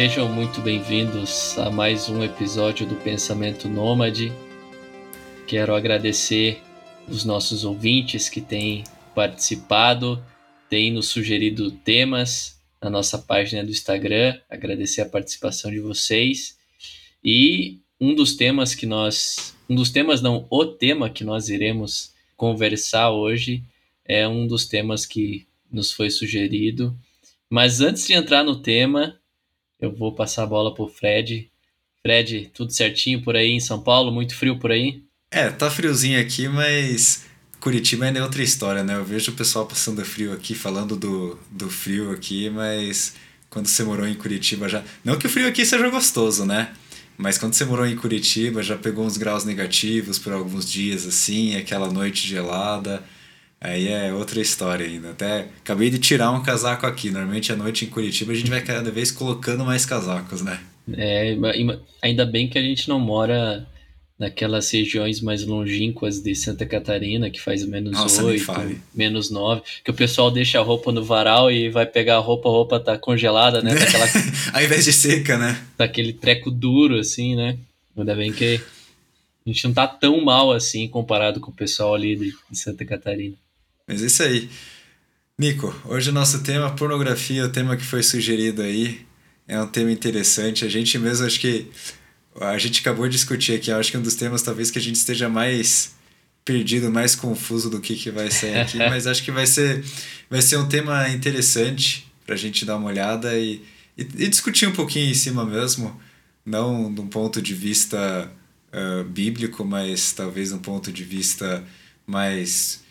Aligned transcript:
Sejam 0.00 0.28
muito 0.32 0.60
bem-vindos 0.60 1.58
a 1.58 1.72
mais 1.72 2.08
um 2.08 2.22
episódio 2.22 2.86
do 2.86 2.94
Pensamento 2.94 3.68
Nômade. 3.68 4.32
Quero 5.44 5.74
agradecer 5.74 6.62
os 7.08 7.24
nossos 7.24 7.64
ouvintes 7.64 8.28
que 8.28 8.40
têm 8.40 8.84
participado, 9.12 10.24
têm 10.70 10.92
nos 10.92 11.08
sugerido 11.08 11.72
temas 11.72 12.62
na 12.80 12.88
nossa 12.88 13.18
página 13.18 13.64
do 13.64 13.72
Instagram. 13.72 14.38
Agradecer 14.48 15.00
a 15.00 15.08
participação 15.08 15.68
de 15.68 15.80
vocês. 15.80 16.56
E 17.24 17.80
um 18.00 18.14
dos 18.14 18.36
temas 18.36 18.76
que 18.76 18.86
nós, 18.86 19.56
um 19.68 19.74
dos 19.74 19.90
temas 19.90 20.22
não, 20.22 20.46
o 20.48 20.64
tema 20.64 21.10
que 21.10 21.24
nós 21.24 21.48
iremos 21.48 22.14
conversar 22.36 23.10
hoje 23.10 23.64
é 24.04 24.28
um 24.28 24.46
dos 24.46 24.64
temas 24.64 25.04
que 25.04 25.48
nos 25.72 25.90
foi 25.90 26.08
sugerido. 26.08 26.96
Mas 27.50 27.80
antes 27.80 28.06
de 28.06 28.12
entrar 28.12 28.44
no 28.44 28.62
tema, 28.62 29.17
eu 29.80 29.94
vou 29.94 30.14
passar 30.14 30.44
a 30.44 30.46
bola 30.46 30.74
pro 30.74 30.88
Fred. 30.88 31.50
Fred, 32.02 32.50
tudo 32.54 32.72
certinho 32.72 33.22
por 33.22 33.36
aí 33.36 33.50
em 33.50 33.60
São 33.60 33.80
Paulo? 33.80 34.12
Muito 34.12 34.34
frio 34.34 34.58
por 34.58 34.70
aí? 34.70 35.02
É, 35.30 35.50
tá 35.50 35.70
friozinho 35.70 36.20
aqui, 36.20 36.48
mas 36.48 37.26
Curitiba 37.60 38.06
é 38.06 38.22
outra 38.22 38.42
história, 38.42 38.82
né? 38.82 38.96
Eu 38.96 39.04
vejo 39.04 39.32
o 39.32 39.34
pessoal 39.34 39.66
passando 39.66 40.04
frio 40.04 40.32
aqui, 40.32 40.54
falando 40.54 40.96
do, 40.96 41.38
do 41.50 41.68
frio 41.68 42.12
aqui, 42.12 42.48
mas 42.48 43.14
quando 43.50 43.66
você 43.66 43.82
morou 43.82 44.06
em 44.06 44.14
Curitiba 44.14 44.68
já. 44.68 44.82
Não 45.04 45.18
que 45.18 45.26
o 45.26 45.30
frio 45.30 45.48
aqui 45.48 45.66
seja 45.66 45.88
gostoso, 45.88 46.44
né? 46.44 46.72
Mas 47.16 47.36
quando 47.36 47.54
você 47.54 47.64
morou 47.64 47.84
em 47.84 47.96
Curitiba, 47.96 48.62
já 48.62 48.76
pegou 48.76 49.04
uns 49.04 49.16
graus 49.16 49.44
negativos 49.44 50.18
por 50.20 50.32
alguns 50.32 50.70
dias, 50.70 51.04
assim, 51.04 51.56
aquela 51.56 51.90
noite 51.90 52.26
gelada. 52.26 53.02
Aí 53.60 53.88
é 53.88 54.12
outra 54.12 54.40
história 54.40 54.86
ainda. 54.86 55.10
Até 55.10 55.48
acabei 55.60 55.90
de 55.90 55.98
tirar 55.98 56.30
um 56.30 56.42
casaco 56.42 56.86
aqui. 56.86 57.10
Normalmente 57.10 57.52
à 57.52 57.56
noite 57.56 57.84
em 57.84 57.88
Curitiba 57.88 58.32
a 58.32 58.34
gente 58.34 58.50
vai 58.50 58.62
cada 58.62 58.90
vez 58.90 59.10
colocando 59.10 59.64
mais 59.64 59.84
casacos, 59.84 60.42
né? 60.42 60.60
É, 60.96 61.36
ainda 62.00 62.24
bem 62.24 62.48
que 62.48 62.58
a 62.58 62.62
gente 62.62 62.88
não 62.88 62.98
mora 62.98 63.66
naquelas 64.18 64.70
regiões 64.70 65.20
mais 65.20 65.44
longínquas 65.44 66.20
de 66.20 66.34
Santa 66.34 66.66
Catarina, 66.66 67.30
que 67.30 67.40
faz 67.40 67.64
menos 67.64 67.92
Nossa, 67.92 68.24
8, 68.24 68.80
menos 68.92 69.30
9, 69.30 69.62
que 69.84 69.90
o 69.90 69.94
pessoal 69.94 70.30
deixa 70.30 70.58
a 70.58 70.62
roupa 70.62 70.90
no 70.90 71.04
varal 71.04 71.52
e 71.52 71.70
vai 71.70 71.86
pegar 71.86 72.16
a 72.16 72.20
roupa, 72.20 72.48
a 72.48 72.52
roupa 72.52 72.80
tá 72.80 72.98
congelada, 72.98 73.62
né? 73.62 73.74
Daquela... 73.74 74.06
Ao 74.52 74.62
invés 74.62 74.84
de 74.84 74.92
seca, 74.92 75.38
né? 75.38 75.62
Daquele 75.76 76.12
treco 76.12 76.50
duro, 76.50 76.98
assim, 76.98 77.36
né? 77.36 77.56
Ainda 77.96 78.14
bem 78.16 78.32
que 78.32 78.60
a 79.46 79.50
gente 79.50 79.64
não 79.64 79.72
tá 79.72 79.86
tão 79.86 80.20
mal 80.24 80.50
assim 80.52 80.88
comparado 80.88 81.38
com 81.38 81.50
o 81.50 81.54
pessoal 81.54 81.94
ali 81.94 82.16
de, 82.16 82.32
de 82.50 82.58
Santa 82.58 82.84
Catarina. 82.84 83.36
Mas 83.88 84.02
é 84.02 84.06
isso 84.06 84.22
aí. 84.22 84.50
Nico, 85.38 85.74
hoje 85.86 86.10
o 86.10 86.12
nosso 86.12 86.42
tema 86.42 86.70
pornografia, 86.74 87.46
o 87.46 87.48
tema 87.48 87.74
que 87.74 87.84
foi 87.84 88.02
sugerido 88.02 88.60
aí, 88.60 89.06
é 89.46 89.58
um 89.58 89.66
tema 89.66 89.90
interessante. 89.90 90.64
A 90.66 90.68
gente 90.68 90.98
mesmo 90.98 91.24
acho 91.24 91.40
que 91.40 91.70
a 92.38 92.58
gente 92.58 92.80
acabou 92.80 93.08
de 93.08 93.14
discutir 93.14 93.54
aqui, 93.54 93.72
acho 93.72 93.90
que 93.90 93.96
é 93.96 94.00
um 94.00 94.02
dos 94.02 94.14
temas 94.14 94.42
talvez 94.42 94.70
que 94.70 94.78
a 94.78 94.82
gente 94.82 94.96
esteja 94.96 95.28
mais 95.28 95.96
perdido, 96.44 96.90
mais 96.90 97.14
confuso 97.14 97.70
do 97.70 97.80
que, 97.80 97.96
que 97.96 98.10
vai 98.10 98.30
sair 98.30 98.58
aqui, 98.58 98.76
mas 98.90 99.06
acho 99.06 99.24
que 99.24 99.30
vai 99.30 99.46
ser, 99.46 99.82
vai 100.30 100.42
ser 100.42 100.58
um 100.58 100.68
tema 100.68 101.08
interessante 101.08 102.10
para 102.24 102.34
a 102.34 102.38
gente 102.38 102.64
dar 102.64 102.76
uma 102.76 102.88
olhada 102.88 103.38
e, 103.38 103.62
e, 103.96 104.02
e, 104.02 104.28
discutir 104.28 104.66
um 104.66 104.72
pouquinho 104.72 105.10
em 105.10 105.14
cima 105.14 105.44
mesmo, 105.44 105.98
não 106.44 106.92
de 106.92 107.00
um 107.00 107.06
ponto 107.06 107.40
de 107.40 107.54
vista 107.54 108.30
uh, 108.72 109.04
bíblico, 109.04 109.64
mas 109.64 110.12
talvez 110.12 110.52
um 110.52 110.58
ponto 110.58 110.92
de 110.92 111.04
vista 111.04 111.64
mais 112.06 112.82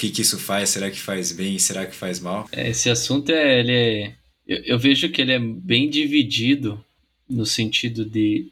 que, 0.00 0.10
que 0.10 0.22
isso 0.22 0.38
faz, 0.38 0.70
será 0.70 0.90
que 0.90 0.98
faz 0.98 1.30
bem, 1.30 1.58
será 1.58 1.84
que 1.84 1.94
faz 1.94 2.18
mal? 2.18 2.48
É, 2.52 2.70
esse 2.70 2.88
assunto 2.88 3.30
é, 3.30 3.60
ele 3.60 3.72
é, 3.72 4.14
eu, 4.46 4.56
eu 4.64 4.78
vejo 4.78 5.10
que 5.10 5.20
ele 5.20 5.32
é 5.32 5.38
bem 5.38 5.90
dividido 5.90 6.82
no 7.28 7.44
sentido 7.44 8.06
de 8.06 8.50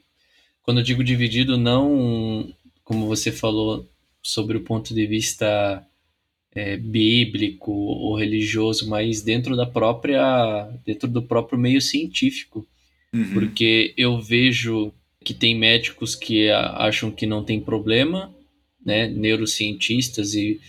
quando 0.63 0.81
eu 0.81 0.85
digo 0.85 1.03
dividido, 1.03 1.57
não 1.57 2.53
como 2.85 3.07
você 3.07 3.33
falou 3.33 3.89
sobre 4.23 4.59
o 4.59 4.61
ponto 4.61 4.93
de 4.93 5.07
vista 5.07 5.83
é, 6.55 6.77
bíblico 6.77 7.73
ou 7.73 8.15
religioso, 8.15 8.87
mas 8.87 9.23
dentro 9.23 9.57
da 9.57 9.65
própria, 9.65 10.69
dentro 10.85 11.09
do 11.09 11.23
próprio 11.23 11.59
meio 11.59 11.81
científico, 11.81 12.67
uhum. 13.11 13.33
porque 13.33 13.95
eu 13.97 14.21
vejo 14.21 14.93
que 15.25 15.33
tem 15.33 15.57
médicos 15.57 16.15
que 16.15 16.51
acham 16.51 17.11
que 17.11 17.25
não 17.25 17.43
tem 17.43 17.59
problema, 17.59 18.35
né, 18.85 19.09
neurocientistas 19.09 20.35
e, 20.35 20.61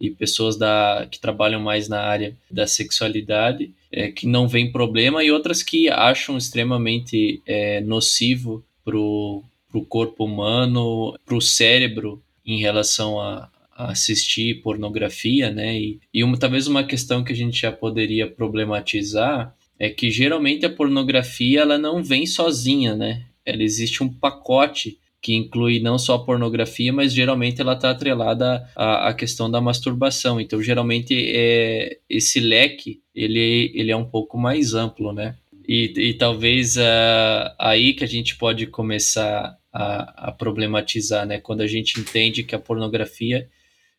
e 0.00 0.10
pessoas 0.10 0.56
da, 0.56 1.06
que 1.10 1.20
trabalham 1.20 1.60
mais 1.60 1.88
na 1.88 2.00
área 2.00 2.36
da 2.50 2.66
sexualidade, 2.66 3.72
é, 3.90 4.10
que 4.10 4.26
não 4.26 4.48
vem 4.48 4.72
problema, 4.72 5.22
e 5.22 5.30
outras 5.30 5.62
que 5.62 5.88
acham 5.88 6.36
extremamente 6.36 7.40
é, 7.46 7.80
nocivo 7.80 8.64
para 8.84 8.98
o 8.98 9.42
corpo 9.88 10.24
humano, 10.24 11.16
para 11.24 11.36
o 11.36 11.40
cérebro 11.40 12.22
em 12.44 12.58
relação 12.58 13.20
a, 13.20 13.48
a, 13.72 13.92
assistir 13.92 14.62
pornografia, 14.62 15.50
né? 15.50 15.78
E, 15.78 16.00
e 16.12 16.24
uma, 16.24 16.36
talvez 16.36 16.66
uma 16.66 16.84
questão 16.84 17.24
que 17.24 17.32
a 17.32 17.36
gente 17.36 17.60
já 17.60 17.72
poderia 17.72 18.26
problematizar 18.26 19.54
é 19.78 19.88
que 19.88 20.10
geralmente 20.10 20.66
a 20.66 20.70
pornografia 20.70 21.60
ela 21.60 21.78
não 21.78 22.02
vem 22.02 22.26
sozinha, 22.26 22.94
né? 22.94 23.24
Ela 23.44 23.62
existe 23.62 24.02
um 24.02 24.08
pacote 24.08 24.98
que 25.24 25.34
inclui 25.34 25.80
não 25.80 25.96
só 25.98 26.16
a 26.16 26.22
pornografia, 26.22 26.92
mas 26.92 27.14
geralmente 27.14 27.58
ela 27.58 27.72
está 27.72 27.88
atrelada 27.88 28.68
à, 28.76 29.08
à, 29.08 29.14
questão 29.14 29.50
da 29.50 29.58
masturbação. 29.58 30.38
Então, 30.38 30.62
geralmente, 30.62 31.14
é, 31.34 31.98
esse 32.10 32.38
leque 32.40 33.00
ele, 33.14 33.72
ele 33.74 33.90
é 33.90 33.96
um 33.96 34.04
pouco 34.04 34.36
mais 34.36 34.74
amplo, 34.74 35.14
né? 35.14 35.34
E, 35.66 35.94
e 35.96 36.12
talvez 36.12 36.76
uh, 36.76 37.54
aí 37.58 37.94
que 37.94 38.04
a 38.04 38.06
gente 38.06 38.36
pode 38.36 38.66
começar 38.66 39.56
a, 39.72 40.28
a, 40.28 40.32
problematizar, 40.32 41.24
né? 41.24 41.40
Quando 41.40 41.62
a 41.62 41.66
gente 41.66 41.98
entende 41.98 42.42
que 42.42 42.54
a 42.54 42.58
pornografia 42.58 43.48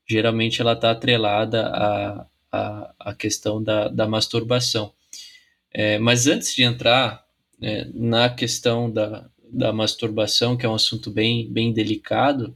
geralmente 0.07 0.61
ela 0.61 0.73
está 0.73 0.91
atrelada 0.91 1.65
à, 1.69 2.27
à, 2.51 2.93
à, 2.99 3.15
questão 3.15 3.63
da, 3.63 3.87
da 3.87 4.07
masturbação. 4.07 4.93
É, 5.73 5.97
mas 5.97 6.27
antes 6.27 6.53
de 6.53 6.61
entrar 6.61 7.25
né, 7.59 7.89
na 7.95 8.29
questão 8.29 8.91
da, 8.91 9.27
da 9.51 9.71
masturbação, 9.71 10.55
que 10.57 10.65
é 10.65 10.69
um 10.69 10.75
assunto 10.75 11.09
bem, 11.09 11.47
bem 11.49 11.71
delicado, 11.71 12.55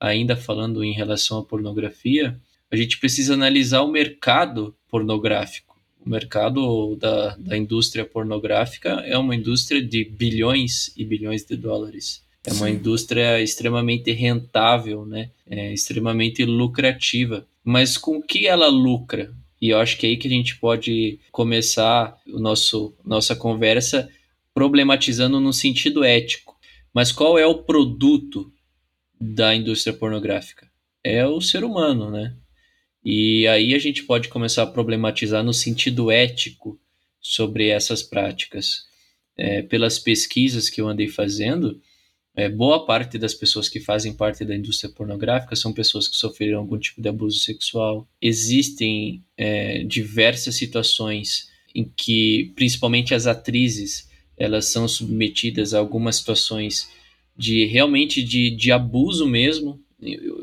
ainda 0.00 0.36
falando 0.36 0.84
em 0.84 0.92
relação 0.92 1.38
à 1.38 1.44
pornografia, 1.44 2.38
a 2.70 2.76
gente 2.76 2.98
precisa 2.98 3.34
analisar 3.34 3.82
o 3.82 3.90
mercado 3.90 4.74
pornográfico 4.88 5.66
o 6.06 6.10
mercado 6.10 6.94
da, 6.96 7.36
da 7.36 7.56
indústria 7.56 8.04
pornográfica 8.04 8.90
é 9.04 9.18
uma 9.18 9.34
indústria 9.34 9.82
de 9.82 10.04
bilhões 10.04 10.96
e 10.96 11.04
bilhões 11.04 11.44
de 11.44 11.56
dólares. 11.56 12.22
É 12.44 12.52
uma 12.52 12.68
Sim. 12.68 12.74
indústria 12.74 13.42
extremamente 13.42 14.12
rentável, 14.12 15.04
né? 15.04 15.30
É 15.50 15.72
extremamente 15.72 16.44
lucrativa. 16.44 17.44
Mas 17.64 17.98
com 17.98 18.22
que 18.22 18.46
ela 18.46 18.68
lucra? 18.68 19.32
E 19.60 19.70
eu 19.70 19.80
acho 19.80 19.98
que 19.98 20.06
é 20.06 20.10
aí 20.10 20.16
que 20.16 20.28
a 20.28 20.30
gente 20.30 20.56
pode 20.56 21.18
começar 21.32 22.16
o 22.28 22.38
nosso 22.38 22.94
nossa 23.04 23.34
conversa 23.34 24.08
problematizando 24.56 25.38
no 25.38 25.52
sentido 25.52 26.02
ético. 26.02 26.56
Mas 26.94 27.12
qual 27.12 27.38
é 27.38 27.46
o 27.46 27.62
produto 27.62 28.50
da 29.20 29.54
indústria 29.54 29.94
pornográfica? 29.94 30.66
É 31.04 31.26
o 31.26 31.42
ser 31.42 31.62
humano, 31.62 32.10
né? 32.10 32.34
E 33.04 33.46
aí 33.48 33.74
a 33.74 33.78
gente 33.78 34.04
pode 34.04 34.30
começar 34.30 34.62
a 34.62 34.66
problematizar 34.66 35.44
no 35.44 35.52
sentido 35.52 36.10
ético 36.10 36.80
sobre 37.20 37.68
essas 37.68 38.02
práticas. 38.02 38.86
É, 39.36 39.60
pelas 39.60 39.98
pesquisas 39.98 40.70
que 40.70 40.80
eu 40.80 40.88
andei 40.88 41.06
fazendo, 41.06 41.78
é, 42.34 42.48
boa 42.48 42.86
parte 42.86 43.18
das 43.18 43.34
pessoas 43.34 43.68
que 43.68 43.78
fazem 43.78 44.14
parte 44.14 44.42
da 44.42 44.56
indústria 44.56 44.90
pornográfica 44.90 45.54
são 45.54 45.70
pessoas 45.70 46.08
que 46.08 46.16
sofreram 46.16 46.60
algum 46.60 46.78
tipo 46.78 47.02
de 47.02 47.10
abuso 47.10 47.40
sexual. 47.40 48.08
Existem 48.22 49.22
é, 49.36 49.84
diversas 49.84 50.54
situações 50.54 51.50
em 51.74 51.84
que, 51.84 52.54
principalmente 52.56 53.14
as 53.14 53.26
atrizes, 53.26 54.06
elas 54.36 54.66
são 54.66 54.86
submetidas 54.86 55.74
a 55.74 55.78
algumas 55.78 56.16
situações 56.16 56.90
de 57.36 57.66
realmente 57.66 58.22
de, 58.22 58.50
de 58.50 58.72
abuso 58.72 59.26
mesmo, 59.26 59.80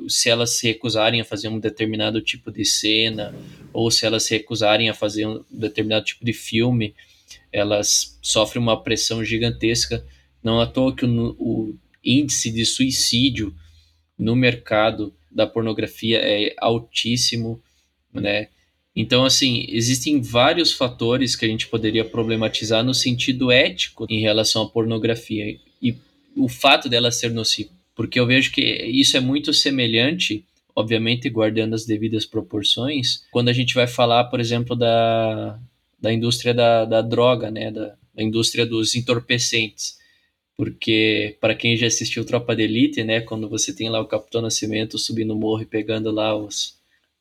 se 0.07 0.29
elas 0.29 0.51
se 0.51 0.67
recusarem 0.67 1.21
a 1.21 1.25
fazer 1.25 1.47
um 1.47 1.59
determinado 1.59 2.21
tipo 2.21 2.51
de 2.51 2.65
cena 2.65 3.33
ou 3.71 3.89
se 3.91 4.05
elas 4.05 4.23
se 4.23 4.35
recusarem 4.35 4.89
a 4.89 4.93
fazer 4.93 5.27
um 5.27 5.43
determinado 5.49 6.05
tipo 6.05 6.25
de 6.25 6.33
filme, 6.33 6.93
elas 7.51 8.17
sofrem 8.21 8.61
uma 8.61 8.81
pressão 8.81 9.23
gigantesca. 9.23 10.05
Não 10.43 10.59
à 10.59 10.65
toa 10.65 10.95
que 10.95 11.05
o, 11.05 11.35
o 11.39 11.75
índice 12.03 12.51
de 12.51 12.65
suicídio 12.65 13.55
no 14.17 14.35
mercado 14.35 15.13
da 15.31 15.47
pornografia 15.47 16.19
é 16.19 16.53
altíssimo, 16.57 17.61
né? 18.11 18.49
Então, 18.95 19.25
assim, 19.25 19.65
existem 19.69 20.21
vários 20.21 20.71
fatores 20.71 21.35
que 21.35 21.45
a 21.45 21.47
gente 21.47 21.67
poderia 21.67 22.05
problematizar 22.05 22.83
no 22.83 22.93
sentido 22.93 23.51
ético 23.51 24.05
em 24.09 24.21
relação 24.21 24.63
à 24.63 24.69
pornografia 24.69 25.57
e 25.81 25.95
o 26.35 26.47
fato 26.47 26.87
dela 26.87 27.11
ser 27.11 27.31
nociva 27.31 27.71
porque 27.95 28.19
eu 28.19 28.25
vejo 28.25 28.51
que 28.51 28.61
isso 28.61 29.15
é 29.17 29.19
muito 29.19 29.53
semelhante, 29.53 30.45
obviamente 30.75 31.29
guardando 31.29 31.73
as 31.73 31.85
devidas 31.85 32.25
proporções, 32.25 33.23
quando 33.31 33.49
a 33.49 33.53
gente 33.53 33.75
vai 33.75 33.87
falar, 33.87 34.25
por 34.25 34.39
exemplo, 34.39 34.75
da, 34.75 35.59
da 35.99 36.11
indústria 36.11 36.53
da, 36.53 36.85
da 36.85 37.01
droga, 37.01 37.51
né, 37.51 37.71
da, 37.71 37.95
a 38.17 38.23
indústria 38.23 38.65
dos 38.65 38.95
entorpecentes. 38.95 40.01
Porque, 40.55 41.35
para 41.41 41.55
quem 41.55 41.75
já 41.75 41.87
assistiu 41.87 42.25
Tropa 42.25 42.55
de 42.55 42.63
Elite, 42.63 43.03
né, 43.03 43.21
quando 43.21 43.49
você 43.49 43.73
tem 43.73 43.89
lá 43.89 43.99
o 43.99 44.07
Capitão 44.07 44.41
Nascimento 44.41 44.99
subindo 44.99 45.33
o 45.33 45.39
morro 45.39 45.63
e 45.63 45.67
pegando 45.67 46.11
lá 46.11 46.35
os, 46.35 46.75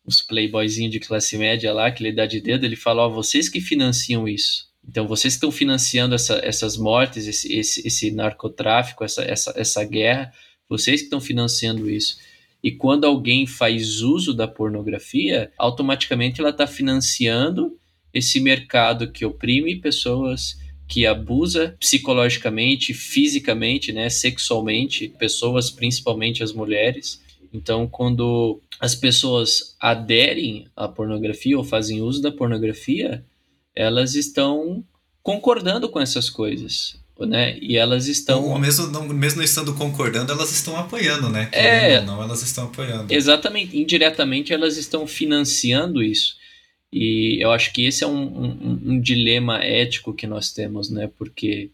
os 0.05 0.21
playboyzinhos 0.21 0.93
de 0.93 1.01
classe 1.01 1.37
média 1.39 1.73
lá, 1.73 1.91
que 1.91 2.03
ele 2.03 2.13
dá 2.13 2.27
de 2.27 2.41
dedo, 2.41 2.65
ele 2.65 2.77
fala: 2.77 3.03
Ó, 3.03 3.09
vocês 3.09 3.49
que 3.49 3.61
financiam 3.61 4.29
isso. 4.29 4.71
Então, 4.87 5.07
vocês 5.07 5.35
estão 5.35 5.51
financiando 5.51 6.15
essa, 6.15 6.41
essas 6.43 6.77
mortes, 6.77 7.27
esse, 7.27 7.53
esse, 7.53 7.87
esse 7.87 8.11
narcotráfico, 8.11 9.05
essa, 9.05 9.23
essa, 9.23 9.53
essa 9.57 9.85
guerra, 9.85 10.33
vocês 10.69 11.01
que 11.01 11.07
estão 11.07 11.21
financiando 11.21 11.89
isso. 11.89 12.19
E 12.63 12.71
quando 12.71 13.05
alguém 13.05 13.47
faz 13.47 14.01
uso 14.01 14.35
da 14.35 14.49
pornografia, 14.49 15.53
automaticamente 15.57 16.41
ela 16.41 16.51
está 16.51 16.67
financiando 16.67 17.77
esse 18.13 18.41
mercado 18.41 19.11
que 19.11 19.25
oprime 19.25 19.77
pessoas, 19.77 20.59
que 20.87 21.07
abusa 21.07 21.77
psicologicamente, 21.81 22.93
fisicamente, 22.93 23.93
né, 23.93 24.11
sexualmente, 24.11 25.09
pessoas, 25.09 25.71
principalmente 25.71 26.43
as 26.43 26.53
mulheres. 26.53 27.22
Então, 27.53 27.87
quando 27.87 28.61
as 28.81 28.95
pessoas 28.95 29.77
aderem 29.79 30.67
à 30.75 30.89
pornografia 30.89 31.57
ou 31.57 31.65
fazem 31.65 32.01
uso 32.01 32.23
da 32.23 32.33
pornografia, 32.33 33.25
elas 33.75 34.15
estão 34.15 34.85
concordando 35.23 35.89
com 35.89 36.01
essas 36.01 36.31
coisas 36.31 37.01
né? 37.27 37.57
E 37.61 37.77
elas 37.77 38.07
estão. 38.07 38.49
Ou 38.49 38.59
mesmo 38.59 38.87
não, 38.89 39.07
mesmo 39.09 39.43
estando 39.43 39.75
concordando, 39.75 40.33
elas 40.33 40.53
estão 40.53 40.77
apoiando, 40.77 41.29
né? 41.29 41.47
Querendo 41.47 41.67
é. 41.67 42.01
Ou 42.01 42.07
não, 42.07 42.23
elas 42.23 42.43
estão 42.43 42.65
apoiando. 42.65 43.13
Exatamente. 43.13 43.79
Indiretamente, 43.79 44.53
elas 44.53 44.77
estão 44.77 45.07
financiando 45.07 46.03
isso. 46.03 46.37
E 46.93 47.39
eu 47.41 47.51
acho 47.51 47.73
que 47.73 47.87
esse 47.87 48.05
é 48.05 48.07
um, 48.07 48.23
um, 48.23 48.81
um 48.87 49.01
dilema 49.01 49.63
ético 49.65 50.13
que 50.13 50.27
nós 50.27 50.53
temos, 50.53 50.91
né? 50.91 51.11
Porque, 51.17 51.71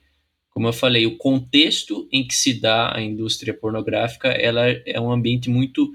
como 0.58 0.66
eu 0.66 0.72
falei, 0.72 1.06
o 1.06 1.16
contexto 1.16 2.08
em 2.10 2.26
que 2.26 2.34
se 2.34 2.52
dá 2.52 2.92
a 2.92 3.00
indústria 3.00 3.54
pornográfica, 3.54 4.26
ela 4.26 4.66
é 4.66 5.00
um 5.00 5.12
ambiente 5.12 5.48
muito 5.48 5.94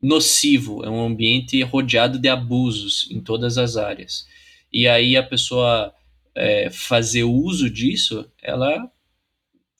nocivo, 0.00 0.82
é 0.82 0.88
um 0.88 1.04
ambiente 1.04 1.60
rodeado 1.60 2.18
de 2.18 2.26
abusos 2.26 3.06
em 3.10 3.20
todas 3.20 3.58
as 3.58 3.76
áreas. 3.76 4.26
E 4.72 4.88
aí 4.88 5.18
a 5.18 5.22
pessoa 5.22 5.92
é, 6.34 6.70
fazer 6.70 7.24
uso 7.24 7.68
disso, 7.68 8.24
ela 8.42 8.90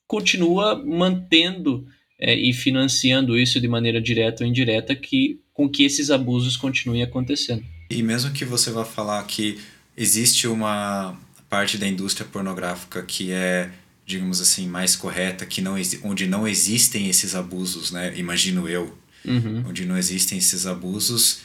continua 0.07 0.77
mantendo 0.77 1.87
é, 2.19 2.35
e 2.35 2.53
financiando 2.53 3.39
isso 3.39 3.59
de 3.59 3.69
maneira 3.69 4.03
direta 4.03 4.45
ou 4.45 4.51
indireta, 4.51 4.95
que, 4.95 5.41
com 5.55 5.67
que 5.67 5.83
esses 5.83 6.11
abusos 6.11 6.59
continuem 6.59 7.03
acontecendo. 7.03 7.65
E 7.89 8.03
mesmo 8.03 8.35
que 8.35 8.45
você 8.45 8.71
vá 8.71 8.85
falar 8.85 9.25
que 9.25 9.59
existe 9.97 10.47
uma 10.47 11.19
parte 11.49 11.79
da 11.79 11.89
indústria 11.89 12.29
pornográfica 12.31 13.03
que 13.03 13.33
é, 13.33 13.71
digamos 14.07 14.41
assim, 14.41 14.67
mais 14.67 14.97
correta, 14.97 15.47
que 15.47 15.61
não 15.61 15.77
onde 16.03 16.27
não 16.27 16.47
existem 16.47 17.09
esses 17.09 17.35
abusos, 17.35 17.91
né? 17.91 18.17
Imagino 18.17 18.69
eu, 18.69 18.97
uhum. 19.25 19.65
onde 19.69 19.85
não 19.85 19.97
existem 19.97 20.39
esses 20.39 20.67
abusos. 20.67 21.41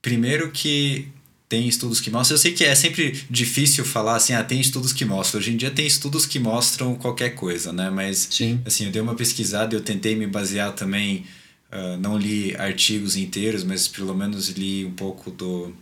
Primeiro 0.00 0.50
que 0.50 1.08
tem 1.50 1.66
estudos 1.66 2.00
que 2.00 2.12
mostram. 2.12 2.36
Eu 2.36 2.38
sei 2.38 2.52
que 2.52 2.64
é 2.64 2.74
sempre 2.76 3.24
difícil 3.28 3.84
falar 3.84 4.14
assim, 4.14 4.32
ah, 4.32 4.44
tem 4.44 4.60
estudos 4.60 4.92
que 4.92 5.04
mostram. 5.04 5.40
Hoje 5.40 5.52
em 5.52 5.56
dia 5.56 5.70
tem 5.70 5.84
estudos 5.84 6.24
que 6.24 6.38
mostram 6.38 6.94
qualquer 6.94 7.30
coisa, 7.30 7.72
né? 7.72 7.90
Mas, 7.90 8.28
Sim. 8.30 8.62
assim, 8.64 8.86
eu 8.86 8.92
dei 8.92 9.02
uma 9.02 9.16
pesquisada, 9.16 9.74
eu 9.74 9.80
tentei 9.80 10.14
me 10.14 10.28
basear 10.28 10.72
também. 10.72 11.26
Uh, 11.72 11.96
não 12.00 12.16
li 12.16 12.54
artigos 12.56 13.16
inteiros, 13.16 13.64
mas 13.64 13.88
pelo 13.88 14.14
menos 14.14 14.48
li 14.50 14.84
um 14.84 14.92
pouco 14.92 15.28
do, 15.30 15.74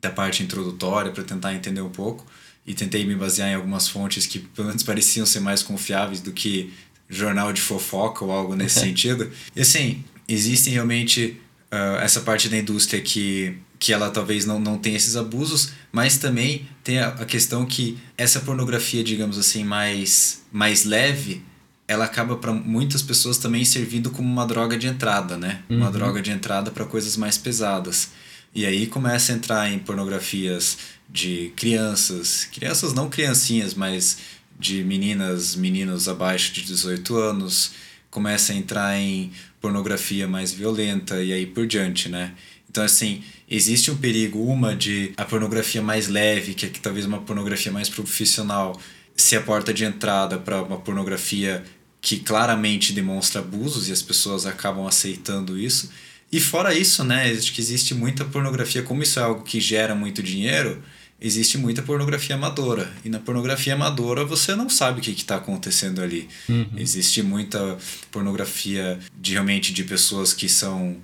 da 0.00 0.10
parte 0.10 0.42
introdutória 0.42 1.12
para 1.12 1.22
tentar 1.22 1.54
entender 1.54 1.82
um 1.82 1.90
pouco. 1.90 2.26
E 2.68 2.74
tentei 2.74 3.04
me 3.04 3.16
basear 3.16 3.48
em 3.48 3.54
algumas 3.54 3.88
fontes 3.88 4.26
que 4.26 4.38
pelo 4.38 4.68
menos 4.68 4.82
pareciam 4.82 5.24
ser 5.24 5.40
mais 5.40 5.62
confiáveis 5.62 6.20
do 6.20 6.32
que 6.32 6.72
jornal 7.08 7.52
de 7.52 7.60
fofoca 7.60 8.24
ou 8.24 8.30
algo 8.30 8.54
nesse 8.54 8.78
sentido. 8.80 9.30
E 9.56 9.62
assim, 9.62 10.04
existem 10.28 10.74
realmente 10.74 11.40
uh, 11.72 11.96
essa 12.00 12.20
parte 12.20 12.48
da 12.48 12.56
indústria 12.56 13.00
que 13.00 13.56
que 13.78 13.92
ela 13.92 14.10
talvez 14.10 14.44
não, 14.44 14.58
não 14.58 14.76
tenha 14.76 14.96
esses 14.96 15.16
abusos, 15.16 15.70
mas 15.92 16.18
também 16.18 16.68
tem 16.82 16.98
a, 16.98 17.08
a 17.08 17.24
questão 17.24 17.64
que 17.64 17.96
essa 18.16 18.40
pornografia, 18.40 19.04
digamos 19.04 19.38
assim, 19.38 19.62
mais, 19.62 20.42
mais 20.50 20.84
leve, 20.84 21.44
ela 21.86 22.04
acaba 22.04 22.36
para 22.36 22.52
muitas 22.52 23.02
pessoas 23.02 23.38
também 23.38 23.64
servindo 23.64 24.10
como 24.10 24.28
uma 24.28 24.44
droga 24.44 24.76
de 24.76 24.86
entrada, 24.86 25.36
né? 25.36 25.62
Uhum. 25.70 25.78
Uma 25.78 25.90
droga 25.90 26.20
de 26.20 26.30
entrada 26.30 26.70
para 26.70 26.84
coisas 26.84 27.16
mais 27.16 27.38
pesadas. 27.38 28.10
E 28.54 28.66
aí 28.66 28.86
começa 28.86 29.32
a 29.32 29.36
entrar 29.36 29.70
em 29.70 29.78
pornografias 29.78 30.78
de 31.08 31.52
crianças, 31.56 32.44
crianças 32.44 32.92
não 32.92 33.08
criancinhas, 33.08 33.74
mas 33.74 34.18
de 34.58 34.82
meninas, 34.82 35.54
meninos 35.54 36.08
abaixo 36.08 36.52
de 36.52 36.62
18 36.62 37.16
anos, 37.16 37.72
começa 38.10 38.52
a 38.52 38.56
entrar 38.56 38.98
em 38.98 39.30
pornografia 39.60 40.26
mais 40.26 40.52
violenta 40.52 41.22
e 41.22 41.32
aí 41.32 41.46
por 41.46 41.66
diante, 41.66 42.08
né? 42.08 42.34
Então, 42.70 42.84
assim, 42.84 43.22
existe 43.48 43.90
um 43.90 43.96
perigo, 43.96 44.42
uma 44.44 44.74
de 44.74 45.12
a 45.16 45.24
pornografia 45.24 45.80
mais 45.80 46.08
leve, 46.08 46.54
que 46.54 46.66
é 46.66 46.68
que 46.68 46.80
talvez 46.80 47.06
uma 47.06 47.20
pornografia 47.20 47.72
mais 47.72 47.88
profissional, 47.88 48.78
ser 49.16 49.36
a 49.36 49.40
porta 49.40 49.72
de 49.72 49.84
entrada 49.84 50.38
para 50.38 50.62
uma 50.62 50.78
pornografia 50.78 51.64
que 52.00 52.18
claramente 52.18 52.92
demonstra 52.92 53.40
abusos 53.40 53.88
e 53.88 53.92
as 53.92 54.02
pessoas 54.02 54.46
acabam 54.46 54.86
aceitando 54.86 55.58
isso. 55.58 55.90
E 56.30 56.40
fora 56.40 56.74
isso, 56.74 57.04
né, 57.04 57.30
acho 57.30 57.52
que 57.52 57.60
existe 57.60 57.94
muita 57.94 58.24
pornografia, 58.24 58.82
como 58.82 59.02
isso 59.02 59.18
é 59.18 59.22
algo 59.22 59.42
que 59.42 59.60
gera 59.60 59.94
muito 59.94 60.22
dinheiro, 60.22 60.82
existe 61.20 61.56
muita 61.56 61.82
pornografia 61.82 62.36
amadora. 62.36 62.92
E 63.04 63.08
na 63.08 63.18
pornografia 63.18 63.74
amadora 63.74 64.24
você 64.24 64.54
não 64.54 64.68
sabe 64.68 65.00
o 65.00 65.02
que 65.02 65.10
está 65.10 65.36
acontecendo 65.36 66.02
ali. 66.02 66.28
Uhum. 66.48 66.68
Existe 66.76 67.22
muita 67.22 67.78
pornografia 68.10 68.98
de, 69.18 69.32
realmente 69.32 69.72
de 69.72 69.84
pessoas 69.84 70.32
que 70.32 70.48
são 70.48 70.98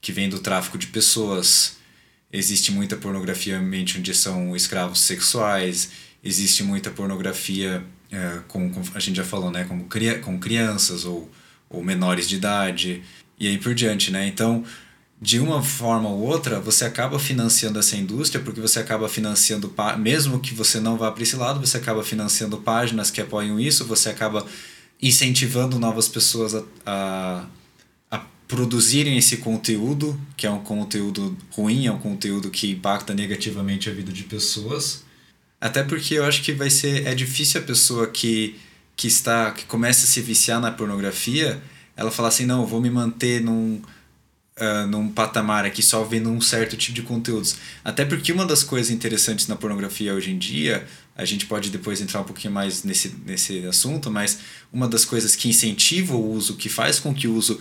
que 0.00 0.12
vem 0.12 0.28
do 0.28 0.38
tráfico 0.38 0.78
de 0.78 0.86
pessoas. 0.86 1.76
Existe 2.32 2.72
muita 2.72 2.96
pornografia 2.96 3.60
onde 3.60 4.14
são 4.14 4.56
escravos 4.56 5.00
sexuais. 5.00 5.90
Existe 6.24 6.62
muita 6.62 6.90
pornografia, 6.90 7.84
é, 8.10 8.40
com, 8.48 8.70
com, 8.70 8.82
a 8.94 9.00
gente 9.00 9.16
já 9.16 9.24
falou, 9.24 9.50
né, 9.50 9.64
com, 9.64 9.86
com 10.22 10.38
crianças 10.38 11.04
ou, 11.04 11.30
ou 11.68 11.84
menores 11.84 12.28
de 12.28 12.36
idade. 12.36 13.02
E 13.40 13.48
aí 13.48 13.58
por 13.58 13.74
diante, 13.74 14.10
né? 14.10 14.26
Então, 14.28 14.64
de 15.20 15.38
uma 15.40 15.62
forma 15.62 16.08
ou 16.08 16.20
outra, 16.20 16.60
você 16.60 16.84
acaba 16.84 17.18
financiando 17.18 17.78
essa 17.78 17.96
indústria, 17.96 18.42
porque 18.42 18.60
você 18.60 18.78
acaba 18.78 19.08
financiando, 19.08 19.72
mesmo 19.98 20.40
que 20.40 20.54
você 20.54 20.78
não 20.78 20.96
vá 20.96 21.10
para 21.10 21.22
esse 21.22 21.36
lado, 21.36 21.60
você 21.60 21.76
acaba 21.76 22.02
financiando 22.02 22.58
páginas 22.58 23.10
que 23.10 23.20
apoiam 23.20 23.58
isso, 23.58 23.84
você 23.84 24.08
acaba 24.08 24.46
incentivando 25.00 25.78
novas 25.78 26.08
pessoas 26.08 26.54
a, 26.86 27.46
a 28.10 28.18
produzirem 28.48 29.18
esse 29.18 29.38
conteúdo, 29.38 30.18
que 30.36 30.46
é 30.46 30.50
um 30.50 30.60
conteúdo 30.62 31.36
ruim, 31.50 31.86
é 31.86 31.92
um 31.92 31.98
conteúdo 31.98 32.50
que 32.50 32.70
impacta 32.70 33.14
negativamente 33.14 33.90
a 33.90 33.92
vida 33.92 34.12
de 34.12 34.24
pessoas. 34.24 35.04
Até 35.60 35.82
porque 35.82 36.14
eu 36.14 36.24
acho 36.24 36.42
que 36.42 36.52
vai 36.52 36.70
ser 36.70 37.06
é 37.06 37.14
difícil 37.14 37.60
a 37.60 37.64
pessoa 37.64 38.06
que 38.06 38.58
que 38.96 39.06
está 39.06 39.50
que 39.50 39.64
começa 39.64 40.04
a 40.04 40.08
se 40.08 40.20
viciar 40.20 40.60
na 40.60 40.70
pornografia, 40.70 41.60
ela 42.00 42.10
falar 42.10 42.28
assim, 42.28 42.46
não, 42.46 42.62
eu 42.62 42.66
vou 42.66 42.80
me 42.80 42.88
manter 42.88 43.42
num 43.42 43.82
uh, 44.56 44.86
num 44.86 45.06
patamar 45.10 45.66
aqui 45.66 45.82
só 45.82 46.02
vendo 46.02 46.30
um 46.30 46.40
certo 46.40 46.76
tipo 46.78 46.94
de 46.94 47.02
conteúdos. 47.02 47.56
Até 47.84 48.06
porque 48.06 48.32
uma 48.32 48.46
das 48.46 48.64
coisas 48.64 48.90
interessantes 48.90 49.46
na 49.46 49.54
pornografia 49.54 50.14
hoje 50.14 50.30
em 50.30 50.38
dia, 50.38 50.86
a 51.14 51.26
gente 51.26 51.44
pode 51.44 51.68
depois 51.68 52.00
entrar 52.00 52.22
um 52.22 52.24
pouquinho 52.24 52.54
mais 52.54 52.82
nesse, 52.82 53.14
nesse 53.26 53.66
assunto, 53.66 54.10
mas 54.10 54.38
uma 54.72 54.88
das 54.88 55.04
coisas 55.04 55.36
que 55.36 55.46
incentiva 55.46 56.14
o 56.14 56.32
uso, 56.32 56.56
que 56.56 56.70
faz 56.70 56.98
com 56.98 57.14
que 57.14 57.28
o 57.28 57.34
uso 57.34 57.60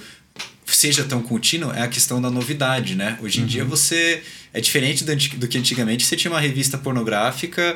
seja 0.65 1.03
tão 1.03 1.22
contínuo 1.22 1.74
é 1.74 1.81
a 1.81 1.88
questão 1.88 2.22
da 2.22 2.29
novidade, 2.29 2.96
né? 2.96 3.19
Hoje 3.22 3.39
em 3.39 3.41
uhum. 3.41 3.48
dia 3.48 3.65
você 3.65 4.24
é 4.53 4.62
diferente 4.62 5.03
do, 5.03 5.13
do 5.15 5.48
que 5.50 5.58
antigamente 5.58 6.05
você 6.05 6.15
tinha 6.15 6.31
uma 6.31 6.39
revista 6.39 6.77
pornográfica 6.77 7.75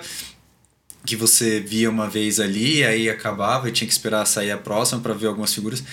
que 1.06 1.16
você 1.18 1.60
via 1.60 1.90
uma 1.90 2.10
vez 2.10 2.40
ali, 2.40 2.84
aí 2.86 3.10
acabava 3.10 3.68
e 3.68 3.72
tinha 3.74 3.86
que 3.86 3.94
esperar 3.94 4.26
sair 4.26 4.52
a 4.52 4.58
próxima 4.58 5.02
para 5.02 5.14
ver 5.14 5.28
algumas 5.28 5.54
figuras. 5.54 5.84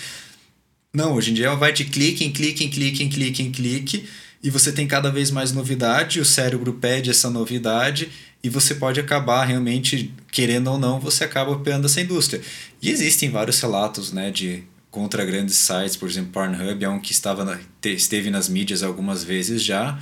Não, 0.92 1.14
hoje 1.14 1.30
em 1.30 1.34
dia 1.34 1.54
vai 1.54 1.72
de 1.72 1.84
clique 1.84 2.24
em 2.24 2.32
clique 2.32 2.64
em 2.64 2.70
clique 2.70 3.04
em 3.04 3.08
clique 3.08 3.42
em 3.42 3.52
clique 3.52 4.08
e 4.42 4.50
você 4.50 4.72
tem 4.72 4.88
cada 4.88 5.10
vez 5.10 5.30
mais 5.30 5.52
novidade, 5.52 6.18
o 6.18 6.24
cérebro 6.24 6.72
pede 6.72 7.10
essa 7.10 7.30
novidade 7.30 8.10
e 8.42 8.48
você 8.48 8.74
pode 8.74 8.98
acabar 8.98 9.44
realmente, 9.44 10.12
querendo 10.32 10.68
ou 10.68 10.78
não, 10.78 10.98
você 10.98 11.24
acaba 11.24 11.56
pegando 11.58 11.86
essa 11.86 12.00
indústria. 12.00 12.40
E 12.82 12.90
existem 12.90 13.30
vários 13.30 13.60
relatos 13.60 14.12
né, 14.12 14.30
de 14.30 14.64
contra 14.90 15.24
grandes 15.24 15.54
sites, 15.56 15.94
por 15.94 16.08
exemplo, 16.08 16.32
Pornhub 16.32 16.84
é 16.84 16.88
um 16.88 16.98
que 16.98 17.12
estava 17.12 17.44
na, 17.44 17.60
esteve 17.84 18.28
nas 18.30 18.48
mídias 18.48 18.82
algumas 18.82 19.22
vezes 19.22 19.62
já, 19.62 19.96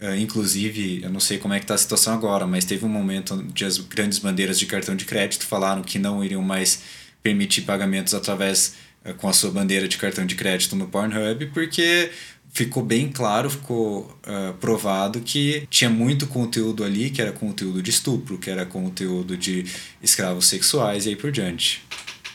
uh, 0.00 0.14
inclusive, 0.14 1.02
eu 1.02 1.10
não 1.10 1.20
sei 1.20 1.36
como 1.36 1.52
é 1.52 1.58
que 1.58 1.64
está 1.64 1.74
a 1.74 1.78
situação 1.78 2.14
agora, 2.14 2.46
mas 2.46 2.64
teve 2.64 2.86
um 2.86 2.88
momento 2.88 3.34
onde 3.34 3.64
as 3.64 3.76
grandes 3.76 4.18
bandeiras 4.18 4.58
de 4.58 4.64
cartão 4.64 4.96
de 4.96 5.04
crédito 5.04 5.44
falaram 5.44 5.82
que 5.82 5.98
não 5.98 6.24
iriam 6.24 6.40
mais 6.40 6.80
permitir 7.22 7.62
pagamentos 7.62 8.14
através 8.14 8.76
com 9.18 9.28
a 9.28 9.32
sua 9.32 9.50
bandeira 9.50 9.88
de 9.88 9.96
cartão 9.96 10.26
de 10.26 10.34
crédito 10.34 10.76
no 10.76 10.86
Pornhub, 10.88 11.46
porque 11.46 12.10
ficou 12.52 12.82
bem 12.82 13.08
claro, 13.08 13.48
ficou 13.48 14.02
uh, 14.02 14.54
provado 14.60 15.20
que 15.20 15.66
tinha 15.70 15.88
muito 15.88 16.26
conteúdo 16.26 16.84
ali 16.84 17.10
que 17.10 17.22
era 17.22 17.32
conteúdo 17.32 17.82
de 17.82 17.90
estupro, 17.90 18.38
que 18.38 18.50
era 18.50 18.66
conteúdo 18.66 19.36
de 19.36 19.64
escravos 20.02 20.46
sexuais 20.46 21.06
e 21.06 21.10
aí 21.10 21.16
por 21.16 21.30
diante. 21.30 21.82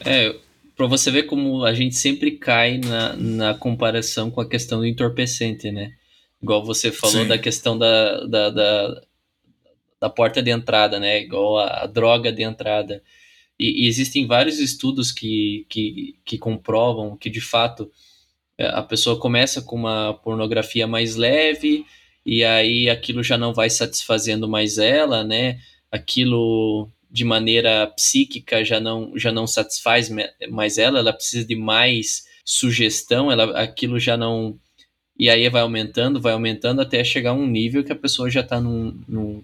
É, 0.03 0.35
para 0.75 0.87
você 0.87 1.11
ver 1.11 1.23
como 1.23 1.63
a 1.63 1.73
gente 1.73 1.95
sempre 1.95 2.31
cai 2.31 2.77
na, 2.77 3.15
na 3.15 3.53
comparação 3.53 4.31
com 4.31 4.41
a 4.41 4.47
questão 4.47 4.79
do 4.79 4.85
entorpecente, 4.85 5.71
né? 5.71 5.93
Igual 6.41 6.65
você 6.65 6.91
falou 6.91 7.23
Sim. 7.23 7.27
da 7.27 7.37
questão 7.37 7.77
da, 7.77 8.25
da, 8.25 8.49
da, 8.49 9.01
da, 9.99 10.09
porta 10.09 10.43
de 10.43 10.51
entrada, 10.51 10.99
né? 10.99 11.21
Igual 11.21 11.59
a, 11.59 11.83
a 11.83 11.87
droga 11.87 12.31
de 12.31 12.43
entrada. 12.43 13.01
E, 13.59 13.85
e, 13.85 13.87
existem 13.87 14.27
vários 14.27 14.59
estudos 14.59 15.11
que, 15.11 15.65
que, 15.69 16.15
que 16.25 16.37
comprovam 16.37 17.15
que, 17.17 17.29
de 17.29 17.41
fato, 17.41 17.89
é, 18.57 18.67
a 18.67 18.81
pessoa 18.83 19.19
começa 19.19 19.61
com 19.61 19.75
uma 19.75 20.13
pornografia 20.13 20.87
mais 20.87 21.15
leve 21.15 21.85
e 22.25 22.43
aí 22.43 22.89
aquilo 22.89 23.23
já 23.23 23.37
não 23.37 23.53
vai 23.53 23.69
satisfazendo 23.69 24.47
mais 24.47 24.77
ela, 24.77 25.23
né? 25.23 25.59
Aquilo 25.91 26.89
de 27.09 27.23
maneira 27.23 27.87
psíquica 27.87 28.63
já 28.65 28.79
não 28.79 29.17
já 29.17 29.31
não 29.31 29.47
satisfaz 29.47 30.09
mais 30.49 30.77
ela, 30.77 30.99
ela 30.99 31.13
precisa 31.13 31.47
de 31.47 31.55
mais 31.55 32.25
sugestão, 32.43 33.31
ela 33.31 33.61
aquilo 33.61 33.99
já 33.99 34.17
não 34.17 34.59
e 35.17 35.29
aí 35.29 35.47
vai 35.49 35.61
aumentando, 35.61 36.19
vai 36.19 36.33
aumentando 36.33 36.81
até 36.81 37.03
chegar 37.03 37.31
a 37.31 37.33
um 37.33 37.47
nível 37.47 37.83
que 37.83 37.91
a 37.91 37.95
pessoa 37.95 38.29
já 38.29 38.41
está 38.41 38.59
num, 38.59 39.01
num, 39.07 39.43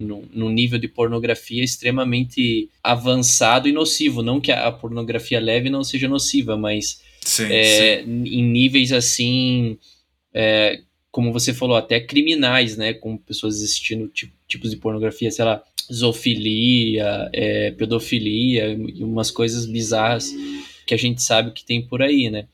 num, 0.00 0.24
num, 0.32 0.48
nível 0.48 0.78
de 0.78 0.88
pornografia 0.88 1.62
extremamente 1.62 2.68
avançado 2.82 3.68
e 3.68 3.72
nocivo. 3.72 4.22
Não 4.22 4.40
que 4.40 4.50
a 4.50 4.72
pornografia 4.72 5.38
leve 5.38 5.70
não 5.70 5.84
seja 5.84 6.08
nociva, 6.08 6.56
mas 6.56 7.00
Sim, 7.22 7.52
é, 7.52 8.02
sim. 8.02 8.24
em 8.24 8.42
níveis 8.42 8.92
assim, 8.92 9.78
é, 10.32 10.80
como 11.10 11.32
você 11.32 11.52
falou, 11.52 11.76
até 11.76 12.00
criminais, 12.00 12.76
né? 12.76 12.94
Com 12.94 13.16
pessoas 13.16 13.56
assistindo 13.62 14.08
tipo, 14.08 14.32
tipos 14.48 14.70
de 14.70 14.76
pornografia, 14.76 15.30
sei 15.30 15.44
lá, 15.44 15.62
zoofilia, 15.92 17.28
é, 17.32 17.70
pedofilia, 17.72 18.72
e 18.72 19.04
umas 19.04 19.30
coisas 19.30 19.66
bizarras 19.66 20.32
que 20.86 20.94
a 20.94 20.96
gente 20.96 21.22
sabe 21.22 21.52
que 21.52 21.64
tem 21.64 21.86
por 21.86 22.02
aí, 22.02 22.30
né? 22.30 22.46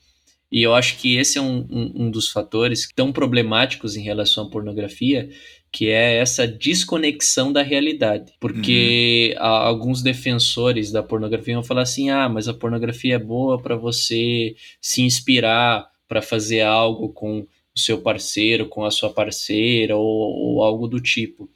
E 0.51 0.63
eu 0.63 0.73
acho 0.73 0.97
que 0.97 1.17
esse 1.17 1.37
é 1.37 1.41
um, 1.41 1.67
um, 1.69 1.91
um 2.05 2.11
dos 2.11 2.29
fatores 2.29 2.87
tão 2.95 3.11
problemáticos 3.11 3.97
em 3.97 4.01
relação 4.01 4.45
à 4.45 4.49
pornografia, 4.49 5.29
que 5.71 5.89
é 5.89 6.17
essa 6.17 6.47
desconexão 6.47 7.51
da 7.51 7.61
realidade. 7.61 8.33
Porque 8.39 9.35
uhum. 9.37 9.43
alguns 9.43 10.01
defensores 10.01 10.91
da 10.91 11.03
pornografia 11.03 11.53
vão 11.53 11.63
falar 11.63 11.81
assim: 11.83 12.09
ah, 12.09 12.29
mas 12.29 12.47
a 12.47 12.53
pornografia 12.53 13.15
é 13.15 13.19
boa 13.19 13.61
para 13.61 13.75
você 13.75 14.55
se 14.81 15.01
inspirar 15.01 15.87
para 16.07 16.21
fazer 16.21 16.61
algo 16.61 17.09
com 17.09 17.45
o 17.75 17.79
seu 17.79 17.99
parceiro, 17.99 18.67
com 18.67 18.85
a 18.85 18.91
sua 18.91 19.09
parceira 19.09 19.95
ou, 19.95 20.03
ou 20.03 20.63
algo 20.63 20.87
do 20.87 20.99
tipo. 20.99 21.49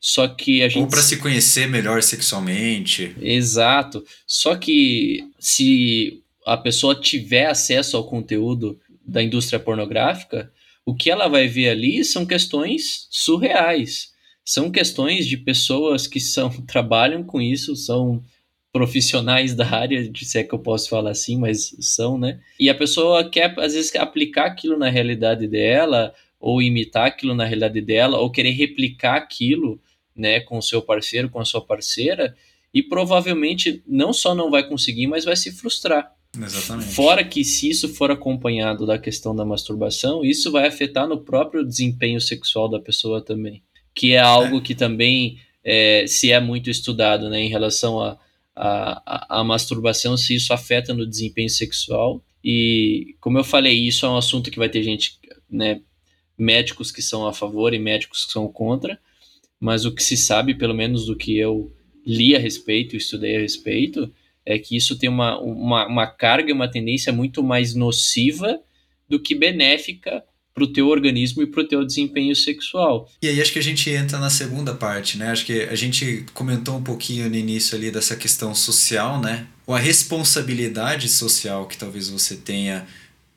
Só 0.00 0.26
que 0.26 0.62
a 0.62 0.68
gente. 0.68 0.82
Ou 0.82 0.88
para 0.88 1.02
se 1.02 1.18
conhecer 1.18 1.68
melhor 1.68 2.02
sexualmente. 2.02 3.14
Exato. 3.20 4.02
Só 4.26 4.56
que 4.56 5.28
se 5.38 6.22
a 6.46 6.56
pessoa 6.56 6.98
tiver 6.98 7.46
acesso 7.46 7.96
ao 7.96 8.04
conteúdo 8.04 8.80
da 9.06 9.22
indústria 9.22 9.60
pornográfica, 9.60 10.50
o 10.90 10.94
que 10.94 11.08
ela 11.08 11.28
vai 11.28 11.46
ver 11.46 11.68
ali 11.68 12.04
são 12.04 12.26
questões 12.26 13.06
surreais. 13.10 14.12
São 14.44 14.72
questões 14.72 15.24
de 15.24 15.36
pessoas 15.36 16.08
que 16.08 16.18
são 16.18 16.50
trabalham 16.66 17.22
com 17.22 17.40
isso, 17.40 17.76
são 17.76 18.20
profissionais 18.72 19.54
da 19.54 19.64
área, 19.68 20.10
se 20.16 20.38
é 20.38 20.42
que 20.42 20.52
eu 20.52 20.58
posso 20.58 20.88
falar 20.88 21.10
assim, 21.10 21.38
mas 21.38 21.76
são, 21.78 22.18
né? 22.18 22.40
E 22.58 22.68
a 22.68 22.74
pessoa 22.74 23.28
quer, 23.28 23.54
às 23.60 23.74
vezes, 23.74 23.94
aplicar 23.94 24.46
aquilo 24.46 24.76
na 24.76 24.90
realidade 24.90 25.46
dela, 25.46 26.12
ou 26.40 26.60
imitar 26.60 27.06
aquilo 27.06 27.36
na 27.36 27.44
realidade 27.44 27.80
dela, 27.80 28.18
ou 28.18 28.28
querer 28.28 28.50
replicar 28.50 29.14
aquilo, 29.14 29.80
né, 30.14 30.40
com 30.40 30.58
o 30.58 30.62
seu 30.62 30.82
parceiro, 30.82 31.30
com 31.30 31.38
a 31.38 31.44
sua 31.44 31.60
parceira, 31.60 32.36
e 32.74 32.82
provavelmente 32.82 33.80
não 33.86 34.12
só 34.12 34.34
não 34.34 34.50
vai 34.50 34.68
conseguir, 34.68 35.06
mas 35.06 35.24
vai 35.24 35.36
se 35.36 35.52
frustrar. 35.52 36.12
Exatamente. 36.36 36.92
Fora 36.92 37.24
que 37.24 37.44
se 37.44 37.68
isso 37.68 37.88
for 37.88 38.10
acompanhado 38.10 38.86
da 38.86 38.98
questão 38.98 39.34
da 39.34 39.44
masturbação, 39.44 40.24
isso 40.24 40.50
vai 40.50 40.66
afetar 40.66 41.08
no 41.08 41.20
próprio 41.20 41.66
desempenho 41.66 42.20
sexual 42.20 42.68
da 42.68 42.78
pessoa 42.78 43.24
também. 43.24 43.62
Que 43.94 44.12
é 44.12 44.20
algo 44.20 44.58
é. 44.58 44.60
que 44.60 44.74
também 44.74 45.38
é, 45.64 46.04
se 46.06 46.30
é 46.30 46.40
muito 46.40 46.70
estudado 46.70 47.28
né, 47.28 47.40
em 47.40 47.48
relação 47.48 48.00
à 48.00 48.18
a, 48.54 49.02
a, 49.06 49.40
a, 49.40 49.44
masturbação, 49.44 50.16
se 50.16 50.34
isso 50.34 50.52
afeta 50.52 50.92
no 50.92 51.06
desempenho 51.06 51.48
sexual. 51.48 52.22
E, 52.44 53.16
como 53.20 53.38
eu 53.38 53.44
falei, 53.44 53.74
isso 53.74 54.04
é 54.04 54.08
um 54.08 54.16
assunto 54.16 54.50
que 54.50 54.58
vai 54.58 54.68
ter 54.68 54.82
gente, 54.82 55.18
né, 55.48 55.80
médicos 56.36 56.90
que 56.92 57.02
são 57.02 57.26
a 57.26 57.32
favor 57.32 57.72
e 57.72 57.78
médicos 57.78 58.24
que 58.26 58.32
são 58.32 58.48
contra, 58.48 58.98
mas 59.58 59.84
o 59.84 59.92
que 59.92 60.02
se 60.02 60.16
sabe, 60.16 60.54
pelo 60.54 60.74
menos 60.74 61.06
do 61.06 61.16
que 61.16 61.38
eu 61.38 61.72
li 62.06 62.34
a 62.34 62.38
respeito, 62.38 62.96
estudei 62.96 63.36
a 63.36 63.40
respeito, 63.40 64.12
é 64.50 64.58
que 64.58 64.76
isso 64.76 64.98
tem 64.98 65.08
uma, 65.08 65.38
uma, 65.40 65.86
uma 65.86 66.06
carga 66.06 66.52
uma 66.52 66.70
tendência 66.70 67.12
muito 67.12 67.42
mais 67.42 67.74
nociva 67.74 68.60
do 69.08 69.20
que 69.20 69.34
benéfica 69.34 70.22
para 70.52 70.64
o 70.64 70.72
teu 70.72 70.88
organismo 70.88 71.42
e 71.42 71.46
para 71.46 71.62
o 71.62 71.66
teu 71.66 71.84
desempenho 71.84 72.34
sexual. 72.34 73.08
E 73.22 73.28
aí 73.28 73.40
acho 73.40 73.52
que 73.52 73.58
a 73.58 73.62
gente 73.62 73.88
entra 73.88 74.18
na 74.18 74.28
segunda 74.28 74.74
parte, 74.74 75.16
né? 75.16 75.30
Acho 75.30 75.46
que 75.46 75.62
a 75.62 75.74
gente 75.74 76.26
comentou 76.34 76.76
um 76.76 76.82
pouquinho 76.82 77.28
no 77.28 77.36
início 77.36 77.76
ali 77.76 77.90
dessa 77.90 78.16
questão 78.16 78.54
social, 78.54 79.20
né? 79.20 79.46
Ou 79.66 79.74
a 79.74 79.78
responsabilidade 79.78 81.08
social 81.08 81.66
que 81.66 81.78
talvez 81.78 82.08
você 82.08 82.36
tenha 82.36 82.86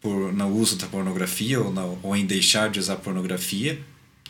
por 0.02 0.34
no 0.34 0.48
uso 0.50 0.76
da 0.76 0.88
pornografia 0.88 1.62
ou, 1.62 1.72
na, 1.72 1.86
ou 1.86 2.16
em 2.16 2.26
deixar 2.26 2.70
de 2.70 2.80
usar 2.80 2.98
pornografia, 2.98 3.80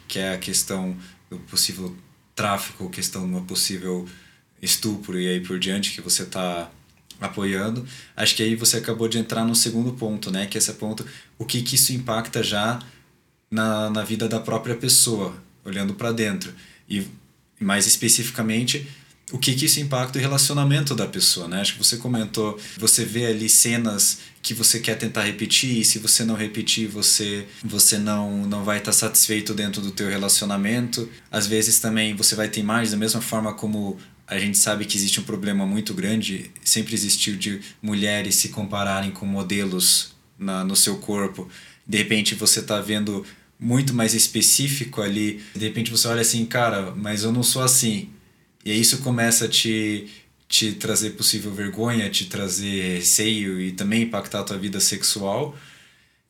que 0.08 0.20
é 0.20 0.34
a 0.34 0.38
questão 0.38 0.96
do 1.30 1.40
possível 1.40 1.96
tráfico, 2.36 2.90
questão 2.90 3.26
de 3.26 3.32
uma 3.32 3.42
possível 3.42 4.08
estupro 4.64 5.20
e 5.20 5.28
aí 5.28 5.40
por 5.42 5.60
diante 5.60 5.92
que 5.92 6.02
você 6.02 6.24
está 6.24 6.72
apoiando, 7.20 7.86
acho 8.16 8.36
que 8.36 8.44
aí 8.44 8.56
você 8.56 8.78
acabou 8.78 9.08
de 9.08 9.18
entrar 9.18 9.46
no 9.46 9.56
segundo 9.56 9.94
ponto, 9.94 10.32
né? 10.32 10.46
Que 10.46 10.58
é 10.58 10.60
esse 10.60 10.74
ponto, 10.74 11.06
o 11.38 11.46
que, 11.46 11.62
que 11.62 11.76
isso 11.76 11.94
impacta 11.94 12.44
já 12.44 12.80
na, 13.50 13.90
na 13.90 14.04
vida 14.04 14.28
da 14.28 14.40
própria 14.40 14.76
pessoa, 14.76 15.36
olhando 15.64 15.94
para 15.94 16.12
dentro. 16.12 16.54
E 16.90 17.06
mais 17.60 17.86
especificamente, 17.86 18.88
o 19.32 19.38
que, 19.38 19.56
que 19.56 19.66
isso 19.66 19.80
impacta 19.80 20.20
o 20.20 20.22
relacionamento 20.22 20.94
da 20.94 21.08
pessoa, 21.08 21.48
né? 21.48 21.62
Acho 21.62 21.74
que 21.74 21.84
você 21.84 21.98
comentou, 21.98 22.60
você 22.78 23.06
vê 23.06 23.26
ali 23.26 23.48
cenas 23.48 24.20
que 24.42 24.54
você 24.54 24.80
quer 24.80 24.96
tentar 24.96 25.24
repetir 25.24 25.80
e 25.80 25.86
se 25.86 25.98
você 25.98 26.26
não 26.26 26.36
repetir, 26.36 26.88
você 26.88 27.48
você 27.64 27.98
não 27.98 28.46
não 28.46 28.64
vai 28.64 28.80
estar 28.80 28.92
tá 28.92 28.98
satisfeito 28.98 29.54
dentro 29.54 29.82
do 29.82 29.92
teu 29.92 30.10
relacionamento. 30.10 31.10
Às 31.32 31.48
vezes 31.48 31.80
também 31.80 32.16
você 32.16 32.36
vai 32.36 32.50
ter 32.50 32.62
mais 32.62 32.92
da 32.92 32.98
mesma 32.98 33.22
forma 33.22 33.54
como 33.54 33.98
a 34.28 34.40
gente 34.40 34.58
sabe 34.58 34.86
que 34.86 34.98
existe 34.98 35.20
um 35.20 35.24
problema 35.24 35.66
muito 35.66 35.94
grande, 35.94 36.52
sempre 36.64 36.94
existiu 36.94 37.36
de 37.36 37.62
mulheres 37.82 38.36
se 38.36 38.50
compararem 38.50 39.12
com 39.12 39.26
modelos 39.26 40.14
na, 40.38 40.64
no 40.64 40.76
seu 40.76 40.98
corpo. 40.98 41.48
De 41.86 41.98
repente 41.98 42.36
você 42.36 42.60
está 42.60 42.80
vendo 42.80 43.26
muito 43.60 43.94
mais 43.94 44.14
específico 44.14 45.02
ali, 45.02 45.42
de 45.56 45.66
repente 45.66 45.92
você 45.92 46.08
olha 46.08 46.22
assim, 46.22 46.46
cara, 46.46 46.94
mas 46.96 47.24
eu 47.24 47.32
não 47.32 47.44
sou 47.44 47.62
assim. 47.62 48.10
E 48.66 48.72
aí 48.72 48.80
isso 48.80 49.00
começa 49.00 49.46
a 49.46 49.50
te, 49.50 50.08
te 50.48 50.74
trazer 50.74 51.12
possível 51.12 51.54
vergonha, 51.54 52.10
te 52.10 52.26
trazer 52.26 52.98
receio 52.98 53.60
e 53.60 53.72
também 53.72 54.04
impactar 54.04 54.40
a 54.40 54.44
tua 54.44 54.58
vida 54.58 54.80
sexual. 54.80 55.56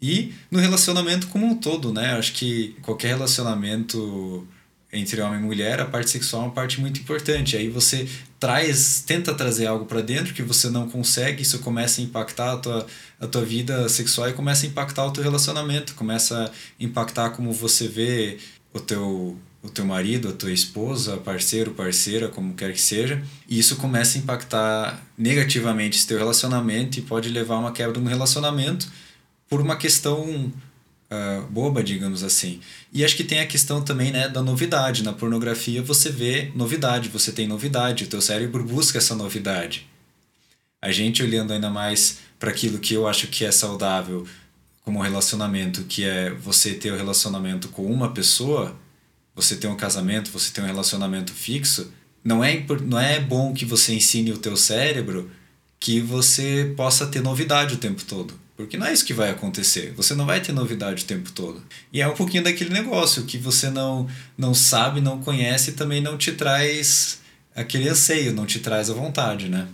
E 0.01 0.33
no 0.51 0.59
relacionamento 0.59 1.27
como 1.27 1.45
um 1.45 1.55
todo, 1.55 1.93
né? 1.93 2.13
Acho 2.13 2.33
que 2.33 2.75
qualquer 2.81 3.09
relacionamento 3.09 4.45
entre 4.93 5.19
homem 5.21 5.39
e 5.39 5.43
mulher, 5.43 5.81
a 5.81 5.85
parte 5.85 6.11
sexual 6.11 6.43
é 6.43 6.45
uma 6.45 6.53
parte 6.53 6.79
muito 6.79 6.99
importante. 6.99 7.57
Aí 7.57 7.67
você 7.67 8.07
traz, 8.39 9.03
tenta 9.05 9.33
trazer 9.33 9.65
algo 9.65 9.85
para 9.85 10.01
dentro 10.01 10.33
que 10.33 10.43
você 10.43 10.69
não 10.69 10.87
consegue, 10.87 11.41
isso 11.41 11.59
começa 11.59 11.99
a 11.99 12.03
impactar 12.03 12.53
a 12.53 12.57
tua, 12.57 12.87
a 13.19 13.27
tua 13.27 13.43
vida 13.43 13.89
sexual 13.89 14.29
e 14.29 14.33
começa 14.33 14.65
a 14.65 14.69
impactar 14.69 15.05
o 15.05 15.11
teu 15.11 15.23
relacionamento, 15.23 15.95
começa 15.95 16.45
a 16.45 16.51
impactar 16.79 17.31
como 17.31 17.51
você 17.51 17.87
vê 17.87 18.37
o 18.71 18.79
teu 18.79 19.37
o 19.63 19.69
teu 19.69 19.85
marido, 19.85 20.27
a 20.27 20.33
tua 20.33 20.51
esposa, 20.51 21.15
parceiro, 21.15 21.71
parceira, 21.71 22.27
como 22.27 22.53
quer 22.53 22.73
que 22.73 22.81
seja, 22.81 23.23
e 23.47 23.57
isso 23.57 23.77
começa 23.77 24.17
a 24.17 24.21
impactar 24.21 25.01
negativamente 25.17 25.97
esse 25.97 26.05
teu 26.05 26.17
relacionamento 26.17 26.99
e 26.99 27.01
pode 27.01 27.29
levar 27.29 27.55
a 27.55 27.59
uma 27.59 27.71
quebra 27.71 27.97
no 27.97 28.09
relacionamento 28.09 28.91
por 29.47 29.61
uma 29.61 29.77
questão 29.77 30.51
uh, 31.13 31.45
boba, 31.47 31.83
digamos 31.83 32.23
assim. 32.23 32.59
E 32.91 33.05
acho 33.05 33.15
que 33.15 33.23
tem 33.23 33.39
a 33.39 33.47
questão 33.47 33.81
também 33.81 34.11
né, 34.11 34.27
da 34.27 34.41
novidade. 34.41 35.03
Na 35.03 35.13
pornografia 35.13 35.81
você 35.81 36.09
vê 36.09 36.51
novidade, 36.55 37.09
você 37.09 37.31
tem 37.31 37.47
novidade, 37.47 38.05
o 38.05 38.07
teu 38.07 38.21
cérebro 38.21 38.63
busca 38.63 38.97
essa 38.97 39.15
novidade. 39.15 39.87
A 40.81 40.91
gente 40.91 41.23
olhando 41.23 41.53
ainda 41.53 41.69
mais 41.69 42.19
para 42.39 42.49
aquilo 42.49 42.79
que 42.79 42.93
eu 42.93 43.07
acho 43.07 43.27
que 43.27 43.45
é 43.45 43.51
saudável 43.51 44.27
como 44.81 45.01
relacionamento, 45.01 45.83
que 45.83 46.03
é 46.03 46.29
você 46.31 46.73
ter 46.73 46.91
o 46.91 46.95
um 46.95 46.97
relacionamento 46.97 47.69
com 47.69 47.85
uma 47.85 48.11
pessoa, 48.11 48.75
você 49.33 49.55
ter 49.55 49.67
um 49.67 49.77
casamento, 49.77 50.29
você 50.29 50.51
ter 50.51 50.61
um 50.61 50.65
relacionamento 50.65 51.31
fixo, 51.31 51.91
não 52.23 52.43
é, 52.43 52.65
não 52.85 52.99
é 52.99 53.19
bom 53.19 53.53
que 53.53 53.63
você 53.63 53.93
ensine 53.93 54.31
o 54.31 54.37
teu 54.37 54.57
cérebro 54.57 55.31
que 55.79 55.99
você 55.99 56.73
possa 56.77 57.07
ter 57.07 57.21
novidade 57.21 57.75
o 57.75 57.77
tempo 57.77 58.03
todo. 58.03 58.42
Porque 58.55 58.77
não 58.77 58.85
é 58.85 58.93
isso 58.93 59.05
que 59.05 59.13
vai 59.13 59.31
acontecer. 59.31 59.93
Você 59.93 60.13
não 60.13 60.25
vai 60.25 60.39
ter 60.39 60.51
novidade 60.51 61.03
o 61.03 61.07
tempo 61.07 61.31
todo. 61.31 61.63
E 61.91 62.01
é 62.01 62.07
um 62.07 62.13
pouquinho 62.13 62.43
daquele 62.43 62.69
negócio 62.69 63.25
que 63.25 63.37
você 63.37 63.69
não, 63.69 64.07
não 64.37 64.53
sabe, 64.53 65.01
não 65.01 65.21
conhece 65.21 65.71
e 65.71 65.73
também 65.73 66.01
não 66.01 66.17
te 66.17 66.31
traz 66.33 67.21
aquele 67.55 67.89
anseio, 67.89 68.33
não 68.33 68.45
te 68.45 68.59
traz 68.59 68.89
a 68.89 68.93
vontade, 68.93 69.49
né? 69.49 69.67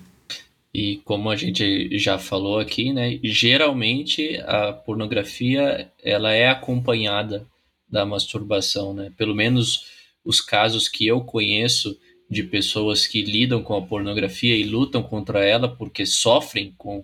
E 0.73 0.97
como 1.03 1.29
a 1.29 1.35
gente 1.35 1.97
já 1.97 2.19
falou 2.19 2.59
aqui, 2.59 2.93
né, 2.93 3.19
geralmente 3.23 4.37
a 4.45 4.71
pornografia 4.71 5.91
ela 6.03 6.31
é 6.31 6.47
acompanhada 6.47 7.45
da 7.89 8.05
masturbação, 8.05 8.93
né? 8.93 9.11
Pelo 9.17 9.33
menos 9.33 9.85
os 10.23 10.39
casos 10.39 10.87
que 10.87 11.07
eu 11.07 11.21
conheço 11.21 11.97
de 12.29 12.43
pessoas 12.43 13.07
que 13.07 13.23
lidam 13.23 13.63
com 13.63 13.75
a 13.75 13.81
pornografia 13.81 14.55
e 14.55 14.63
lutam 14.63 15.01
contra 15.01 15.43
ela 15.43 15.67
porque 15.67 16.05
sofrem 16.05 16.73
com, 16.77 17.03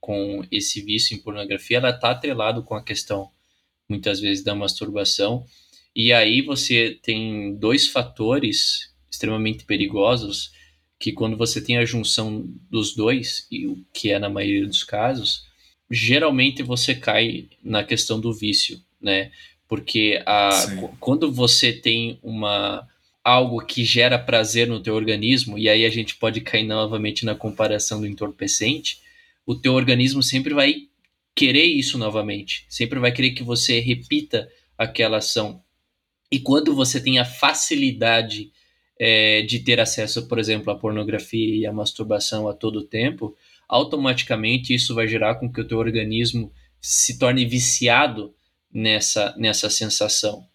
com 0.00 0.44
esse 0.50 0.80
vício 0.80 1.16
em 1.16 1.20
pornografia, 1.20 1.76
ela 1.76 1.90
está 1.90 2.10
atrelado 2.10 2.62
com 2.62 2.74
a 2.74 2.82
questão 2.82 3.30
muitas 3.88 4.20
vezes 4.20 4.42
da 4.42 4.54
masturbação. 4.54 5.44
E 5.94 6.12
aí 6.12 6.40
você 6.40 6.98
tem 7.02 7.54
dois 7.56 7.88
fatores 7.88 8.92
extremamente 9.10 9.64
perigosos 9.64 10.52
que 10.98 11.12
quando 11.12 11.36
você 11.36 11.60
tem 11.60 11.78
a 11.78 11.84
junção 11.84 12.44
dos 12.70 12.94
dois, 12.94 13.46
e 13.50 13.66
o 13.66 13.82
que 13.92 14.10
é 14.10 14.18
na 14.18 14.28
maioria 14.28 14.66
dos 14.66 14.84
casos, 14.84 15.46
geralmente 15.90 16.62
você 16.62 16.94
cai 16.94 17.48
na 17.64 17.82
questão 17.82 18.20
do 18.20 18.32
vício, 18.32 18.80
né? 19.00 19.32
Porque 19.66 20.22
a, 20.26 20.50
quando 21.00 21.32
você 21.32 21.72
tem 21.72 22.18
uma 22.22 22.86
algo 23.24 23.60
que 23.64 23.84
gera 23.84 24.18
prazer 24.18 24.66
no 24.66 24.80
teu 24.80 24.94
organismo, 24.94 25.58
e 25.58 25.68
aí 25.68 25.84
a 25.84 25.90
gente 25.90 26.16
pode 26.16 26.40
cair 26.40 26.64
novamente 26.64 27.24
na 27.24 27.34
comparação 27.34 28.00
do 28.00 28.06
entorpecente, 28.06 28.98
o 29.50 29.60
teu 29.60 29.72
organismo 29.74 30.22
sempre 30.22 30.54
vai 30.54 30.76
querer 31.34 31.64
isso 31.64 31.98
novamente, 31.98 32.64
sempre 32.68 33.00
vai 33.00 33.10
querer 33.10 33.32
que 33.32 33.42
você 33.42 33.80
repita 33.80 34.48
aquela 34.78 35.16
ação. 35.16 35.60
E 36.30 36.38
quando 36.38 36.72
você 36.72 37.02
tem 37.02 37.18
a 37.18 37.24
facilidade 37.24 38.52
é, 38.96 39.42
de 39.42 39.58
ter 39.58 39.80
acesso, 39.80 40.28
por 40.28 40.38
exemplo, 40.38 40.72
à 40.72 40.78
pornografia 40.78 41.56
e 41.56 41.66
à 41.66 41.72
masturbação 41.72 42.46
a 42.46 42.54
todo 42.54 42.86
tempo, 42.86 43.36
automaticamente 43.68 44.72
isso 44.72 44.94
vai 44.94 45.08
gerar 45.08 45.34
com 45.34 45.52
que 45.52 45.60
o 45.60 45.66
teu 45.66 45.78
organismo 45.78 46.52
se 46.80 47.18
torne 47.18 47.44
viciado 47.44 48.32
nessa, 48.72 49.34
nessa 49.36 49.68
sensação, 49.68 50.46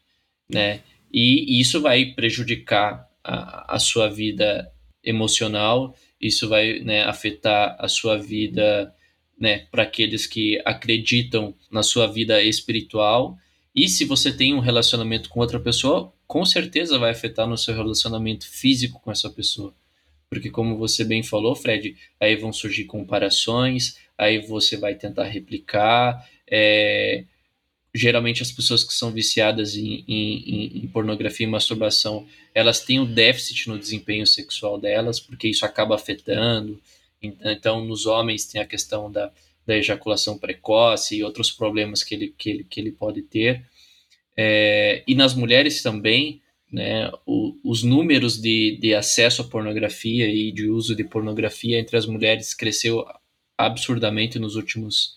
né? 0.49 0.79
E 1.11 1.59
isso 1.59 1.81
vai 1.81 2.13
prejudicar 2.13 3.09
a, 3.21 3.75
a 3.75 3.77
sua 3.77 4.07
vida 4.07 4.71
emocional, 5.03 5.93
isso 6.19 6.47
vai 6.47 6.79
né, 6.79 7.03
afetar 7.03 7.75
a 7.79 7.87
sua 7.87 8.17
vida 8.17 8.93
né, 9.39 9.65
para 9.71 9.83
aqueles 9.83 10.25
que 10.25 10.61
acreditam 10.65 11.53
na 11.69 11.83
sua 11.83 12.07
vida 12.07 12.41
espiritual. 12.41 13.37
E 13.75 13.89
se 13.89 14.05
você 14.05 14.31
tem 14.31 14.53
um 14.53 14.59
relacionamento 14.59 15.29
com 15.29 15.39
outra 15.39 15.59
pessoa, 15.59 16.13
com 16.25 16.45
certeza 16.45 16.97
vai 16.97 17.11
afetar 17.11 17.47
no 17.47 17.57
seu 17.57 17.75
relacionamento 17.75 18.47
físico 18.47 18.99
com 19.01 19.11
essa 19.11 19.29
pessoa. 19.29 19.73
Porque, 20.29 20.49
como 20.49 20.77
você 20.77 21.03
bem 21.03 21.21
falou, 21.21 21.55
Fred, 21.55 21.95
aí 22.19 22.35
vão 22.35 22.51
surgir 22.51 22.85
comparações, 22.85 23.97
aí 24.17 24.39
você 24.39 24.75
vai 24.75 24.95
tentar 24.95 25.25
replicar. 25.25 26.27
É... 26.49 27.25
Geralmente, 27.97 28.41
as 28.41 28.51
pessoas 28.51 28.83
que 28.83 28.93
são 28.93 29.09
viciadas 29.09 29.77
em, 29.77 30.03
em, 30.05 30.83
em, 30.83 30.87
pornografia 30.87 31.47
e 31.47 31.49
masturbação, 31.49 32.27
elas 32.53 32.81
têm 32.81 32.99
um 32.99 33.05
déficit 33.05 33.69
no 33.69 33.79
desempenho 33.79 34.27
sexual 34.27 34.77
delas, 34.77 35.17
porque 35.17 35.47
isso 35.47 35.65
acaba 35.65 35.95
afetando. 35.95 36.77
Então, 37.21 37.85
nos 37.85 38.05
homens, 38.05 38.45
tem 38.45 38.59
a 38.59 38.65
questão 38.65 39.09
da, 39.09 39.31
da 39.65 39.77
ejaculação 39.77 40.37
precoce 40.37 41.15
e 41.15 41.23
outros 41.23 41.49
problemas 41.51 42.03
que 42.03 42.15
ele, 42.15 42.35
que 42.37 42.49
ele, 42.49 42.63
que 42.65 42.81
ele 42.81 42.91
pode 42.91 43.21
ter. 43.21 43.65
É, 44.35 45.01
e 45.07 45.15
nas 45.15 45.33
mulheres 45.33 45.81
também, 45.81 46.41
né, 46.69 47.09
o, 47.25 47.55
os 47.63 47.81
números 47.81 48.41
de, 48.41 48.77
de 48.81 48.93
acesso 48.93 49.41
à 49.41 49.45
pornografia 49.45 50.27
e 50.27 50.51
de 50.51 50.67
uso 50.67 50.93
de 50.93 51.05
pornografia 51.05 51.79
entre 51.79 51.95
as 51.95 52.05
mulheres 52.05 52.53
cresceu 52.53 53.05
absurdamente 53.57 54.37
nos 54.37 54.57
últimos, 54.57 55.15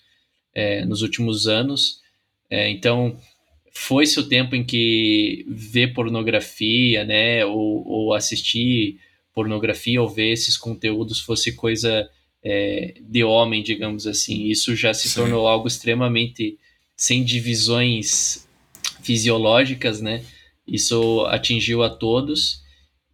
é, 0.55 0.85
nos 0.85 1.03
últimos 1.03 1.49
anos. 1.49 2.07
É, 2.51 2.71
então, 2.71 3.19
foi-se 3.73 4.19
o 4.19 4.29
tempo 4.29 4.57
em 4.57 4.65
que 4.65 5.45
ver 5.49 5.93
pornografia, 5.95 7.05
né, 7.05 7.45
ou, 7.45 7.87
ou 7.87 8.15
assistir 8.15 8.99
pornografia 9.35 10.03
ou 10.03 10.09
ver 10.09 10.33
esses 10.33 10.57
conteúdos 10.57 11.21
fosse 11.21 11.53
coisa 11.53 12.11
é, 12.43 12.95
de 13.01 13.23
homem, 13.23 13.63
digamos 13.63 14.07
assim. 14.07 14.47
Isso 14.47 14.75
já 14.75 14.93
se 14.93 15.09
Sim. 15.09 15.21
tornou 15.21 15.47
algo 15.47 15.69
extremamente 15.69 16.59
sem 16.97 17.23
divisões 17.23 18.49
fisiológicas, 19.03 20.01
né? 20.01 20.25
Isso 20.67 21.25
atingiu 21.27 21.83
a 21.83 21.89
todos 21.89 22.63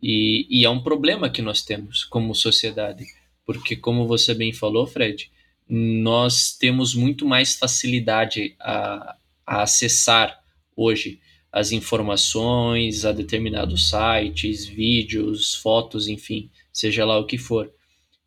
e, 0.03 0.47
e 0.51 0.65
é 0.65 0.71
um 0.71 0.83
problema 0.83 1.31
que 1.31 1.43
nós 1.43 1.63
temos 1.63 2.05
como 2.05 2.35
sociedade, 2.35 3.05
porque 3.47 3.77
como 3.77 4.07
você 4.07 4.35
bem 4.35 4.53
falou, 4.53 4.87
Fred, 4.87 5.31
nós 5.69 6.57
temos 6.57 6.95
muito 6.95 7.27
mais 7.27 7.55
facilidade 7.55 8.55
a, 8.61 9.17
a 9.47 9.63
acessar 9.63 10.43
hoje 10.77 11.21
as 11.53 11.71
informações 11.71 13.05
a 13.05 13.13
determinados 13.13 13.89
sites, 13.89 14.67
vídeos, 14.67 15.55
fotos, 15.55 16.09
enfim, 16.09 16.51
seja 16.73 17.05
lá 17.05 17.19
o 17.19 17.27
que 17.27 17.39
for, 17.39 17.73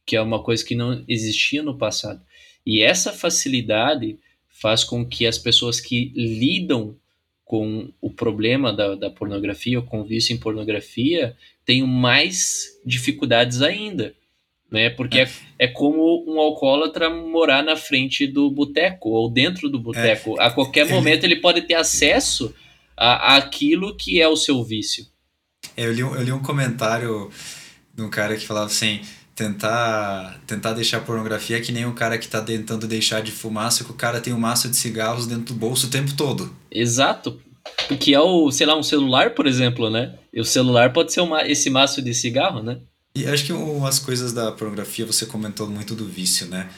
que 0.06 0.16
é 0.16 0.22
uma 0.22 0.42
coisa 0.42 0.64
que 0.64 0.76
não 0.76 1.04
existia 1.08 1.62
no 1.62 1.78
passado. 1.78 2.22
E 2.66 2.82
essa 2.82 3.12
facilidade 3.12 4.18
faz 4.48 4.84
com 4.84 5.06
que 5.06 5.26
as 5.26 5.38
pessoas 5.38 5.80
que 5.80 6.12
lidam 6.16 6.96
com 7.44 7.90
o 8.02 8.10
problema 8.10 8.74
da, 8.74 8.96
da 8.96 9.10
pornografia 9.10 9.80
ou 9.80 9.86
com 9.86 10.04
vício 10.04 10.34
em 10.34 10.38
pornografia 10.38 11.36
tenham 11.66 11.88
mais 11.88 12.80
dificuldades 12.86 13.62
ainda. 13.62 14.14
Né? 14.72 14.90
Porque 14.90 15.20
é. 15.20 15.24
é, 15.24 15.30
é 15.60 15.68
como 15.68 16.26
um 16.28 16.40
alcoólatra 16.40 17.10
morar 17.10 17.64
na 17.64 17.76
frente 17.76 18.28
do 18.28 18.52
boteco 18.52 19.10
ou 19.10 19.30
dentro 19.30 19.70
do 19.70 19.80
boteco. 19.80 20.40
É. 20.40 20.46
A 20.46 20.52
qualquer 20.52 20.88
momento 20.88 21.24
ele 21.24 21.38
pode 21.38 21.62
ter 21.62 21.76
acesso 21.76 22.54
a, 22.98 23.38
aquilo 23.38 23.96
que 23.96 24.22
é 24.22 24.28
o 24.28 24.36
seu 24.36 24.64
vício. 24.64 25.06
É, 25.76 25.86
eu 25.86 25.94
li, 25.94 26.02
eu 26.02 26.24
li 26.24 26.32
um 26.32 26.42
comentário 26.42 27.30
de 27.94 28.04
um 28.04 28.10
cara 28.10 28.36
que 28.36 28.46
falava 28.46 28.66
assim: 28.66 29.02
tentar 29.36 30.40
tentar 30.48 30.74
deixar 30.74 31.02
pornografia 31.02 31.58
é 31.58 31.62
que 31.62 31.72
nem 31.72 31.86
um 31.86 31.94
cara 31.94 32.18
que 32.18 32.26
está 32.26 32.42
tentando 32.42 32.88
deixar 32.88 33.22
de 33.22 33.32
fumar, 33.32 33.72
só 33.72 33.84
que 33.84 33.92
o 33.92 33.96
cara 33.96 34.20
tem 34.20 34.34
um 34.34 34.40
maço 34.40 34.68
de 34.68 34.76
cigarros 34.76 35.28
dentro 35.28 35.54
do 35.54 35.54
bolso 35.54 35.88
o 35.88 35.90
tempo 35.90 36.14
todo. 36.18 36.54
Exato. 36.72 37.40
Que 38.00 38.14
é 38.14 38.20
o, 38.20 38.50
sei 38.50 38.66
lá, 38.66 38.76
um 38.76 38.84
celular, 38.84 39.32
por 39.36 39.46
exemplo, 39.46 39.90
né? 39.90 40.16
E 40.34 40.42
o 40.42 40.46
celular 40.46 40.92
pode 40.92 41.14
ser 41.14 41.22
uma, 41.22 41.48
esse 41.48 41.70
maço 41.70 42.02
de 42.02 42.14
cigarro, 42.14 42.64
né? 42.64 42.80
E 43.16 43.26
acho 43.26 43.46
que 43.46 43.54
umas 43.54 44.00
coisas 44.00 44.32
da 44.32 44.52
pornografia 44.52 45.06
você 45.06 45.26
comentou 45.26 45.68
muito 45.70 45.96
do 45.96 46.08
vício, 46.08 46.48
né? 46.48 46.70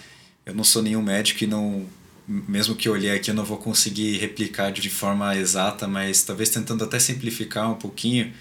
Eu 0.45 0.53
não 0.53 0.63
sou 0.63 0.81
nenhum 0.81 1.01
médico 1.01 1.43
e 1.43 1.47
não. 1.47 1.85
Mesmo 2.27 2.75
que 2.75 2.87
eu 2.87 2.93
olhei 2.93 3.11
aqui, 3.11 3.31
eu 3.31 3.35
não 3.35 3.43
vou 3.43 3.57
conseguir 3.57 4.17
replicar 4.17 4.71
de 4.71 4.89
forma 4.89 5.35
exata, 5.35 5.87
mas 5.87 6.23
talvez 6.23 6.49
tentando 6.49 6.83
até 6.83 6.99
simplificar 6.99 7.71
um 7.71 7.75
pouquinho. 7.75 8.31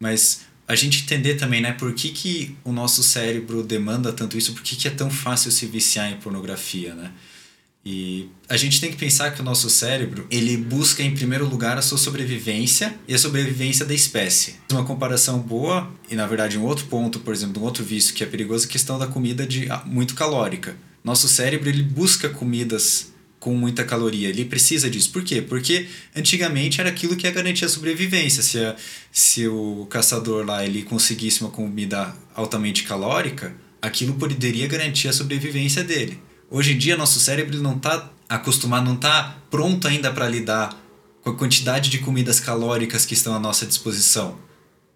Mas 0.00 0.46
a 0.66 0.74
gente 0.74 1.02
entender 1.02 1.36
também, 1.36 1.60
né, 1.60 1.72
por 1.72 1.94
que, 1.94 2.10
que 2.10 2.56
o 2.64 2.72
nosso 2.72 3.02
cérebro 3.02 3.62
demanda 3.62 4.12
tanto 4.12 4.36
isso, 4.36 4.52
por 4.52 4.62
que, 4.62 4.74
que 4.74 4.88
é 4.88 4.90
tão 4.90 5.10
fácil 5.10 5.52
se 5.52 5.66
viciar 5.66 6.10
em 6.10 6.16
pornografia, 6.16 6.94
né? 6.94 7.12
E 7.88 8.28
a 8.48 8.56
gente 8.56 8.80
tem 8.80 8.90
que 8.90 8.96
pensar 8.96 9.30
que 9.30 9.40
o 9.40 9.44
nosso 9.44 9.70
cérebro, 9.70 10.26
ele 10.28 10.56
busca 10.56 11.04
em 11.04 11.14
primeiro 11.14 11.48
lugar 11.48 11.78
a 11.78 11.82
sua 11.82 11.96
sobrevivência 11.96 12.92
e 13.06 13.14
a 13.14 13.18
sobrevivência 13.18 13.86
da 13.86 13.94
espécie. 13.94 14.56
Uma 14.72 14.84
comparação 14.84 15.38
boa, 15.38 15.88
e 16.10 16.16
na 16.16 16.26
verdade 16.26 16.58
um 16.58 16.64
outro 16.64 16.86
ponto, 16.86 17.20
por 17.20 17.32
exemplo, 17.32 17.62
um 17.62 17.64
outro 17.64 17.84
vício 17.84 18.12
que 18.12 18.24
é 18.24 18.26
perigoso, 18.26 18.64
é 18.64 18.68
a 18.68 18.72
questão 18.72 18.98
da 18.98 19.06
comida 19.06 19.46
de 19.46 19.70
ah, 19.70 19.84
muito 19.86 20.16
calórica. 20.16 20.76
Nosso 21.04 21.28
cérebro, 21.28 21.68
ele 21.68 21.84
busca 21.84 22.28
comidas 22.28 23.12
com 23.38 23.54
muita 23.54 23.84
caloria. 23.84 24.30
Ele 24.30 24.44
precisa 24.44 24.90
disso. 24.90 25.12
Por 25.12 25.22
quê? 25.22 25.40
Porque 25.40 25.86
antigamente 26.16 26.80
era 26.80 26.90
aquilo 26.90 27.14
que 27.14 27.24
ia 27.24 27.32
garantir 27.32 27.66
a 27.66 27.68
sobrevivência. 27.68 28.42
Se, 28.42 28.58
a, 28.58 28.74
se 29.12 29.46
o 29.46 29.86
caçador 29.88 30.44
lá 30.44 30.64
ele 30.64 30.82
conseguisse 30.82 31.40
uma 31.42 31.50
comida 31.50 32.12
altamente 32.34 32.82
calórica, 32.82 33.54
aquilo 33.80 34.14
poderia 34.14 34.66
garantir 34.66 35.06
a 35.06 35.12
sobrevivência 35.12 35.84
dele. 35.84 36.25
Hoje 36.50 36.72
em 36.72 36.78
dia, 36.78 36.96
nosso 36.96 37.18
cérebro 37.18 37.60
não 37.60 37.76
está 37.76 38.10
acostumado, 38.28 38.84
não 38.84 38.94
está 38.94 39.36
pronto 39.50 39.88
ainda 39.88 40.12
para 40.12 40.28
lidar 40.28 40.76
com 41.22 41.30
a 41.30 41.34
quantidade 41.34 41.90
de 41.90 41.98
comidas 41.98 42.38
calóricas 42.38 43.04
que 43.04 43.14
estão 43.14 43.34
à 43.34 43.38
nossa 43.40 43.66
disposição. 43.66 44.38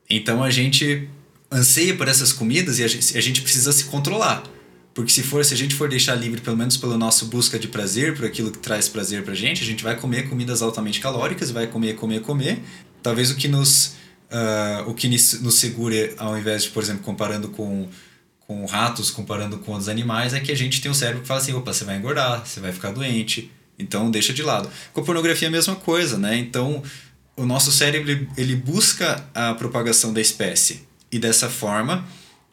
Então 0.09 0.45
a 0.45 0.51
gente 0.51 1.09
anseia 1.51 1.97
por 1.97 2.07
essas 2.07 2.33
comidas 2.33 2.79
e 2.79 2.85
a 2.85 2.89
gente, 2.89 3.19
a 3.19 3.21
gente 3.21 3.43
precisa 3.43 3.73
se 3.73 3.85
controlar. 3.85 4.45
Porque 4.95 5.11
se 5.11 5.23
for, 5.23 5.45
se 5.45 5.55
a 5.55 5.57
gente 5.57 5.75
for 5.75 5.89
deixar 5.89 6.15
livre, 6.15 6.41
pelo 6.41 6.57
menos 6.57 6.77
pela 6.77 6.97
nossa 6.97 7.25
busca 7.25 7.59
de 7.59 7.69
prazer, 7.69 8.15
por 8.15 8.25
aquilo 8.25 8.51
que 8.51 8.59
traz 8.59 8.89
prazer 8.89 9.25
pra 9.25 9.35
gente, 9.35 9.63
a 9.63 9.67
gente 9.67 9.83
vai 9.83 9.97
comer 9.97 10.29
comidas 10.29 10.63
altamente 10.63 11.01
calóricas, 11.01 11.51
vai 11.51 11.67
comer, 11.67 11.95
comer, 11.95 12.21
comer. 12.21 12.61
Talvez 13.03 13.31
o 13.31 13.37
que 13.37 13.49
nos, 13.49 13.95
uh, 14.31 14.89
o 14.89 14.95
que 14.95 15.09
nos 15.09 15.55
segure, 15.55 16.13
ao 16.17 16.37
invés 16.37 16.65
de, 16.65 16.71
por 16.71 16.83
exemplo, 16.83 17.03
comparando 17.03 17.49
com, 17.49 17.89
com 18.51 18.67
ratos 18.67 19.13
comparando 19.13 19.59
com 19.59 19.71
outros 19.71 19.89
animais 19.89 20.35
é 20.35 20.41
que 20.41 20.51
a 20.51 20.57
gente 20.57 20.81
tem 20.81 20.91
um 20.91 20.95
cérebro 20.95 21.23
que 21.23 21.29
fala 21.29 21.39
assim, 21.39 21.53
opa, 21.53 21.73
você 21.73 21.85
vai 21.85 21.97
engordar, 21.97 22.45
você 22.45 22.59
vai 22.59 22.73
ficar 22.73 22.91
doente, 22.91 23.49
então 23.79 24.11
deixa 24.11 24.33
de 24.33 24.43
lado. 24.43 24.69
Com 24.93 25.03
a 25.03 25.05
pornografia 25.05 25.47
é 25.47 25.49
a 25.49 25.53
mesma 25.53 25.77
coisa, 25.77 26.19
né? 26.19 26.37
Então 26.37 26.83
o 27.37 27.47
nosso 27.47 27.71
cérebro 27.71 28.27
ele 28.37 28.57
busca 28.57 29.25
a 29.33 29.55
propagação 29.55 30.13
da 30.13 30.21
espécie 30.21 30.83
e 31.13 31.19
dessa 31.21 31.49
forma 31.49 32.05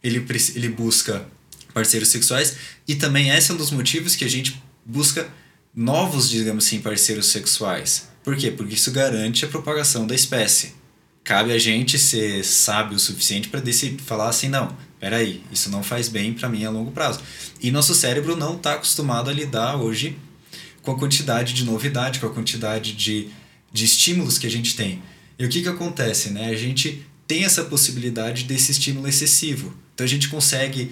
ele, 0.04 0.24
ele 0.54 0.70
busca 0.70 1.26
parceiros 1.74 2.10
sexuais 2.10 2.56
e 2.88 2.94
também 2.94 3.32
esse 3.32 3.50
é 3.50 3.56
um 3.56 3.58
dos 3.58 3.72
motivos 3.72 4.16
que 4.16 4.24
a 4.24 4.30
gente 4.30 4.62
busca 4.86 5.28
novos, 5.76 6.30
digamos 6.30 6.68
assim, 6.68 6.80
parceiros 6.80 7.26
sexuais. 7.26 8.08
Por 8.24 8.38
quê? 8.38 8.52
Porque 8.52 8.76
isso 8.76 8.92
garante 8.92 9.46
a 9.46 9.48
propagação 9.48 10.06
da 10.06 10.14
espécie. 10.14 10.76
Cabe 11.24 11.52
a 11.52 11.58
gente 11.58 11.98
ser 11.98 12.46
sábio 12.46 12.98
o 12.98 13.00
suficiente 13.00 13.50
para 13.50 13.62
falar 14.06 14.30
assim, 14.30 14.48
não, 14.48 14.78
peraí, 15.00 15.44
isso 15.52 15.70
não 15.70 15.84
faz 15.84 16.10
bem 16.10 16.34
para 16.34 16.50
mim 16.50 16.66
a 16.66 16.70
longo 16.70 16.92
prazo. 16.92 17.22
E 17.62 17.72
nosso 17.72 17.94
cérebro 17.94 18.36
não 18.36 18.56
está 18.56 18.74
acostumado 18.74 19.30
a 19.30 19.34
lidar 19.34 19.76
hoje 19.76 20.18
com 20.82 20.92
a 20.92 20.98
quantidade 20.98 21.54
de 21.54 21.66
novidade, 21.66 22.20
com 22.20 22.28
a 22.28 22.34
quantidade 22.34 22.94
de, 22.94 23.30
de 23.72 23.86
estímulos 23.86 24.38
que 24.38 24.48
a 24.48 24.50
gente 24.50 24.76
tem. 24.76 25.02
E 25.38 25.46
o 25.46 25.50
que, 25.50 25.62
que 25.62 25.68
acontece? 25.68 26.30
Né? 26.30 26.50
A 26.50 26.56
gente 26.56 27.06
tem 27.28 27.44
essa 27.44 27.66
possibilidade 27.66 28.46
desse 28.46 28.72
estímulo 28.72 29.08
excessivo. 29.08 29.74
Então 29.94 30.06
a 30.06 30.08
gente 30.08 30.30
consegue, 30.30 30.92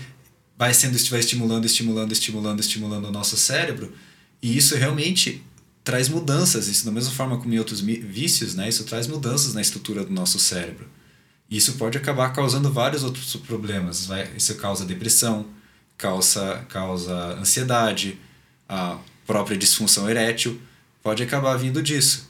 vai 0.57 0.73
sendo 0.73 0.97
vai 1.09 1.19
estimulando, 1.19 1.65
estimulando, 1.65 2.11
estimulando, 2.11 2.59
estimulando 2.59 3.05
o 3.05 3.11
nosso 3.11 3.37
cérebro, 3.37 3.93
e 4.41 4.57
isso 4.57 4.75
realmente 4.75 5.41
traz 5.83 6.09
mudanças. 6.09 6.67
Isso 6.67 6.85
da 6.85 6.91
mesma 6.91 7.11
forma 7.11 7.37
como 7.37 7.53
em 7.53 7.59
outros 7.59 7.79
vícios, 7.79 8.53
né? 8.53 8.67
Isso 8.67 8.83
traz 8.83 9.07
mudanças 9.07 9.53
na 9.53 9.61
estrutura 9.61 10.03
do 10.03 10.11
nosso 10.11 10.37
cérebro. 10.37 10.87
Isso 11.49 11.73
pode 11.73 11.97
acabar 11.97 12.33
causando 12.33 12.71
vários 12.71 13.03
outros 13.03 13.35
problemas. 13.35 14.05
Vai, 14.07 14.29
isso 14.35 14.55
causa 14.55 14.85
depressão, 14.85 15.45
causa, 15.97 16.65
causa 16.69 17.13
ansiedade, 17.39 18.19
a 18.67 18.97
própria 19.25 19.57
disfunção 19.57 20.09
erétil 20.09 20.59
pode 21.03 21.21
acabar 21.21 21.55
vindo 21.57 21.81
disso. 21.81 22.29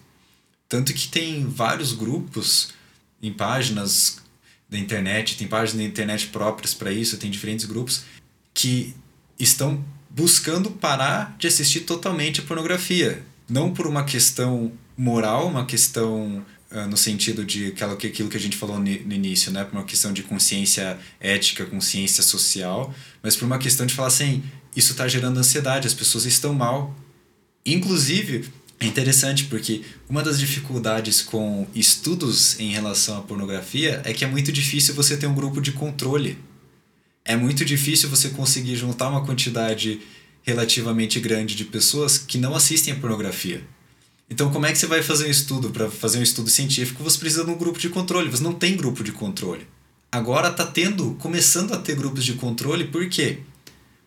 Tanto 0.67 0.93
que 0.93 1.07
tem 1.07 1.47
vários 1.47 1.93
grupos 1.93 2.73
em 3.21 3.31
páginas 3.31 4.17
da 4.69 4.77
internet, 4.77 5.37
tem 5.37 5.47
páginas 5.47 5.83
da 5.83 5.89
internet 5.89 6.27
próprias 6.27 6.73
para 6.73 6.91
isso, 6.91 7.17
tem 7.17 7.31
diferentes 7.31 7.65
grupos 7.65 8.03
que 8.53 8.93
estão 9.39 9.83
buscando 10.09 10.71
parar 10.71 11.35
de 11.37 11.47
assistir 11.47 11.81
totalmente 11.81 12.39
a 12.39 12.43
pornografia. 12.43 13.23
Não 13.47 13.73
por 13.73 13.85
uma 13.85 14.03
questão 14.03 14.71
moral, 14.97 15.47
uma 15.47 15.65
questão 15.65 16.43
no 16.89 16.97
sentido 16.97 17.45
de 17.45 17.73
aquilo, 18.03 18.29
que 18.29 18.37
a 18.37 18.39
gente 18.39 18.57
falou 18.57 18.79
no 18.79 18.87
início, 18.87 19.51
né? 19.51 19.63
por 19.63 19.77
uma 19.77 19.85
questão 19.85 20.11
de 20.11 20.23
consciência 20.23 20.97
ética, 21.19 21.65
consciência 21.65 22.23
social, 22.23 22.93
mas 23.21 23.35
por 23.35 23.45
uma 23.45 23.57
questão 23.57 23.85
de 23.85 23.93
falar 23.93 24.09
assim: 24.09 24.43
isso 24.75 24.91
está 24.91 25.07
gerando 25.07 25.37
ansiedade, 25.37 25.87
as 25.87 25.93
pessoas 25.93 26.25
estão 26.25 26.53
mal. 26.53 26.95
Inclusive, 27.65 28.49
é 28.79 28.85
interessante 28.85 29.45
porque 29.45 29.83
uma 30.09 30.21
das 30.21 30.37
dificuldades 30.37 31.21
com 31.21 31.67
estudos 31.73 32.59
em 32.59 32.71
relação 32.71 33.17
à 33.17 33.21
pornografia 33.21 34.01
é 34.03 34.13
que 34.13 34.25
é 34.25 34.27
muito 34.27 34.51
difícil 34.51 34.93
você 34.93 35.15
ter 35.15 35.27
um 35.27 35.33
grupo 35.33 35.61
de 35.61 35.71
controle. 35.71 36.37
É 37.23 37.35
muito 37.35 37.63
difícil 37.65 38.09
você 38.09 38.29
conseguir 38.29 38.75
juntar 38.75 39.09
uma 39.09 39.25
quantidade 39.25 40.01
relativamente 40.43 41.19
grande 41.19 41.55
de 41.55 41.65
pessoas 41.65 42.17
que 42.17 42.37
não 42.37 42.53
assistem 42.53 42.93
a 42.93 42.97
pornografia. 42.97 43.63
Então, 44.29 44.51
como 44.51 44.65
é 44.65 44.71
que 44.71 44.77
você 44.77 44.87
vai 44.87 45.03
fazer 45.03 45.27
um 45.27 45.31
estudo? 45.31 45.69
Para 45.69 45.89
fazer 45.89 46.17
um 46.17 46.23
estudo 46.23 46.49
científico, 46.49 47.03
você 47.03 47.17
precisa 47.17 47.45
de 47.45 47.51
um 47.51 47.57
grupo 47.57 47.77
de 47.77 47.89
controle. 47.89 48.29
Você 48.29 48.43
não 48.43 48.53
tem 48.53 48.75
grupo 48.75 49.03
de 49.03 49.11
controle. 49.11 49.67
Agora 50.11 50.49
está 50.49 50.65
tendo, 50.65 51.13
começando 51.15 51.73
a 51.73 51.77
ter 51.77 51.95
grupos 51.95 52.23
de 52.23 52.33
controle, 52.33 52.85
por 52.85 53.07
quê? 53.09 53.39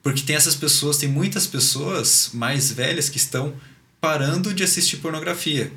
Porque 0.03 0.23
tem 0.23 0.35
essas 0.35 0.55
pessoas, 0.55 0.97
tem 0.97 1.09
muitas 1.09 1.47
pessoas 1.47 2.31
mais 2.33 2.73
velhas 2.73 3.09
que 3.09 3.19
estão 3.19 3.55
parando 4.01 4.55
de 4.55 4.63
assistir 4.63 4.97
pornografia. 4.99 5.71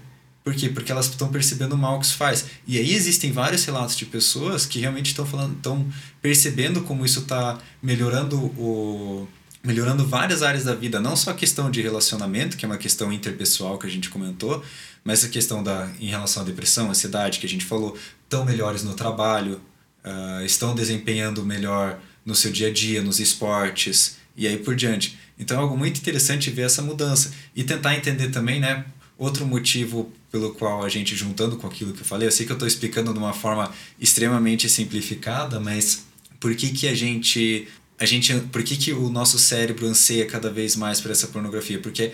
Por 0.44 0.56
quê? 0.56 0.70
Porque 0.70 0.92
elas 0.92 1.08
estão 1.08 1.30
percebendo 1.30 1.74
o 1.74 1.78
mal 1.78 2.00
que 2.00 2.06
isso 2.06 2.16
faz. 2.16 2.46
E 2.66 2.78
aí 2.78 2.94
existem 2.94 3.32
vários 3.32 3.64
relatos 3.66 3.96
de 3.96 4.06
pessoas 4.06 4.66
que 4.66 4.80
realmente 4.80 5.08
estão 5.08 5.26
falando, 5.26 5.56
estão 5.56 5.88
percebendo 6.22 6.82
como 6.82 7.06
isso 7.06 7.20
está 7.20 7.60
melhorando 7.82 8.38
o 8.38 9.28
melhorando 9.64 10.06
várias 10.06 10.42
áreas 10.42 10.64
da 10.64 10.74
vida, 10.74 11.00
não 11.00 11.16
só 11.16 11.32
a 11.32 11.34
questão 11.34 11.70
de 11.70 11.82
relacionamento, 11.82 12.58
que 12.58 12.66
é 12.66 12.68
uma 12.68 12.78
questão 12.78 13.12
interpessoal 13.14 13.78
que 13.78 13.86
a 13.86 13.90
gente 13.90 14.10
comentou, 14.10 14.64
mas 15.04 15.24
a 15.24 15.30
questão 15.30 15.64
da 15.64 15.90
em 16.00 16.08
relação 16.08 16.44
à 16.44 16.46
depressão, 16.46 16.90
ansiedade 16.90 17.40
que 17.40 17.46
a 17.46 17.50
gente 17.50 17.66
falou, 17.66 17.98
estão 18.24 18.44
melhores 18.44 18.84
no 18.84 18.94
trabalho, 18.94 19.62
uh, 20.04 20.44
estão 20.44 20.74
desempenhando 20.74 21.46
melhor 21.46 22.00
no 22.26 22.36
seu 22.36 22.52
dia 22.52 22.68
a 22.68 22.74
dia, 22.74 23.02
nos 23.02 23.20
esportes 23.20 24.18
e 24.36 24.48
aí 24.48 24.58
por 24.58 24.76
diante. 24.76 25.18
Então 25.38 25.58
é 25.58 25.60
algo 25.60 25.78
muito 25.78 26.00
interessante 26.00 26.50
ver 26.50 26.64
essa 26.64 26.82
mudança 26.82 27.32
e 27.56 27.64
tentar 27.64 27.96
entender 27.96 28.30
também, 28.30 28.60
né, 28.60 28.86
outro 29.18 29.46
motivo 29.46 30.12
pelo 30.32 30.54
qual 30.54 30.84
a 30.84 30.90
gente 30.90 31.16
juntando 31.16 31.58
com 31.58 31.68
aquilo 31.68 31.94
que 31.94 32.02
eu 32.02 32.06
falei, 32.06 32.28
eu 32.28 32.32
sei 32.32 32.46
que 32.46 32.52
eu 32.52 32.56
estou 32.56 32.68
explicando 32.68 33.12
de 33.12 33.20
uma 33.20 33.34
forma 33.34 33.72
extremamente 34.00 34.70
simplificada, 34.70 35.60
mas 35.60 36.06
por 36.40 36.56
que 36.56 36.70
que 36.70 36.88
a 36.88 36.96
gente 36.96 37.68
a 38.02 38.06
gente 38.06 38.34
por 38.52 38.64
que 38.64 38.76
que 38.76 38.92
o 38.92 39.12
nosso 39.12 39.38
cérebro 39.38 39.86
anseia 39.86 40.26
cada 40.26 40.50
vez 40.50 40.76
mais 40.76 41.00
por 41.00 41.12
essa 41.12 41.28
pornografia? 41.28 41.78
Porque 41.80 42.12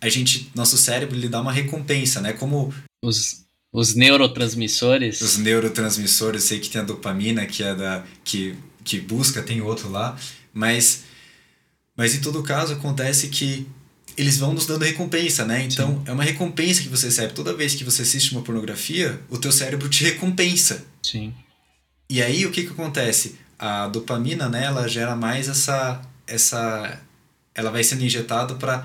a 0.00 0.08
gente 0.08 0.48
nosso 0.54 0.78
cérebro 0.78 1.18
lhe 1.18 1.28
dá 1.28 1.40
uma 1.40 1.50
recompensa, 1.50 2.20
né? 2.20 2.32
Como 2.32 2.72
os 3.04 3.42
os 3.72 3.96
neurotransmissores. 3.96 5.20
Os 5.20 5.36
neurotransmissores, 5.36 6.44
sei 6.44 6.60
que 6.60 6.70
tem 6.70 6.80
a 6.80 6.84
dopamina, 6.84 7.44
que 7.46 7.64
é 7.64 7.74
da 7.74 8.04
que 8.22 8.54
que 8.84 9.00
busca, 9.00 9.42
tem 9.42 9.60
outro 9.60 9.90
lá, 9.90 10.16
mas 10.52 11.02
mas 11.96 12.14
em 12.14 12.20
todo 12.20 12.40
caso 12.40 12.74
acontece 12.74 13.26
que 13.26 13.66
eles 14.16 14.38
vão 14.38 14.54
nos 14.54 14.66
dando 14.66 14.84
recompensa, 14.84 15.44
né? 15.44 15.64
Então 15.64 15.96
Sim. 15.96 16.02
é 16.06 16.12
uma 16.12 16.22
recompensa 16.22 16.80
que 16.80 16.88
você 16.88 17.06
recebe 17.06 17.32
toda 17.32 17.52
vez 17.52 17.74
que 17.74 17.82
você 17.82 18.02
assiste 18.02 18.30
uma 18.30 18.42
pornografia, 18.42 19.20
o 19.28 19.36
teu 19.36 19.50
cérebro 19.50 19.88
te 19.88 20.04
recompensa. 20.04 20.84
Sim. 21.02 21.34
E 22.08 22.22
aí 22.22 22.46
o 22.46 22.52
que 22.52 22.62
que 22.62 22.70
acontece? 22.70 23.34
A 23.66 23.88
dopamina, 23.88 24.46
né, 24.46 24.64
ela 24.64 24.86
gera 24.86 25.16
mais 25.16 25.48
essa 25.48 25.98
essa 26.26 27.00
ela 27.54 27.70
vai 27.70 27.82
sendo 27.82 28.04
injetada 28.04 28.56
para 28.56 28.82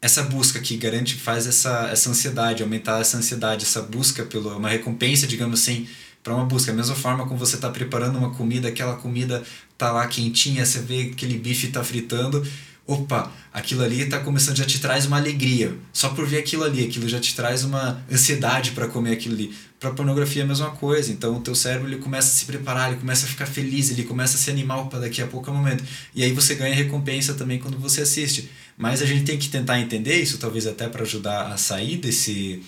essa 0.00 0.22
busca 0.22 0.58
que 0.58 0.74
garante 0.78 1.16
faz 1.16 1.46
essa 1.46 1.90
essa 1.92 2.08
ansiedade, 2.08 2.62
aumentar 2.62 3.00
essa 3.02 3.18
ansiedade, 3.18 3.66
essa 3.66 3.82
busca 3.82 4.24
pelo 4.24 4.56
uma 4.56 4.70
recompensa, 4.70 5.26
digamos 5.26 5.60
assim, 5.60 5.86
para 6.22 6.34
uma 6.34 6.46
busca. 6.46 6.72
Da 6.72 6.78
mesma 6.78 6.94
forma 6.94 7.26
como 7.26 7.38
você 7.38 7.56
está 7.56 7.68
preparando 7.68 8.16
uma 8.18 8.30
comida, 8.34 8.68
aquela 8.68 8.96
comida 8.96 9.42
tá 9.76 9.92
lá 9.92 10.06
quentinha, 10.06 10.64
você 10.64 10.80
vê 10.80 11.10
aquele 11.12 11.36
bife 11.38 11.68
tá 11.68 11.84
fritando, 11.84 12.42
opa, 12.86 13.32
aquilo 13.52 13.82
ali 13.82 14.06
tá 14.06 14.18
começando 14.20 14.56
já 14.56 14.64
te 14.64 14.80
traz 14.80 15.06
uma 15.06 15.16
alegria. 15.16 15.76
Só 15.92 16.10
por 16.10 16.26
ver 16.26 16.38
aquilo 16.38 16.64
ali, 16.64 16.84
aquilo 16.84 17.08
já 17.08 17.20
te 17.20 17.34
traz 17.34 17.64
uma 17.64 18.02
ansiedade 18.10 18.72
para 18.72 18.88
comer 18.88 19.12
aquilo 19.12 19.34
ali. 19.34 19.54
Para 19.78 19.90
pornografia 19.90 20.42
é 20.42 20.44
a 20.44 20.48
mesma 20.48 20.70
coisa. 20.70 21.12
Então 21.12 21.36
o 21.36 21.40
teu 21.40 21.54
cérebro 21.54 21.88
ele 21.88 21.98
começa 21.98 22.28
a 22.28 22.32
se 22.32 22.44
preparar, 22.44 22.90
ele 22.90 23.00
começa 23.00 23.26
a 23.26 23.28
ficar 23.28 23.46
feliz, 23.46 23.90
ele 23.90 24.04
começa 24.04 24.36
a 24.36 24.40
se 24.40 24.50
animar 24.50 24.84
para 24.86 25.00
daqui 25.00 25.22
a 25.22 25.26
pouco 25.26 25.48
é 25.48 25.52
o 25.52 25.56
momento. 25.56 25.84
E 26.14 26.22
aí 26.22 26.32
você 26.32 26.54
ganha 26.54 26.74
recompensa 26.74 27.34
também 27.34 27.58
quando 27.58 27.78
você 27.78 28.02
assiste. 28.02 28.50
Mas 28.76 29.02
a 29.02 29.06
gente 29.06 29.24
tem 29.24 29.38
que 29.38 29.48
tentar 29.48 29.80
entender 29.80 30.20
isso, 30.20 30.38
talvez 30.38 30.66
até 30.66 30.88
para 30.88 31.02
ajudar 31.02 31.52
a 31.52 31.56
sair 31.56 31.96
desse 31.96 32.62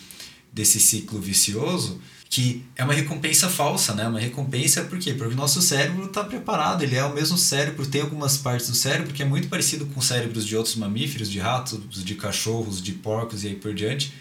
desse 0.53 0.79
ciclo 0.79 1.21
vicioso 1.21 2.01
que 2.35 2.65
é 2.75 2.83
uma 2.83 2.93
recompensa 2.93 3.49
falsa, 3.49 3.95
né? 3.95 4.09
Uma 4.09 4.19
recompensa 4.19 4.83
por 4.83 4.99
quê? 4.99 5.15
Porque 5.15 5.35
o 5.35 5.37
nosso 5.37 5.63
cérebro 5.63 6.07
está 6.07 6.25
preparado, 6.25 6.83
ele 6.83 6.97
é 6.97 7.05
o 7.05 7.15
mesmo 7.15 7.39
cérebro, 7.39 7.87
tem 7.87 8.01
algumas 8.01 8.37
partes 8.37 8.69
do 8.69 8.75
cérebro 8.75 9.13
que 9.13 9.23
é 9.23 9.25
muito 9.25 9.47
parecido 9.47 9.87
com 9.87 10.01
cérebros 10.01 10.45
de 10.45 10.57
outros 10.57 10.75
mamíferos, 10.75 11.31
de 11.31 11.39
ratos, 11.39 12.03
de 12.05 12.15
cachorros, 12.17 12.83
de 12.83 12.91
porcos 12.91 13.45
e 13.45 13.47
aí 13.47 13.55
por 13.55 13.73
diante, 13.73 14.13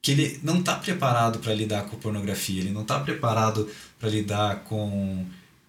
que 0.00 0.12
ele 0.12 0.40
não 0.42 0.60
está 0.60 0.76
preparado 0.76 1.38
para 1.38 1.52
lidar 1.52 1.82
com 1.82 1.98
pornografia, 1.98 2.62
ele 2.62 2.72
não 2.72 2.80
está 2.80 2.98
preparado 2.98 3.68
para 4.00 4.08
lidar 4.08 4.60
com, 4.60 5.26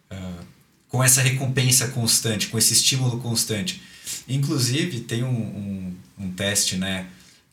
uh, 0.10 0.46
com 0.88 1.04
essa 1.04 1.22
recompensa 1.22 1.90
constante, 1.90 2.48
com 2.48 2.58
esse 2.58 2.72
estímulo 2.72 3.20
constante. 3.20 3.82
Inclusive, 4.30 5.02
tem 5.02 5.26
um, 5.26 5.28
um, 5.28 5.96
um 6.20 6.32
teste, 6.32 6.78
né? 6.78 7.08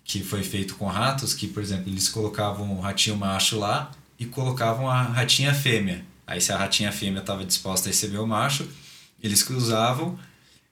que 0.04 0.22
foi 0.22 0.44
feito 0.44 0.76
com 0.76 0.86
ratos, 0.86 1.34
que, 1.34 1.48
por 1.48 1.60
exemplo, 1.60 1.90
eles 1.90 2.08
colocavam 2.08 2.76
o 2.76 2.80
ratinho 2.80 3.16
macho 3.16 3.58
lá 3.58 3.90
e 4.18 4.26
colocavam 4.26 4.88
a 4.88 5.02
ratinha 5.02 5.54
fêmea. 5.54 6.04
Aí 6.26 6.40
se 6.40 6.52
a 6.52 6.56
ratinha 6.56 6.92
fêmea 6.92 7.20
estava 7.20 7.44
disposta 7.44 7.88
a 7.88 7.90
receber 7.90 8.18
o 8.18 8.26
macho, 8.26 8.68
eles 9.22 9.42
cruzavam. 9.42 10.18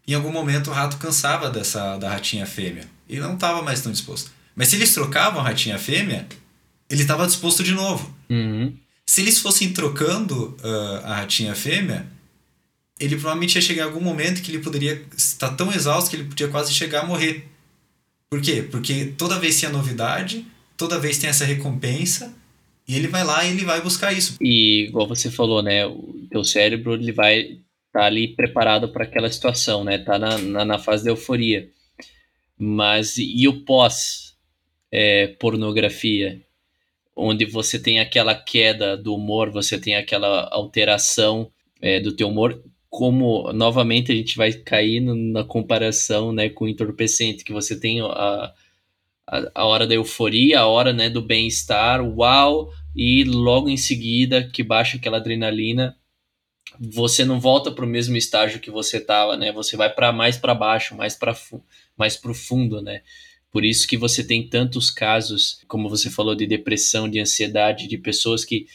Em 0.06 0.14
algum 0.14 0.32
momento 0.32 0.70
o 0.70 0.72
rato 0.72 0.96
cansava 0.96 1.50
dessa 1.50 1.96
da 1.96 2.10
ratinha 2.10 2.46
fêmea 2.46 2.88
e 3.08 3.18
não 3.18 3.34
estava 3.34 3.62
mais 3.62 3.80
tão 3.80 3.92
disposto. 3.92 4.30
Mas 4.54 4.68
se 4.68 4.76
eles 4.76 4.92
trocavam 4.92 5.40
a 5.40 5.44
ratinha 5.44 5.78
fêmea, 5.78 6.26
ele 6.88 7.02
estava 7.02 7.26
disposto 7.26 7.62
de 7.62 7.72
novo. 7.72 8.14
Uhum. 8.28 8.76
Se 9.06 9.20
eles 9.20 9.38
fossem 9.38 9.72
trocando 9.72 10.56
uh, 10.62 11.06
a 11.06 11.16
ratinha 11.16 11.54
fêmea, 11.54 12.06
ele 12.98 13.16
provavelmente 13.16 13.56
ia 13.56 13.62
chegar 13.62 13.84
em 13.84 13.86
algum 13.86 14.00
momento 14.00 14.42
que 14.42 14.50
ele 14.50 14.58
poderia 14.62 15.04
estar 15.16 15.50
tão 15.50 15.72
exausto 15.72 16.10
que 16.10 16.16
ele 16.16 16.28
podia 16.28 16.48
quase 16.48 16.72
chegar 16.72 17.02
a 17.02 17.06
morrer. 17.06 17.48
Por 18.28 18.40
quê? 18.40 18.62
Porque 18.62 19.06
toda 19.16 19.40
vez 19.40 19.58
tem 19.58 19.68
a 19.68 19.72
novidade, 19.72 20.46
toda 20.76 20.98
vez 20.98 21.18
tem 21.18 21.30
essa 21.30 21.44
recompensa, 21.44 22.32
e 22.90 22.96
ele 22.96 23.06
vai 23.06 23.22
lá 23.22 23.44
e 23.44 23.52
ele 23.52 23.64
vai 23.64 23.80
buscar 23.80 24.12
isso. 24.12 24.36
E 24.40 24.86
igual 24.88 25.06
você 25.06 25.30
falou, 25.30 25.62
né, 25.62 25.86
o 25.86 26.26
teu 26.28 26.42
cérebro 26.42 26.94
ele 26.94 27.12
vai 27.12 27.60
tá 27.92 28.04
ali 28.04 28.34
preparado 28.34 28.88
para 28.88 29.04
aquela 29.04 29.30
situação, 29.30 29.84
né? 29.84 29.98
Tá 29.98 30.18
na, 30.18 30.38
na, 30.38 30.64
na, 30.64 30.78
fase 30.78 31.04
da 31.04 31.10
euforia. 31.10 31.68
Mas 32.58 33.16
e 33.16 33.46
o 33.46 33.64
pós 33.64 34.36
é, 34.90 35.28
pornografia, 35.38 36.40
onde 37.14 37.44
você 37.44 37.78
tem 37.78 38.00
aquela 38.00 38.34
queda 38.34 38.96
do 38.96 39.14
humor, 39.14 39.50
você 39.50 39.78
tem 39.78 39.94
aquela 39.94 40.48
alteração 40.50 41.48
é, 41.80 42.00
do 42.00 42.12
teu 42.12 42.28
humor, 42.28 42.60
como 42.88 43.52
novamente 43.52 44.10
a 44.10 44.14
gente 44.16 44.36
vai 44.36 44.52
cair 44.52 45.00
na 45.00 45.44
comparação, 45.44 46.32
né, 46.32 46.48
com 46.48 46.64
o 46.64 46.68
entorpecente, 46.68 47.44
que 47.44 47.52
você 47.52 47.78
tem 47.78 48.00
a, 48.00 48.52
a, 49.26 49.50
a 49.54 49.64
hora 49.64 49.86
da 49.86 49.94
euforia, 49.94 50.60
a 50.60 50.66
hora, 50.66 50.92
né, 50.92 51.08
do 51.08 51.22
bem-estar, 51.22 52.02
uau, 52.02 52.70
e 52.94 53.24
logo 53.24 53.68
em 53.68 53.76
seguida 53.76 54.44
que 54.44 54.62
baixa 54.62 54.96
aquela 54.96 55.18
adrenalina 55.18 55.96
você 56.78 57.24
não 57.24 57.40
volta 57.40 57.70
para 57.70 57.84
o 57.84 57.88
mesmo 57.88 58.16
estágio 58.16 58.60
que 58.60 58.70
você 58.70 58.98
estava, 58.98 59.36
né? 59.36 59.52
Você 59.52 59.76
vai 59.76 59.92
para 59.92 60.12
mais 60.12 60.36
para 60.38 60.54
baixo, 60.54 60.96
mais 60.96 61.16
para 61.16 61.36
mais 61.96 62.16
profundo, 62.16 62.80
né? 62.80 63.02
Por 63.50 63.64
isso 63.64 63.86
que 63.88 63.96
você 63.96 64.22
tem 64.22 64.48
tantos 64.48 64.90
casos, 64.90 65.60
como 65.66 65.88
você 65.88 66.08
falou, 66.08 66.34
de 66.34 66.46
depressão, 66.46 67.08
de 67.08 67.18
ansiedade, 67.18 67.88
de 67.88 67.98
pessoas 67.98 68.44
que 68.44 68.66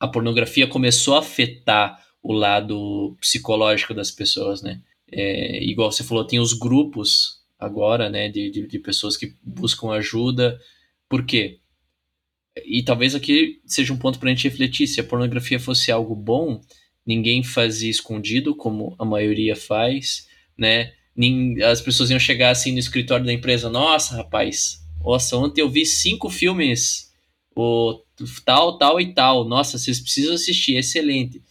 a 0.00 0.08
pornografia 0.08 0.66
começou 0.66 1.14
a 1.14 1.20
afetar 1.20 2.04
o 2.22 2.32
lado 2.32 3.16
psicológico 3.20 3.94
das 3.94 4.10
pessoas, 4.10 4.60
né? 4.60 4.80
É, 5.10 5.62
igual 5.62 5.92
você 5.92 6.02
falou, 6.02 6.26
tem 6.26 6.40
os 6.40 6.52
grupos 6.52 7.42
agora, 7.58 8.10
né, 8.10 8.28
de, 8.28 8.50
de, 8.50 8.66
de 8.66 8.78
pessoas 8.78 9.16
que 9.16 9.34
buscam 9.42 9.90
ajuda. 9.92 10.60
Por 11.08 11.24
quê? 11.24 11.60
E 12.64 12.82
talvez 12.82 13.14
aqui 13.14 13.60
seja 13.66 13.92
um 13.92 13.96
ponto 13.96 14.18
para 14.18 14.28
a 14.28 14.34
gente 14.34 14.48
refletir. 14.48 14.86
Se 14.86 15.00
a 15.00 15.04
pornografia 15.04 15.58
fosse 15.58 15.90
algo 15.90 16.14
bom, 16.14 16.60
ninguém 17.04 17.42
fazia 17.42 17.90
escondido, 17.90 18.54
como 18.54 18.94
a 18.98 19.04
maioria 19.04 19.56
faz, 19.56 20.28
né? 20.56 20.92
As 21.64 21.80
pessoas 21.80 22.10
iam 22.10 22.18
chegar 22.18 22.50
assim 22.50 22.72
no 22.72 22.78
escritório 22.78 23.26
da 23.26 23.32
empresa, 23.32 23.68
nossa, 23.70 24.16
rapaz, 24.16 24.80
nossa, 25.00 25.36
ontem 25.36 25.60
eu 25.60 25.68
vi 25.68 25.86
cinco 25.86 26.28
filmes, 26.28 27.12
o 27.54 28.00
tal, 28.44 28.78
tal 28.78 29.00
e 29.00 29.12
tal, 29.12 29.44
nossa, 29.44 29.78
vocês 29.78 30.00
precisam 30.00 30.34
assistir, 30.34 30.76
excelente. 30.76 31.42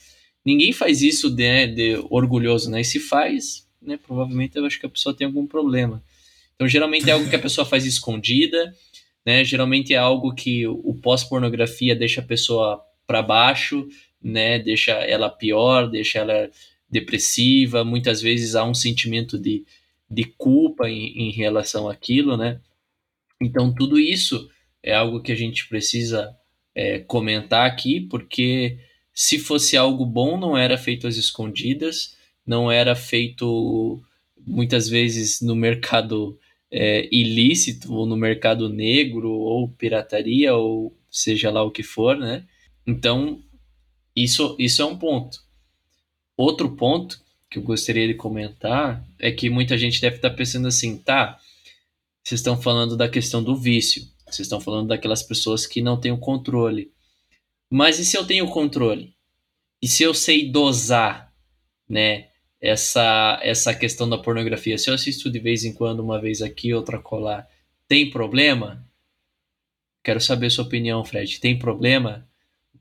Ninguém 0.45 0.73
faz 0.73 1.01
isso 1.01 1.29
de, 1.29 1.43
né, 1.43 1.67
de 1.67 1.95
orgulhoso, 2.09 2.69
né? 2.69 2.81
E 2.81 2.85
se 2.85 2.99
faz, 2.99 3.65
né, 3.81 3.97
provavelmente 3.97 4.57
eu 4.57 4.65
acho 4.65 4.79
que 4.79 4.85
a 4.85 4.89
pessoa 4.89 5.15
tem 5.15 5.25
algum 5.25 5.45
problema. 5.45 6.03
Então, 6.55 6.67
geralmente 6.67 7.09
é 7.09 7.13
algo 7.13 7.29
que 7.29 7.35
a 7.35 7.39
pessoa 7.39 7.65
faz 7.65 7.85
escondida, 7.85 8.75
né? 9.25 9.43
Geralmente 9.43 9.93
é 9.93 9.97
algo 9.97 10.33
que 10.33 10.67
o 10.67 10.93
pós-pornografia 11.01 11.95
deixa 11.95 12.21
a 12.21 12.25
pessoa 12.25 12.83
para 13.07 13.21
baixo, 13.21 13.87
né? 14.21 14.59
Deixa 14.59 14.91
ela 14.91 15.29
pior, 15.29 15.89
deixa 15.89 16.19
ela 16.19 16.49
depressiva. 16.89 17.83
Muitas 17.83 18.21
vezes 18.21 18.55
há 18.55 18.63
um 18.63 18.73
sentimento 18.73 19.37
de, 19.39 19.65
de 20.09 20.25
culpa 20.25 20.89
em, 20.89 21.27
em 21.27 21.31
relação 21.31 21.89
àquilo, 21.89 22.37
né? 22.37 22.59
Então, 23.41 23.73
tudo 23.73 23.99
isso 23.99 24.49
é 24.81 24.93
algo 24.93 25.21
que 25.21 25.31
a 25.31 25.35
gente 25.35 25.67
precisa 25.67 26.35
é, 26.75 26.99
comentar 26.99 27.65
aqui, 27.65 28.01
porque 28.01 28.77
se 29.13 29.37
fosse 29.37 29.77
algo 29.77 30.05
bom, 30.05 30.37
não 30.37 30.57
era 30.57 30.77
feito 30.77 31.07
às 31.07 31.17
escondidas, 31.17 32.17
não 32.45 32.71
era 32.71 32.95
feito 32.95 34.01
muitas 34.45 34.89
vezes 34.89 35.41
no 35.41 35.55
mercado 35.55 36.37
é, 36.75 37.07
ilícito, 37.11 37.93
ou 37.93 38.07
no 38.07 38.17
mercado 38.17 38.67
negro, 38.67 39.29
ou 39.29 39.69
pirataria, 39.69 40.55
ou 40.55 40.97
seja 41.07 41.51
lá 41.51 41.61
o 41.61 41.69
que 41.69 41.83
for, 41.83 42.17
né? 42.17 42.47
Então, 42.85 43.43
isso, 44.15 44.55
isso 44.57 44.81
é 44.81 44.85
um 44.85 44.97
ponto. 44.97 45.39
Outro 46.35 46.75
ponto 46.75 47.21
que 47.47 47.59
eu 47.59 47.63
gostaria 47.63 48.07
de 48.07 48.15
comentar 48.15 49.07
é 49.19 49.31
que 49.31 49.51
muita 49.51 49.77
gente 49.77 50.01
deve 50.01 50.15
estar 50.15 50.31
pensando 50.31 50.67
assim, 50.67 50.97
tá, 50.97 51.39
vocês 52.23 52.39
estão 52.39 52.59
falando 52.59 52.97
da 52.97 53.07
questão 53.07 53.43
do 53.43 53.55
vício, 53.55 54.07
vocês 54.25 54.47
estão 54.47 54.59
falando 54.59 54.87
daquelas 54.87 55.21
pessoas 55.21 55.67
que 55.67 55.79
não 55.79 55.99
têm 55.99 56.11
o 56.11 56.17
controle. 56.17 56.91
Mas 57.69 57.99
e 57.99 58.05
se 58.05 58.17
eu 58.17 58.25
tenho 58.25 58.47
controle? 58.47 59.13
E 59.79 59.87
se 59.87 60.01
eu 60.01 60.13
sei 60.13 60.49
dosar, 60.49 61.31
né, 61.87 62.29
essa, 62.63 63.39
essa 63.43 63.73
questão 63.73 64.09
da 64.09 64.17
pornografia? 64.17 64.77
Se 64.77 64.89
eu 64.89 64.93
assisto 64.93 65.29
de 65.29 65.39
vez 65.39 65.65
em 65.65 65.73
quando, 65.73 65.99
uma 65.99 66.19
vez 66.19 66.41
aqui, 66.41 66.73
outra 66.73 66.97
colar, 66.97 67.47
tem 67.87 68.09
problema? 68.09 68.83
Quero 70.03 70.21
saber 70.21 70.49
sua 70.49 70.63
opinião, 70.63 71.03
Fred. 71.03 71.39
Tem 71.39 71.59
problema? 71.59 72.27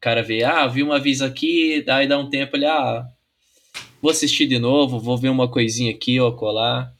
cara 0.02 0.20
vê, 0.20 0.42
ah, 0.42 0.66
vi 0.66 0.82
uma 0.82 0.98
vez 0.98 1.22
aqui, 1.22 1.80
daí 1.86 2.08
dá 2.08 2.18
um 2.18 2.28
tempo, 2.28 2.56
ele, 2.56 2.66
ah, 2.66 3.06
vou 4.02 4.10
assistir 4.10 4.48
de 4.48 4.58
novo, 4.58 4.98
vou 4.98 5.16
ver 5.16 5.28
uma 5.28 5.48
coisinha 5.48 5.92
aqui 5.92 6.18
ou 6.18 6.32
colar. 6.32 6.92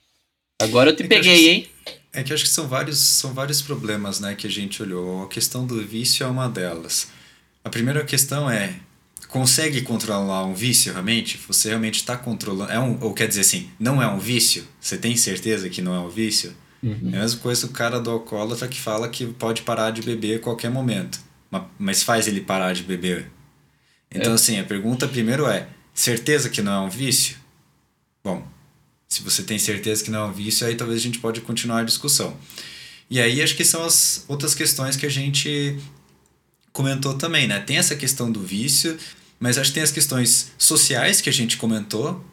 Agora 0.61 0.91
eu 0.91 0.97
te 0.97 1.03
é 1.03 1.09
peguei, 1.09 1.37
que, 1.37 1.51
hein? 1.51 1.67
É 2.13 2.23
que 2.23 2.33
acho 2.33 2.45
que 2.45 2.51
são 2.51 2.69
vários, 2.69 2.99
são 2.99 3.35
vários 3.35 3.61
problemas, 3.61 4.21
né, 4.21 4.37
que 4.37 4.47
a 4.47 4.51
gente 4.51 4.81
olhou. 4.81 5.25
A 5.25 5.29
questão 5.29 5.67
do 5.67 5.83
vício 5.85 6.23
é 6.23 6.29
uma 6.29 6.49
delas. 6.49 7.11
A 7.65 7.69
primeira 7.69 8.05
questão 8.05 8.49
é, 8.49 8.79
consegue 9.33 9.83
controlar 9.83 10.45
um 10.45 10.55
vício 10.55 10.93
realmente? 10.93 11.41
Você 11.49 11.71
realmente 11.71 11.97
está 11.97 12.17
controlando? 12.17 12.71
É 12.71 12.79
um, 12.79 12.97
ou 13.01 13.13
quer 13.13 13.27
dizer 13.27 13.41
assim, 13.41 13.69
não 13.81 14.01
é 14.01 14.07
um 14.07 14.19
vício? 14.19 14.65
Você 14.81 14.97
tem 14.97 15.17
certeza 15.17 15.69
que 15.69 15.83
não 15.83 15.95
é 15.95 15.99
um 15.99 16.09
vício? 16.09 16.55
Uhum. 16.83 17.11
É 17.13 17.17
a 17.17 17.21
mesma 17.21 17.41
coisa 17.41 17.67
o 17.67 17.71
cara 17.71 18.01
do 18.01 18.11
alcoólatra 18.11 18.69
que 18.69 18.79
fala 18.79 19.09
que 19.09 19.27
pode 19.27 19.63
parar 19.63 19.91
de 19.91 20.03
beber 20.03 20.37
a 20.37 20.41
qualquer 20.41 20.71
momento 20.71 21.19
mas 21.79 22.03
faz 22.03 22.27
ele 22.27 22.41
parar 22.41 22.73
de 22.73 22.83
beber. 22.83 23.31
Então, 24.11 24.33
é. 24.33 24.35
assim, 24.35 24.59
a 24.59 24.65
pergunta 24.65 25.07
primeiro 25.07 25.47
é: 25.47 25.69
certeza 25.93 26.49
que 26.49 26.63
não 26.63 26.73
é 26.73 26.81
um 26.87 26.91
vício? 26.91 27.37
Bom, 28.25 28.47
se 29.09 29.23
você 29.23 29.43
tem 29.43 29.59
certeza 29.59 30.03
que 30.05 30.11
não 30.11 30.21
é 30.21 30.25
um 30.27 30.33
vício, 30.33 30.67
aí 30.67 30.75
talvez 30.75 31.01
a 31.01 31.03
gente 31.03 31.19
pode 31.19 31.41
continuar 31.41 31.81
a 31.81 31.85
discussão. 31.85 32.37
E 33.11 33.21
aí 33.21 33.43
acho 33.43 33.57
que 33.57 33.65
são 33.65 33.85
as 33.85 34.25
outras 34.29 34.55
questões 34.55 34.97
que 34.97 35.05
a 35.05 35.11
gente 35.11 35.79
comentou 36.73 37.15
também, 37.15 37.47
né? 37.47 37.61
Tem 37.61 37.77
essa 37.77 37.95
questão 37.95 38.33
do 38.33 38.41
vício, 38.41 38.97
mas 39.43 39.59
acho 39.59 39.71
que 39.71 39.75
tem 39.75 39.83
as 39.83 39.91
questões 39.91 40.53
sociais 40.57 41.21
que 41.21 41.29
a 41.29 41.33
gente 41.33 41.57
comentou. 41.57 42.25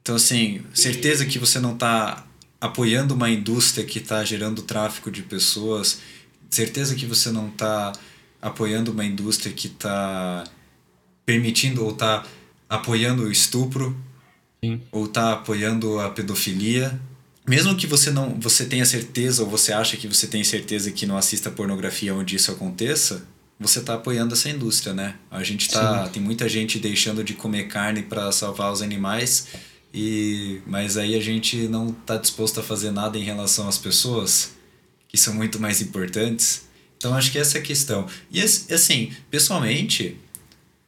Então, 0.00 0.16
assim, 0.16 0.62
certeza 0.72 1.26
que 1.26 1.38
você 1.38 1.60
não 1.60 1.74
está 1.74 2.26
apoiando 2.58 3.12
uma 3.12 3.28
indústria 3.28 3.84
que 3.84 3.98
está 3.98 4.24
gerando 4.24 4.62
tráfico 4.62 5.10
de 5.10 5.22
pessoas, 5.22 6.00
certeza 6.48 6.94
que 6.94 7.04
você 7.04 7.30
não 7.30 7.48
está 7.48 7.92
apoiando 8.40 8.90
uma 8.90 9.04
indústria 9.04 9.52
que 9.52 9.66
está 9.66 10.44
permitindo 11.26 11.84
ou 11.84 11.90
está 11.90 12.24
apoiando 12.70 13.24
o 13.24 13.30
estupro 13.30 13.94
Sim. 14.64 14.80
ou 14.90 15.04
está 15.04 15.34
apoiando 15.34 16.00
a 16.00 16.08
pedofilia 16.08 16.98
mesmo 17.46 17.76
que 17.76 17.86
você 17.86 18.10
não 18.10 18.40
você 18.40 18.64
tenha 18.64 18.86
certeza 18.86 19.42
ou 19.42 19.50
você 19.50 19.72
acha 19.72 19.96
que 19.96 20.08
você 20.08 20.26
tem 20.26 20.42
certeza 20.42 20.90
que 20.90 21.04
não 21.04 21.18
assista 21.18 21.50
pornografia 21.50 22.14
onde 22.14 22.36
isso 22.36 22.50
aconteça 22.50 23.26
você 23.60 23.78
está 23.78 23.94
apoiando 23.94 24.34
essa 24.34 24.48
indústria 24.48 24.92
né 24.92 25.14
a 25.30 25.44
gente 25.44 25.68
tá 25.68 26.06
Sim. 26.06 26.12
tem 26.12 26.22
muita 26.22 26.48
gente 26.48 26.78
deixando 26.78 27.22
de 27.22 27.34
comer 27.34 27.68
carne 27.68 28.02
para 28.02 28.32
salvar 28.32 28.72
os 28.72 28.82
animais 28.82 29.48
e 29.92 30.60
mas 30.66 30.96
aí 30.96 31.14
a 31.14 31.20
gente 31.20 31.68
não 31.68 31.90
está 31.90 32.16
disposto 32.16 32.58
a 32.58 32.62
fazer 32.62 32.90
nada 32.90 33.18
em 33.18 33.22
relação 33.22 33.68
às 33.68 33.78
pessoas 33.78 34.52
que 35.06 35.18
são 35.18 35.34
muito 35.34 35.60
mais 35.60 35.80
importantes 35.80 36.70
então 37.00 37.14
acho 37.14 37.32
que 37.32 37.38
essa 37.38 37.56
é 37.56 37.60
a 37.62 37.64
questão. 37.64 38.06
E 38.30 38.42
assim, 38.42 39.10
pessoalmente, 39.30 40.18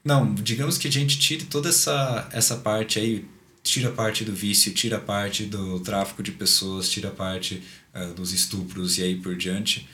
não, 0.05 0.35
digamos 0.35 0.77
que 0.77 0.87
a 0.87 0.93
gente 0.93 1.19
tire 1.19 1.45
toda 1.47 1.71
essa, 1.71 2.29
essa 2.33 2.57
parte 2.57 2.99
aí, 2.99 3.25
tira 3.63 3.89
a 3.89 3.93
parte 3.93 4.23
do 4.23 4.35
vício, 4.35 4.75
tira 4.75 4.99
a 4.99 5.01
parte 5.01 5.45
do 5.47 5.81
tráfico 5.81 6.23
de 6.23 6.31
pessoas, 6.31 6.91
tira 6.91 7.09
a 7.09 7.13
parte 7.13 7.63
uh, 7.95 8.13
dos 8.13 8.35
estupros 8.35 8.99
e 8.99 9.03
aí 9.03 9.17
por 9.17 9.35
diante. 9.35 9.89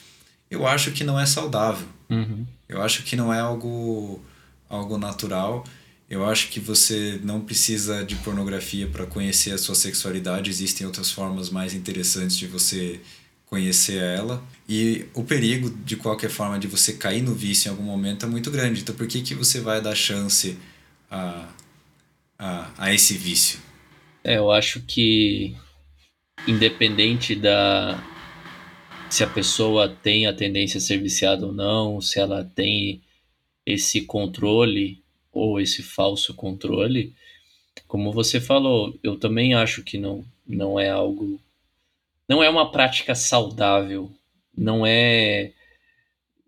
Eu 0.50 0.66
acho 0.66 0.92
que 0.92 1.04
não 1.04 1.18
é 1.18 1.26
saudável. 1.26 1.86
Uhum. 2.08 2.46
Eu 2.68 2.82
acho 2.82 3.02
que 3.02 3.16
não 3.16 3.32
é 3.32 3.40
algo, 3.40 4.22
algo 4.68 4.98
natural. 4.98 5.64
Eu 6.08 6.24
acho 6.26 6.48
que 6.48 6.58
você 6.58 7.20
não 7.22 7.40
precisa 7.40 8.04
de 8.04 8.16
pornografia 8.16 8.86
para 8.86 9.06
conhecer 9.06 9.52
a 9.52 9.58
sua 9.58 9.74
sexualidade. 9.74 10.48
Existem 10.48 10.86
outras 10.86 11.10
formas 11.10 11.50
mais 11.50 11.74
interessantes 11.74 12.36
de 12.36 12.46
você 12.46 13.00
conhecer 13.44 14.02
ela. 14.02 14.42
E 14.68 15.06
o 15.14 15.24
perigo, 15.24 15.70
de 15.84 15.96
qualquer 15.96 16.30
forma, 16.30 16.58
de 16.58 16.66
você 16.66 16.92
cair 16.94 17.22
no 17.22 17.34
vício 17.34 17.68
em 17.68 17.70
algum 17.70 17.82
momento 17.82 18.24
é 18.26 18.28
muito 18.28 18.50
grande. 18.50 18.80
Então, 18.80 18.94
por 18.94 19.06
que, 19.06 19.22
que 19.22 19.34
você 19.34 19.60
vai 19.60 19.80
dar 19.80 19.94
chance 19.94 20.56
a, 21.10 21.48
a, 22.38 22.70
a 22.78 22.94
esse 22.94 23.14
vício? 23.14 23.58
É, 24.22 24.36
eu 24.36 24.50
acho 24.50 24.80
que, 24.80 25.56
independente 26.46 27.34
da. 27.34 28.02
Se 29.10 29.24
a 29.24 29.26
pessoa 29.26 29.88
tem 29.88 30.26
a 30.26 30.32
tendência 30.32 30.78
a 30.78 30.80
ser 30.80 30.98
viciada 30.98 31.46
ou 31.46 31.52
não, 31.52 32.00
se 32.00 32.20
ela 32.20 32.44
tem 32.44 33.00
esse 33.64 34.02
controle 34.02 35.02
ou 35.32 35.60
esse 35.60 35.82
falso 35.82 36.34
controle, 36.34 37.14
como 37.86 38.12
você 38.12 38.40
falou, 38.40 38.98
eu 39.02 39.18
também 39.18 39.54
acho 39.54 39.82
que 39.82 39.98
não, 39.98 40.24
não 40.46 40.78
é 40.78 40.90
algo 40.90 41.40
não 42.28 42.42
é 42.42 42.50
uma 42.50 42.70
prática 42.70 43.14
saudável, 43.14 44.12
não 44.56 44.86
é 44.86 45.52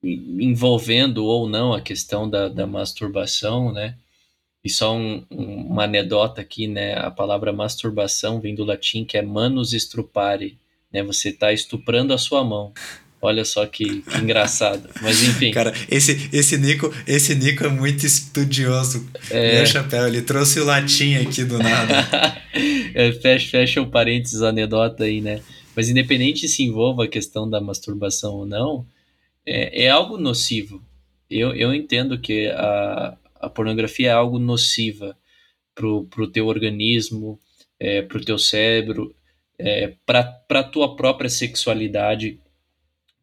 envolvendo 0.02 1.24
ou 1.24 1.48
não 1.48 1.72
a 1.72 1.80
questão 1.80 2.28
da, 2.28 2.48
da 2.48 2.66
masturbação, 2.66 3.72
né? 3.72 3.96
E 4.62 4.68
só 4.68 4.94
um, 4.94 5.24
um, 5.30 5.66
uma 5.66 5.84
anedota 5.84 6.42
aqui, 6.42 6.66
né? 6.66 6.94
A 6.98 7.10
palavra 7.10 7.52
masturbação 7.52 8.40
vem 8.40 8.54
do 8.54 8.64
latim 8.64 9.04
que 9.04 9.16
é 9.16 9.22
manus 9.22 9.72
estrupare, 9.72 10.58
né? 10.92 11.02
Você 11.02 11.30
está 11.30 11.52
estuprando 11.52 12.12
a 12.12 12.18
sua 12.18 12.44
mão. 12.44 12.72
Olha 13.22 13.44
só 13.44 13.66
que, 13.66 14.00
que, 14.00 14.18
engraçado. 14.18 14.88
Mas 15.02 15.22
enfim. 15.22 15.50
Cara, 15.50 15.74
esse, 15.90 16.30
esse, 16.32 16.56
Nico, 16.56 16.92
esse 17.06 17.34
Nico 17.34 17.64
é 17.64 17.68
muito 17.68 18.06
estudioso. 18.06 19.06
É... 19.30 19.56
Meu 19.56 19.66
chapéu, 19.66 20.06
ele 20.06 20.22
trouxe 20.22 20.58
o 20.58 20.64
latim 20.64 21.16
aqui 21.16 21.44
do 21.44 21.58
nada. 21.58 22.40
É, 22.92 23.12
fecha, 23.12 23.48
fecha 23.48 23.80
o 23.80 23.86
parênteses, 23.86 24.42
anedota 24.42 25.04
aí, 25.04 25.20
né? 25.20 25.40
Mas 25.76 25.88
independente 25.88 26.48
se 26.48 26.64
envolva 26.64 27.04
a 27.04 27.08
questão 27.08 27.48
da 27.48 27.60
masturbação 27.60 28.34
ou 28.34 28.44
não, 28.44 28.84
é, 29.46 29.84
é 29.84 29.88
algo 29.88 30.18
nocivo. 30.18 30.82
Eu, 31.30 31.54
eu 31.54 31.72
entendo 31.72 32.18
que 32.18 32.48
a, 32.48 33.16
a 33.40 33.48
pornografia 33.48 34.08
é 34.08 34.12
algo 34.12 34.40
nociva 34.40 35.16
pro, 35.74 36.04
pro 36.06 36.26
teu 36.26 36.48
organismo, 36.48 37.38
é, 37.78 38.02
pro 38.02 38.24
teu 38.24 38.36
cérebro, 38.36 39.14
é, 39.62 39.94
para 40.04 40.22
pra 40.22 40.62
tua 40.62 40.96
própria 40.96 41.30
sexualidade 41.30 42.38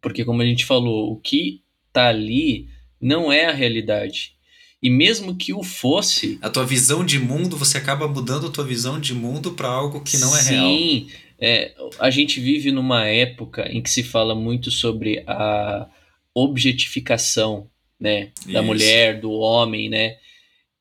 porque, 0.02 0.24
como 0.24 0.42
a 0.42 0.46
gente 0.46 0.66
falou, 0.66 1.12
o 1.12 1.18
que 1.18 1.62
tá 1.92 2.08
ali 2.08 2.70
não 3.02 3.32
é 3.32 3.46
a 3.46 3.54
realidade. 3.54 4.36
E 4.82 4.90
mesmo 4.90 5.36
que 5.36 5.54
o 5.54 5.64
fosse. 5.64 6.38
A 6.42 6.50
tua 6.50 6.66
visão 6.66 7.04
de 7.04 7.20
mundo, 7.20 7.58
você 7.58 7.78
acaba 7.78 8.08
mudando 8.08 8.48
a 8.48 8.52
tua 8.52 8.64
visão 8.64 9.00
de 9.00 9.14
mundo 9.14 9.52
para 9.54 9.68
algo 9.68 10.02
que 10.02 10.18
não 10.18 10.36
é 10.36 10.40
sim, 10.40 10.54
real. 10.54 10.68
Sim. 10.70 11.08
É, 11.40 11.76
a 12.00 12.10
gente 12.10 12.40
vive 12.40 12.72
numa 12.72 13.06
época 13.06 13.68
em 13.72 13.82
que 13.82 13.90
se 13.90 14.04
fala 14.04 14.36
muito 14.36 14.72
sobre 14.72 15.24
a 15.28 15.88
objetificação 16.34 17.70
né, 18.00 18.32
da 18.46 18.62
mulher, 18.62 19.20
do 19.20 19.32
homem, 19.32 19.90
né? 19.90 20.18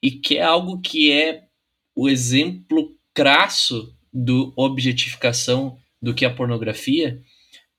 E 0.03 0.11
que 0.11 0.37
é 0.37 0.42
algo 0.42 0.79
que 0.81 1.11
é 1.11 1.45
o 1.95 2.09
exemplo 2.09 2.95
crasso 3.14 3.96
do 4.19 4.51
objetificação 4.57 5.77
do 6.01 6.15
que 6.15 6.25
a 6.25 6.31
pornografia, 6.31 7.21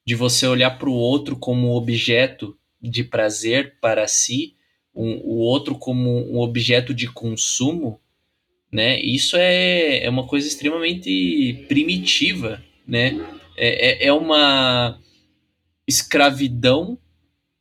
de 0.06 0.14
você 0.14 0.46
olhar 0.46 0.78
para 0.78 0.88
o 0.88 0.94
outro 0.94 1.36
como 1.36 1.76
objeto 1.76 2.56
de 2.80 3.04
prazer 3.04 3.78
para 3.82 4.08
si, 4.08 4.54
um, 4.96 5.16
o 5.24 5.38
outro 5.38 5.76
como 5.76 6.32
um 6.32 6.38
objeto 6.38 6.94
de 6.94 7.08
consumo, 7.08 8.00
né? 8.72 9.02
Isso 9.02 9.36
é, 9.36 10.04
é 10.04 10.10
uma 10.10 10.28
coisa 10.28 10.48
extremamente 10.48 11.66
primitiva, 11.68 12.64
né? 12.88 13.20
É, 13.58 14.06
é, 14.06 14.08
é 14.08 14.14
uma 14.14 15.00
escravidão 15.88 17.00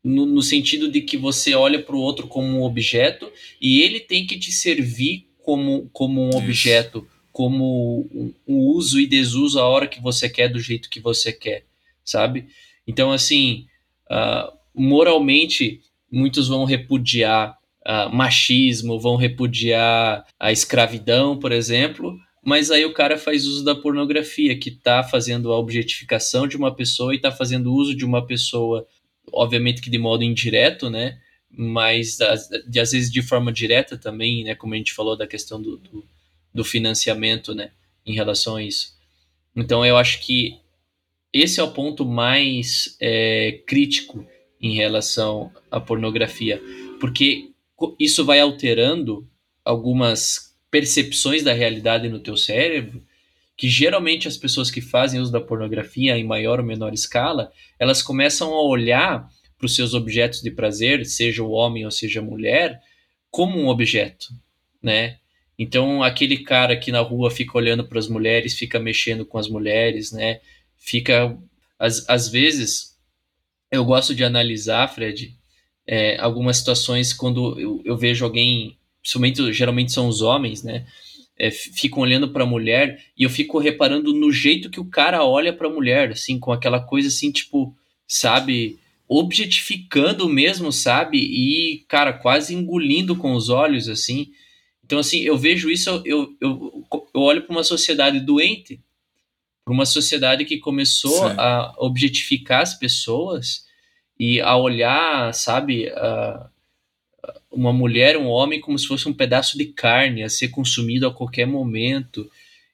no, 0.05 0.27
no, 0.27 0.43
sentido 0.43 0.91
de 0.91 1.01
que 1.01 1.17
você 1.17 1.55
olha 1.55 1.83
para 1.83 1.97
o 1.97 2.01
outro 2.01 2.27
como 2.27 2.47
um 2.59 2.63
objeto 2.63 3.33
e 3.61 3.81
ele 3.81 4.01
tem 4.01 4.27
que 4.27 4.39
te 4.39 4.53
servir 4.53 5.27
como, 5.43 5.89
como 5.93 6.23
um 6.23 6.29
Isso. 6.29 6.39
objeto, 6.39 7.09
como 7.37 8.09
um, 8.15 8.33
um 8.49 8.59
uso 8.69 8.99
e 8.99 9.07
desuso 9.07 9.61
a 9.61 9.69
hora 9.69 9.87
que 9.87 10.01
você 10.01 10.29
quer, 10.29 10.49
do 10.49 10.59
jeito 10.59 10.89
que 10.89 11.01
você 11.01 11.31
quer 11.31 11.67
sabe? 12.07 12.47
Então, 12.87 13.13
assim, 13.13 13.67
uh, 14.11 14.57
moralmente, 14.73 15.81
muitos 16.11 16.49
vão 16.49 16.65
repudiar 16.65 17.59
uh, 17.85 18.15
machismo, 18.15 18.99
vão 18.99 19.17
repudiar 19.17 20.25
a 20.39 20.53
escravidão, 20.53 21.37
por 21.37 21.51
exemplo, 21.51 22.17
mas 22.43 22.71
aí 22.71 22.85
o 22.87 22.95
cara 22.95 23.19
faz 23.19 23.45
uso 23.45 23.65
da 23.65 23.75
pornografia, 23.75 24.57
que 24.57 24.71
está 24.71 25.03
fazendo 25.03 25.53
a 25.53 25.59
objetificação 25.59 26.47
de 26.47 26.57
uma 26.57 26.75
pessoa 26.75 27.13
e 27.13 27.17
está 27.17 27.33
fazendo 27.33 27.75
uso 27.75 27.95
de 27.95 28.05
uma 28.05 28.25
pessoa, 28.25 28.87
obviamente 29.33 29.83
que 29.83 29.91
de 29.91 29.99
modo 29.99 30.23
indireto, 30.23 30.89
né? 30.89 31.19
Mas 31.51 32.21
às 32.21 32.49
vezes 32.49 33.11
de 33.11 33.21
forma 33.21 33.53
direta 33.53 33.99
também, 33.99 34.45
né? 34.45 34.55
Como 34.55 34.75
a 34.75 34.77
gente 34.77 34.93
falou 34.93 35.17
da 35.17 35.27
questão 35.27 35.61
do, 35.61 35.77
do, 35.77 36.05
do 36.57 36.65
financiamento, 36.65 37.55
né? 37.55 37.71
Em 38.05 38.15
relação 38.15 38.57
a 38.57 38.63
isso. 38.63 38.97
Então 39.55 39.85
eu 39.85 39.97
acho 39.97 40.21
que 40.21 40.59
esse 41.33 41.61
é 41.61 41.63
o 41.63 41.71
ponto 41.71 42.05
mais 42.05 42.97
é, 43.01 43.61
crítico 43.67 44.27
em 44.61 44.75
relação 44.75 45.53
à 45.71 45.79
pornografia, 45.79 46.61
porque 46.99 47.51
isso 48.01 48.25
vai 48.25 48.41
alterando 48.41 49.29
algumas 49.65 50.57
percepções 50.71 51.43
da 51.43 51.53
realidade 51.53 52.09
no 52.09 52.21
teu 52.21 52.37
cérebro, 52.37 53.03
que 53.57 53.69
geralmente 53.69 54.29
as 54.29 54.37
pessoas 54.37 54.71
que 54.71 54.81
fazem 54.81 55.21
uso 55.21 55.33
da 55.33 55.41
pornografia 55.41 56.17
em 56.17 56.25
maior 56.25 56.59
ou 56.59 56.67
menor 56.67 56.93
escala, 56.93 57.53
elas 57.79 58.03
começam 58.03 58.53
a 58.55 58.63
olhar 58.63 59.29
para 59.59 59.67
os 59.67 59.75
seus 59.75 59.95
objetos 59.95 60.43
de 60.43 60.51
prazer, 60.51 61.05
seja 61.07 61.43
o 61.43 61.51
homem 61.51 61.85
ou 61.85 61.91
seja 61.91 62.21
a 62.21 62.23
mulher, 62.23 62.81
como 63.31 63.59
um 63.59 63.69
objeto, 63.69 64.29
né? 64.83 65.19
Então, 65.59 66.03
aquele 66.03 66.39
cara 66.39 66.77
que 66.77 66.93
na 66.93 67.01
rua 67.01 67.31
fica 67.31 67.57
olhando 67.57 67.85
para 67.85 67.99
as 67.99 68.09
mulheres, 68.09 68.55
fica 68.55 68.79
mexendo 68.79 69.25
com 69.25 69.39
as 69.39 69.49
mulheres, 69.49 70.13
né? 70.13 70.41
fica. 70.87 71.37
Às, 71.79 72.09
às 72.09 72.29
vezes, 72.29 72.97
eu 73.71 73.85
gosto 73.85 74.15
de 74.15 74.25
analisar, 74.25 74.89
Fred, 74.89 75.35
é, 75.87 76.17
algumas 76.19 76.59
situações 76.59 77.13
quando 77.13 77.59
eu, 77.61 77.83
eu 77.85 77.97
vejo 77.97 78.25
alguém, 78.25 78.79
principalmente, 79.03 79.53
geralmente 79.53 79.93
são 79.93 80.09
os 80.09 80.23
homens, 80.23 80.63
né? 80.63 80.87
É, 81.39 81.51
ficam 81.51 81.99
olhando 82.03 82.31
para 82.31 82.45
a 82.45 82.47
mulher 82.47 82.99
e 83.19 83.25
eu 83.25 83.29
fico 83.29 83.59
reparando 83.59 84.15
no 84.15 84.33
jeito 84.33 84.71
que 84.71 84.81
o 84.81 84.87
cara 84.87 85.23
olha 85.23 85.53
para 85.53 85.67
a 85.67 85.71
mulher, 85.71 86.13
assim, 86.13 86.39
com 86.39 86.51
aquela 86.51 86.81
coisa 86.81 87.09
assim, 87.09 87.31
tipo, 87.31 87.77
sabe, 88.09 88.79
objetificando 89.07 90.27
mesmo, 90.27 90.73
sabe? 90.73 91.19
E, 91.19 91.85
cara, 91.89 92.15
quase 92.15 92.55
engolindo 92.55 93.15
com 93.15 93.35
os 93.35 93.51
olhos, 93.51 93.87
assim. 93.87 94.29
Então, 94.87 95.01
assim, 95.01 95.21
eu 95.23 95.37
vejo 95.37 95.69
isso, 95.69 95.91
eu, 96.05 96.33
eu, 96.41 96.87
eu 97.13 97.21
olho 97.21 97.43
para 97.43 97.53
uma 97.53 97.65
sociedade 97.65 98.21
doente, 98.21 98.81
para 99.65 99.75
uma 99.75 99.85
sociedade 99.85 100.45
que 100.45 100.59
começou 100.59 101.29
Sim. 101.29 101.35
a 101.37 101.75
objetificar 101.79 102.63
as 102.63 102.73
pessoas 102.73 103.67
e 104.19 104.41
a 104.41 104.57
olhar, 104.57 105.35
sabe, 105.35 105.89
a, 105.89 106.49
uma 107.51 107.73
mulher, 107.73 108.17
um 108.17 108.29
homem 108.29 108.61
como 108.61 108.79
se 108.79 108.87
fosse 108.87 109.09
um 109.09 109.13
pedaço 109.13 109.59
de 109.59 109.65
carne 109.65 110.23
a 110.23 110.29
ser 110.29 110.51
consumido 110.51 111.05
a 111.05 111.13
qualquer 111.13 111.47
momento 111.47 112.31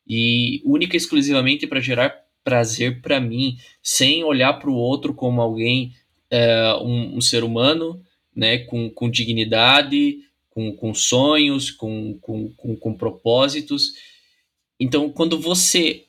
e 0.07 0.61
única 0.67 0.95
e 0.95 0.99
exclusivamente 0.99 1.67
para 1.67 1.81
gerar 1.81 2.15
prazer 2.45 3.01
para 3.01 3.19
mim, 3.19 3.57
sem 3.83 4.23
olhar 4.23 4.53
para 4.55 4.69
o 4.69 4.75
outro 4.75 5.15
como 5.15 5.41
alguém, 5.41 5.95
é, 6.31 6.75
um, 6.83 7.17
um, 7.17 7.21
ser 7.23 7.43
humano, 7.43 8.03
né, 8.37 8.59
com, 8.59 8.91
com 8.91 9.09
dignidade, 9.09 10.19
com, 10.55 10.73
com 10.77 10.95
sonhos, 10.95 11.71
com, 11.71 12.19
com, 12.21 12.53
com, 12.53 12.77
com 12.77 12.95
propósitos. 12.95 13.93
Então, 14.79 15.11
quando 15.11 15.39
você 15.39 16.05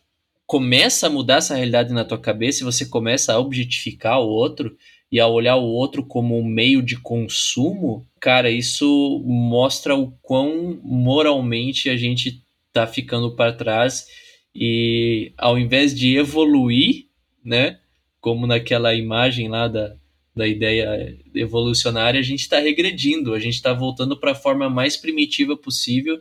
começa 0.45 1.07
a 1.07 1.09
mudar 1.09 1.37
essa 1.37 1.55
realidade 1.55 1.93
na 1.93 2.05
tua 2.05 2.17
cabeça 2.17 2.61
e 2.61 2.65
você 2.65 2.85
começa 2.85 3.33
a 3.33 3.39
objetificar 3.39 4.19
o 4.19 4.27
outro 4.27 4.75
e 5.11 5.19
a 5.19 5.27
olhar 5.27 5.55
o 5.55 5.65
outro 5.65 6.05
como 6.05 6.37
um 6.37 6.43
meio 6.43 6.81
de 6.81 6.99
consumo, 6.99 8.05
cara, 8.19 8.49
isso 8.49 9.23
mostra 9.25 9.95
o 9.95 10.11
quão 10.21 10.79
moralmente 10.83 11.89
a 11.89 11.95
gente 11.95 12.41
tá 12.71 12.85
ficando 12.85 13.35
para 13.35 13.53
trás 13.53 14.07
e 14.55 15.31
ao 15.37 15.57
invés 15.57 15.97
de 15.97 16.17
evoluir, 16.17 17.05
né, 17.43 17.79
como 18.19 18.47
naquela 18.47 18.93
imagem 18.93 19.47
lá 19.47 19.67
da, 19.67 19.95
da 20.35 20.47
ideia 20.47 21.17
evolucionária, 21.35 22.19
a 22.19 22.23
gente 22.23 22.41
está 22.41 22.59
regredindo, 22.59 23.33
a 23.33 23.39
gente 23.39 23.55
está 23.55 23.73
voltando 23.73 24.17
para 24.17 24.31
a 24.31 24.35
forma 24.35 24.69
mais 24.69 24.97
primitiva 24.97 25.55
possível 25.55 26.19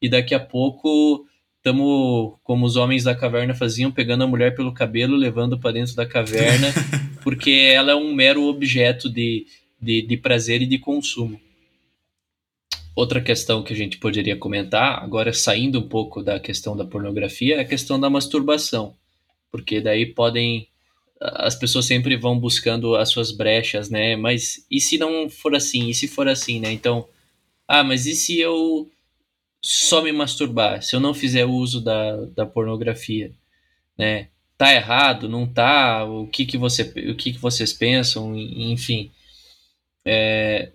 e 0.00 0.08
daqui 0.08 0.34
a 0.34 0.40
pouco 0.40 1.26
estamos, 1.58 2.34
como 2.42 2.66
os 2.66 2.74
homens 2.74 3.04
da 3.04 3.14
caverna 3.14 3.54
faziam, 3.54 3.92
pegando 3.92 4.24
a 4.24 4.26
mulher 4.26 4.54
pelo 4.56 4.74
cabelo, 4.74 5.16
levando 5.16 5.58
para 5.58 5.72
dentro 5.72 5.94
da 5.94 6.04
caverna, 6.04 6.68
porque 7.22 7.72
ela 7.72 7.92
é 7.92 7.94
um 7.94 8.12
mero 8.12 8.42
objeto 8.44 9.08
de, 9.08 9.46
de, 9.80 10.02
de 10.02 10.16
prazer 10.16 10.60
e 10.62 10.66
de 10.66 10.78
consumo. 10.78 11.40
Outra 12.94 13.22
questão 13.22 13.62
que 13.62 13.72
a 13.72 13.76
gente 13.76 13.96
poderia 13.96 14.36
comentar, 14.36 15.02
agora 15.02 15.32
saindo 15.32 15.78
um 15.78 15.88
pouco 15.88 16.22
da 16.22 16.38
questão 16.38 16.76
da 16.76 16.84
pornografia, 16.84 17.56
é 17.56 17.60
a 17.60 17.64
questão 17.64 17.98
da 17.98 18.10
masturbação. 18.10 18.94
Porque 19.50 19.80
daí 19.80 20.04
podem. 20.06 20.68
As 21.36 21.54
pessoas 21.54 21.86
sempre 21.86 22.16
vão 22.16 22.38
buscando 22.38 22.96
as 22.96 23.10
suas 23.10 23.30
brechas, 23.30 23.88
né? 23.90 24.16
Mas 24.16 24.66
e 24.70 24.80
se 24.80 24.98
não 24.98 25.28
for 25.30 25.54
assim? 25.54 25.88
E 25.88 25.94
se 25.94 26.08
for 26.08 26.28
assim, 26.28 26.60
né? 26.60 26.72
Então, 26.72 27.08
ah, 27.68 27.84
mas 27.84 28.06
e 28.06 28.14
se 28.14 28.38
eu 28.40 28.90
só 29.62 30.02
me 30.02 30.12
masturbar, 30.12 30.82
se 30.82 30.96
eu 30.96 31.00
não 31.00 31.14
fizer 31.14 31.44
uso 31.44 31.80
da, 31.80 32.16
da 32.26 32.46
pornografia, 32.46 33.32
né? 33.96 34.28
Tá 34.58 34.72
errado, 34.74 35.28
não 35.28 35.46
tá? 35.46 36.04
O 36.04 36.26
que 36.26 36.44
que 36.46 36.58
você, 36.58 36.82
o 37.10 37.16
que 37.16 37.32
que 37.32 37.38
vocês 37.38 37.72
pensam? 37.72 38.36
Enfim, 38.36 39.10
é, 40.04 40.72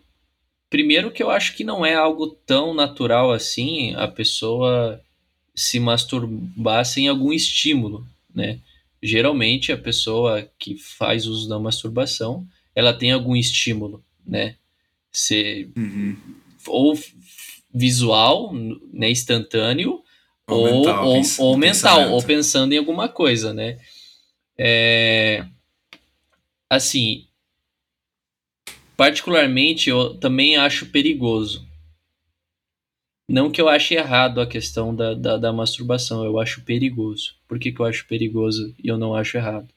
primeiro 0.69 1.11
que 1.11 1.21
eu 1.23 1.29
acho 1.29 1.55
que 1.55 1.63
não 1.63 1.85
é 1.85 1.95
algo 1.95 2.27
tão 2.45 2.73
natural 2.73 3.31
assim 3.31 3.93
a 3.95 4.07
pessoa 4.07 5.01
se 5.55 5.79
masturbar 5.79 6.85
sem 6.85 7.07
algum 7.07 7.33
estímulo, 7.33 8.05
né? 8.33 8.59
Geralmente 9.01 9.71
a 9.71 9.77
pessoa 9.77 10.49
que 10.57 10.75
faz 10.75 11.27
uso 11.27 11.47
da 11.47 11.59
masturbação, 11.59 12.47
ela 12.75 12.93
tem 12.93 13.11
algum 13.11 13.35
estímulo, 13.35 14.03
né? 14.25 14.55
Se, 15.11 15.69
uhum. 15.75 16.17
Ou 16.67 16.97
visual, 17.73 18.53
né, 18.93 19.09
instantâneo, 19.09 20.01
ou, 20.47 20.59
ou 20.59 20.75
mental, 20.77 21.05
ou, 21.05 21.23
ou, 21.39 21.57
mental, 21.57 22.11
ou 22.11 22.23
pensando 22.23 22.73
em 22.73 22.77
alguma 22.77 23.09
coisa, 23.09 23.53
né? 23.53 23.77
É, 24.57 25.45
assim, 26.69 27.27
particularmente 28.95 29.89
eu 29.89 30.15
também 30.15 30.57
acho 30.57 30.87
perigoso. 30.87 31.66
Não 33.27 33.51
que 33.51 33.59
eu 33.59 33.67
ache 33.67 33.93
errado 33.95 34.39
a 34.39 34.47
questão 34.47 34.95
da, 34.95 35.13
da, 35.13 35.37
da 35.37 35.51
masturbação, 35.51 36.23
eu 36.23 36.39
acho 36.39 36.63
perigoso. 36.63 37.35
Por 37.47 37.59
que, 37.59 37.71
que 37.71 37.81
eu 37.81 37.85
acho 37.85 38.07
perigoso 38.07 38.73
e 38.81 38.87
eu 38.87 38.97
não 38.97 39.13
acho 39.13 39.35
errado? 39.35 39.67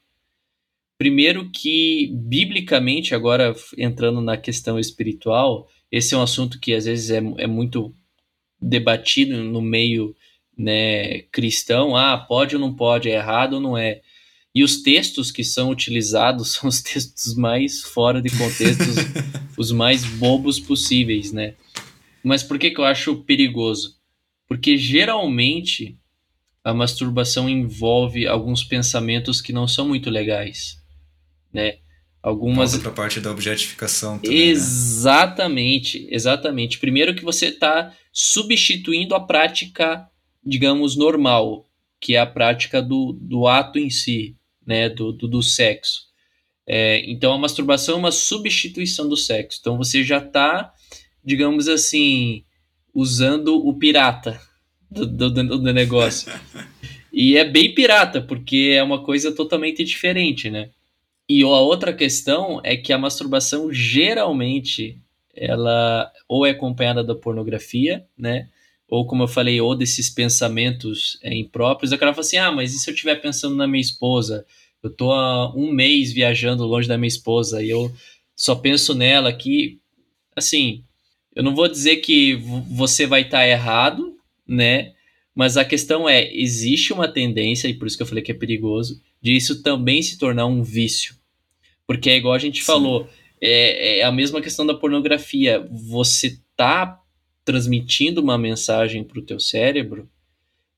Primeiro 0.96 1.50
que, 1.50 2.12
biblicamente, 2.12 3.14
agora 3.14 3.56
entrando 3.76 4.20
na 4.20 4.36
questão 4.36 4.78
espiritual, 4.78 5.68
esse 5.90 6.14
é 6.14 6.16
um 6.16 6.22
assunto 6.22 6.60
que 6.60 6.74
às 6.74 6.84
vezes 6.84 7.10
é, 7.10 7.16
é 7.38 7.46
muito 7.46 7.92
debatido 8.60 9.42
no 9.42 9.60
meio 9.60 10.14
né, 10.56 11.22
cristão. 11.32 11.96
Ah, 11.96 12.18
pode 12.18 12.54
ou 12.54 12.60
não 12.60 12.74
pode, 12.74 13.08
é 13.08 13.14
errado 13.14 13.54
ou 13.54 13.60
não 13.60 13.76
é. 13.76 14.00
E 14.54 14.62
os 14.62 14.82
textos 14.82 15.30
que 15.30 15.42
são 15.42 15.70
utilizados 15.70 16.52
são 16.54 16.68
os 16.68 16.82
textos 16.82 17.34
mais 17.34 17.82
fora 17.82 18.20
de 18.20 18.30
contexto, 18.30 18.84
os 19.56 19.72
mais 19.72 20.04
bobos 20.04 20.60
possíveis, 20.60 21.32
né? 21.32 21.54
Mas 22.22 22.42
por 22.42 22.58
que, 22.58 22.70
que 22.70 22.80
eu 22.80 22.84
acho 22.84 23.22
perigoso? 23.24 23.98
Porque 24.46 24.76
geralmente 24.76 25.98
a 26.62 26.74
masturbação 26.74 27.48
envolve 27.48 28.26
alguns 28.26 28.62
pensamentos 28.62 29.40
que 29.40 29.52
não 29.52 29.66
são 29.66 29.88
muito 29.88 30.10
legais, 30.10 30.78
né? 31.52 31.78
Algumas 32.22 32.74
outra 32.74 32.90
parte 32.90 33.18
da 33.18 33.30
objetificação 33.30 34.18
também, 34.18 34.38
né? 34.38 34.44
Exatamente, 34.44 36.00
né? 36.00 36.08
exatamente. 36.10 36.78
Primeiro 36.78 37.14
que 37.14 37.24
você 37.24 37.46
está 37.46 37.94
substituindo 38.12 39.14
a 39.14 39.20
prática, 39.20 40.06
digamos, 40.44 40.96
normal, 40.96 41.64
que 41.98 42.16
é 42.16 42.18
a 42.18 42.26
prática 42.26 42.82
do, 42.82 43.16
do 43.18 43.46
ato 43.46 43.78
em 43.78 43.88
si, 43.88 44.36
né, 44.66 44.90
do, 44.90 45.12
do, 45.12 45.26
do 45.26 45.42
sexo. 45.42 46.10
É, 46.66 47.02
então 47.10 47.32
a 47.32 47.38
masturbação 47.38 47.94
é 47.94 47.98
uma 47.98 48.12
substituição 48.12 49.08
do 49.08 49.16
sexo. 49.16 49.58
Então 49.60 49.78
você 49.78 50.04
já 50.04 50.18
está 50.18 50.72
digamos 51.24 51.68
assim, 51.68 52.44
usando 52.94 53.56
o 53.56 53.74
pirata 53.74 54.40
do, 54.90 55.06
do, 55.06 55.30
do 55.30 55.72
negócio. 55.72 56.32
e 57.12 57.36
é 57.36 57.44
bem 57.44 57.74
pirata, 57.74 58.20
porque 58.20 58.74
é 58.74 58.82
uma 58.82 59.02
coisa 59.02 59.32
totalmente 59.32 59.84
diferente, 59.84 60.50
né? 60.50 60.70
E 61.28 61.42
a 61.42 61.46
outra 61.46 61.92
questão 61.92 62.60
é 62.64 62.76
que 62.76 62.92
a 62.92 62.98
masturbação 62.98 63.72
geralmente 63.72 65.00
ela 65.32 66.10
ou 66.28 66.44
é 66.44 66.50
acompanhada 66.50 67.04
da 67.04 67.14
pornografia, 67.14 68.04
né? 68.18 68.48
Ou 68.88 69.06
como 69.06 69.22
eu 69.22 69.28
falei, 69.28 69.60
ou 69.60 69.76
desses 69.76 70.10
pensamentos 70.10 71.18
é, 71.22 71.32
impróprios. 71.32 71.92
O 71.92 71.98
cara 71.98 72.12
fala 72.12 72.26
assim: 72.26 72.36
ah, 72.36 72.50
mas 72.50 72.74
e 72.74 72.78
se 72.78 72.90
eu 72.90 72.94
estiver 72.94 73.14
pensando 73.16 73.54
na 73.54 73.66
minha 73.66 73.80
esposa? 73.80 74.44
Eu 74.82 74.90
tô 74.90 75.12
há 75.12 75.54
um 75.54 75.70
mês 75.70 76.12
viajando 76.12 76.64
longe 76.64 76.88
da 76.88 76.98
minha 76.98 77.06
esposa 77.06 77.62
e 77.62 77.70
eu 77.70 77.92
só 78.34 78.54
penso 78.54 78.94
nela 78.94 79.28
aqui. 79.28 79.78
Assim, 80.34 80.82
eu 81.40 81.42
não 81.42 81.54
vou 81.54 81.66
dizer 81.66 81.96
que 81.96 82.34
você 82.70 83.06
vai 83.06 83.22
estar 83.22 83.38
tá 83.38 83.48
errado, 83.48 84.14
né? 84.46 84.92
Mas 85.34 85.56
a 85.56 85.64
questão 85.64 86.06
é, 86.06 86.30
existe 86.34 86.92
uma 86.92 87.08
tendência, 87.08 87.66
e 87.66 87.72
por 87.72 87.86
isso 87.86 87.96
que 87.96 88.02
eu 88.02 88.06
falei 88.06 88.22
que 88.22 88.30
é 88.30 88.34
perigoso, 88.34 89.00
de 89.22 89.34
isso 89.34 89.62
também 89.62 90.02
se 90.02 90.18
tornar 90.18 90.44
um 90.44 90.62
vício. 90.62 91.14
Porque 91.86 92.10
é 92.10 92.16
igual 92.18 92.34
a 92.34 92.38
gente 92.38 92.60
Sim. 92.60 92.66
falou, 92.66 93.08
é, 93.40 94.00
é, 94.00 94.02
a 94.02 94.12
mesma 94.12 94.42
questão 94.42 94.66
da 94.66 94.74
pornografia. 94.74 95.66
Você 95.70 96.38
tá 96.54 97.00
transmitindo 97.42 98.20
uma 98.20 98.36
mensagem 98.36 99.02
para 99.02 99.18
o 99.18 99.24
teu 99.24 99.40
cérebro, 99.40 100.06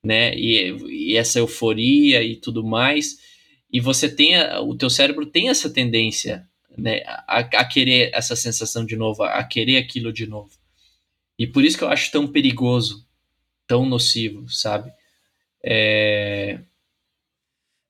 né? 0.00 0.32
E, 0.36 0.76
e, 1.10 1.16
essa 1.16 1.40
euforia 1.40 2.22
e 2.22 2.36
tudo 2.36 2.62
mais, 2.62 3.18
e 3.72 3.80
você 3.80 4.08
tem, 4.08 4.36
a, 4.36 4.60
o 4.60 4.76
teu 4.76 4.88
cérebro 4.88 5.26
tem 5.26 5.48
essa 5.48 5.68
tendência 5.68 6.48
né, 6.76 7.02
a, 7.06 7.38
a, 7.38 7.64
querer 7.64 8.10
essa 8.12 8.36
sensação 8.36 8.84
de 8.84 8.96
novo, 8.96 9.22
a 9.22 9.42
querer 9.44 9.78
aquilo 9.78 10.12
de 10.12 10.26
novo. 10.26 10.50
E 11.38 11.46
por 11.46 11.64
isso 11.64 11.76
que 11.76 11.84
eu 11.84 11.88
acho 11.88 12.10
tão 12.10 12.26
perigoso, 12.26 13.06
tão 13.66 13.86
nocivo, 13.86 14.48
sabe? 14.48 14.92
É... 15.64 16.60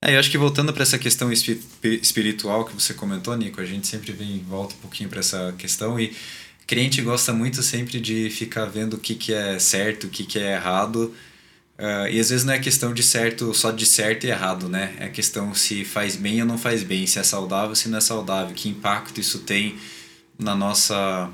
É, 0.05 0.15
eu 0.15 0.19
acho 0.19 0.31
que 0.31 0.39
voltando 0.39 0.73
para 0.73 0.83
essa 0.83 0.99
questão 0.99 1.31
espiritual 1.33 2.65
que 2.65 2.75
você 2.75 2.93
comentou, 2.93 3.37
Nico, 3.37 3.61
a 3.61 3.65
gente 3.65 3.87
sempre 3.87 4.11
vem 4.11 4.41
volta 4.41 4.75
um 4.75 4.79
pouquinho 4.79 5.09
para 5.09 5.21
essa 5.21 5.55
questão 5.57 5.99
e 5.99 6.13
crente 6.67 7.01
gosta 7.03 7.33
muito 7.33 7.63
sempre 7.63 8.01
de 8.01 8.29
ficar 8.29 8.65
vendo 8.67 8.95
o 8.95 8.99
que, 8.99 9.15
que 9.15 9.33
é 9.33 9.59
certo, 9.61 10.09
o 10.09 10.11
que, 10.11 10.25
que 10.25 10.41
é 10.41 10.55
errado 10.55 11.15
Uh, 11.79 12.07
e 12.11 12.21
às 12.21 12.31
vezes 12.31 12.45
não 12.45 12.53
é 12.53 12.59
questão 12.59 12.93
de 12.95 13.03
certo, 13.03 13.53
só 13.55 13.71
de 13.71 13.87
certo 13.87 14.25
e 14.25 14.31
errado, 14.31 14.69
né? 14.69 14.95
É 14.99 15.09
questão 15.09 15.55
se 15.55 15.85
faz 15.85 16.17
bem 16.17 16.41
ou 16.41 16.47
não 16.47 16.59
faz 16.59 16.83
bem, 16.83 17.07
se 17.07 17.19
é 17.19 17.23
saudável, 17.23 17.75
se 17.75 17.89
não 17.89 17.99
é 17.99 18.01
saudável, 18.01 18.55
que 18.55 18.69
impacto 18.69 19.21
isso 19.21 19.41
tem 19.41 19.77
na 20.39 20.55
nossa 20.55 21.31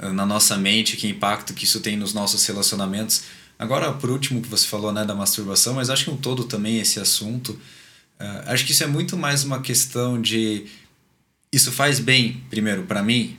na 0.00 0.24
nossa 0.24 0.56
mente, 0.56 0.96
que 0.96 1.08
impacto 1.08 1.52
que 1.52 1.64
isso 1.64 1.80
tem 1.80 1.96
nos 1.96 2.14
nossos 2.14 2.44
relacionamentos. 2.46 3.24
Agora, 3.58 3.92
por 3.92 4.10
último, 4.10 4.40
que 4.40 4.48
você 4.48 4.66
falou 4.66 4.92
né, 4.92 5.04
da 5.04 5.14
masturbação, 5.14 5.74
mas 5.74 5.90
acho 5.90 6.04
que 6.04 6.10
um 6.10 6.16
todo 6.16 6.44
também 6.44 6.78
esse 6.78 7.00
assunto, 7.00 7.50
uh, 8.20 8.42
acho 8.46 8.64
que 8.64 8.70
isso 8.70 8.84
é 8.84 8.86
muito 8.86 9.16
mais 9.16 9.42
uma 9.42 9.60
questão 9.60 10.20
de 10.20 10.66
isso 11.52 11.72
faz 11.72 11.98
bem, 11.98 12.44
primeiro, 12.50 12.84
para 12.84 13.02
mim, 13.02 13.36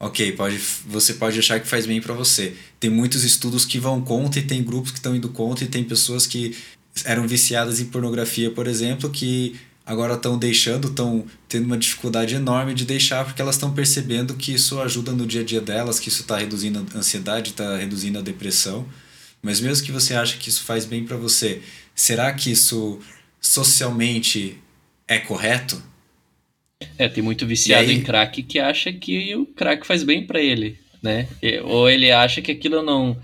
ok, 0.00 0.32
pode, 0.32 0.58
você 0.86 1.14
pode 1.14 1.38
achar 1.38 1.60
que 1.60 1.68
faz 1.68 1.84
bem 1.84 2.00
para 2.00 2.14
você. 2.14 2.56
Tem 2.80 2.88
muitos 2.88 3.22
estudos 3.22 3.66
que 3.66 3.78
vão 3.78 4.00
contra 4.00 4.40
e 4.40 4.42
tem 4.42 4.64
grupos 4.64 4.90
que 4.90 4.98
estão 4.98 5.14
indo 5.14 5.28
contra 5.28 5.64
e 5.64 5.68
tem 5.68 5.84
pessoas 5.84 6.26
que 6.26 6.56
eram 7.04 7.28
viciadas 7.28 7.78
em 7.80 7.84
pornografia, 7.84 8.50
por 8.50 8.66
exemplo, 8.66 9.10
que 9.10 9.60
agora 9.84 10.14
estão 10.14 10.38
deixando, 10.38 10.88
estão 10.88 11.26
tendo 11.46 11.66
uma 11.66 11.76
dificuldade 11.76 12.34
enorme 12.34 12.74
de 12.74 12.86
deixar 12.86 13.24
porque 13.24 13.42
elas 13.42 13.56
estão 13.56 13.74
percebendo 13.74 14.34
que 14.34 14.54
isso 14.54 14.80
ajuda 14.80 15.12
no 15.12 15.26
dia 15.26 15.42
a 15.42 15.44
dia 15.44 15.60
delas, 15.60 16.00
que 16.00 16.08
isso 16.08 16.22
está 16.22 16.38
reduzindo 16.38 16.84
a 16.94 16.98
ansiedade, 16.98 17.50
está 17.50 17.76
reduzindo 17.76 18.18
a 18.18 18.22
depressão. 18.22 18.88
Mas 19.42 19.60
mesmo 19.60 19.84
que 19.84 19.92
você 19.92 20.14
ache 20.14 20.38
que 20.38 20.48
isso 20.48 20.64
faz 20.64 20.84
bem 20.86 21.04
para 21.04 21.16
você, 21.16 21.60
será 21.94 22.32
que 22.32 22.50
isso 22.50 22.98
socialmente 23.40 24.58
é 25.06 25.18
correto? 25.18 25.82
É, 26.96 27.08
tem 27.08 27.22
muito 27.22 27.46
viciado 27.46 27.90
em 27.90 28.02
crack 28.02 28.42
que 28.42 28.58
acha 28.58 28.92
que 28.92 29.34
o 29.34 29.46
crack 29.46 29.86
faz 29.86 30.02
bem 30.02 30.26
para 30.26 30.40
ele, 30.40 30.78
né? 31.02 31.28
Ou 31.64 31.88
ele 31.88 32.10
acha 32.10 32.40
que 32.40 32.52
aquilo 32.52 32.82
não 32.82 33.16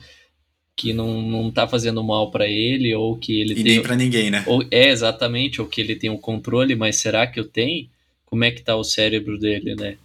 que 0.76 0.92
não, 0.92 1.22
não 1.22 1.50
tá 1.50 1.66
fazendo 1.66 2.04
mal 2.04 2.30
para 2.30 2.46
ele 2.46 2.94
ou 2.94 3.16
que 3.16 3.40
ele 3.40 3.52
e 3.52 3.57
tem 3.57 3.64
nem 3.64 3.82
para 3.82 3.96
ninguém, 3.96 4.30
né? 4.30 4.44
Ou 4.46 4.62
é 4.70 4.90
exatamente, 4.90 5.61
ou 5.61 5.66
que 5.66 5.80
ele 5.80 5.96
tem 5.96 6.11
o 6.11 6.14
um 6.14 6.18
controle, 6.18 6.76
mas 6.76 6.96
será 6.96 7.26
que 7.26 7.40
eu 7.40 7.46
tenho? 7.46 7.88
Como 8.26 8.44
é 8.44 8.50
que 8.50 8.62
tá 8.62 8.76
o 8.76 8.84
cérebro 8.84 9.38
dele, 9.38 9.74
né? 9.74 9.96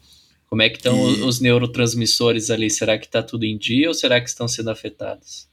Como 0.48 0.62
é 0.62 0.70
que 0.70 0.78
estão 0.78 1.12
e... 1.12 1.22
os 1.22 1.42
neurotransmissores 1.42 2.50
ali? 2.50 2.70
Será 2.70 2.98
que 2.98 3.08
tá 3.08 3.22
tudo 3.22 3.44
em 3.44 3.58
dia 3.58 3.90
ou 3.90 3.94
será 3.94 4.22
que 4.22 4.30
estão 4.30 4.48
sendo 4.48 4.70
afetados? 4.70 5.48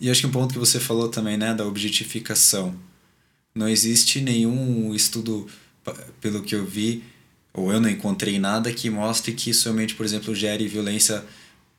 E 0.00 0.08
acho 0.08 0.20
que 0.20 0.26
um 0.28 0.30
ponto 0.30 0.52
que 0.52 0.60
você 0.60 0.78
falou 0.78 1.08
também, 1.08 1.36
né, 1.36 1.52
da 1.54 1.66
objetificação. 1.66 2.74
Não 3.54 3.68
existe 3.68 4.20
nenhum 4.20 4.94
estudo, 4.94 5.46
pelo 6.20 6.42
que 6.42 6.54
eu 6.54 6.64
vi, 6.64 7.02
ou 7.54 7.72
eu 7.72 7.80
não 7.80 7.88
encontrei 7.88 8.38
nada 8.38 8.72
que 8.72 8.88
mostre 8.88 9.32
que 9.32 9.50
isso 9.50 9.64
realmente, 9.64 9.94
por 9.94 10.04
exemplo, 10.06 10.34
gere 10.34 10.66
violência, 10.66 11.24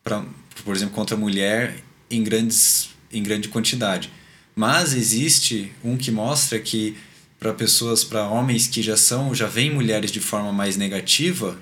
pra, 0.03 0.23
por 0.63 0.75
exemplo, 0.75 0.93
contra 0.93 1.15
a 1.15 1.19
mulher 1.19 1.83
em, 2.09 2.23
grandes, 2.23 2.89
em 3.11 3.23
grande 3.23 3.47
quantidade. 3.47 4.11
Mas 4.55 4.93
existe 4.93 5.71
um 5.83 5.97
que 5.97 6.11
mostra 6.11 6.59
que 6.59 6.95
para 7.39 7.53
pessoas, 7.53 8.03
para 8.03 8.27
homens 8.27 8.67
que 8.67 8.81
já 8.81 8.95
são, 8.95 9.33
já 9.33 9.47
veem 9.47 9.73
mulheres 9.73 10.11
de 10.11 10.19
forma 10.19 10.53
mais 10.53 10.77
negativa, 10.77 11.59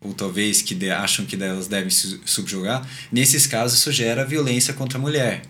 ou 0.00 0.14
talvez 0.14 0.62
que 0.62 0.74
de, 0.74 0.90
acham 0.90 1.26
que 1.26 1.34
elas 1.34 1.66
devem 1.66 1.90
se 1.90 2.20
subjugar, 2.24 2.88
nesses 3.10 3.46
casos 3.46 3.78
isso 3.78 3.90
gera 3.90 4.24
violência 4.24 4.72
contra 4.72 4.98
a 4.98 5.00
mulher. 5.00 5.42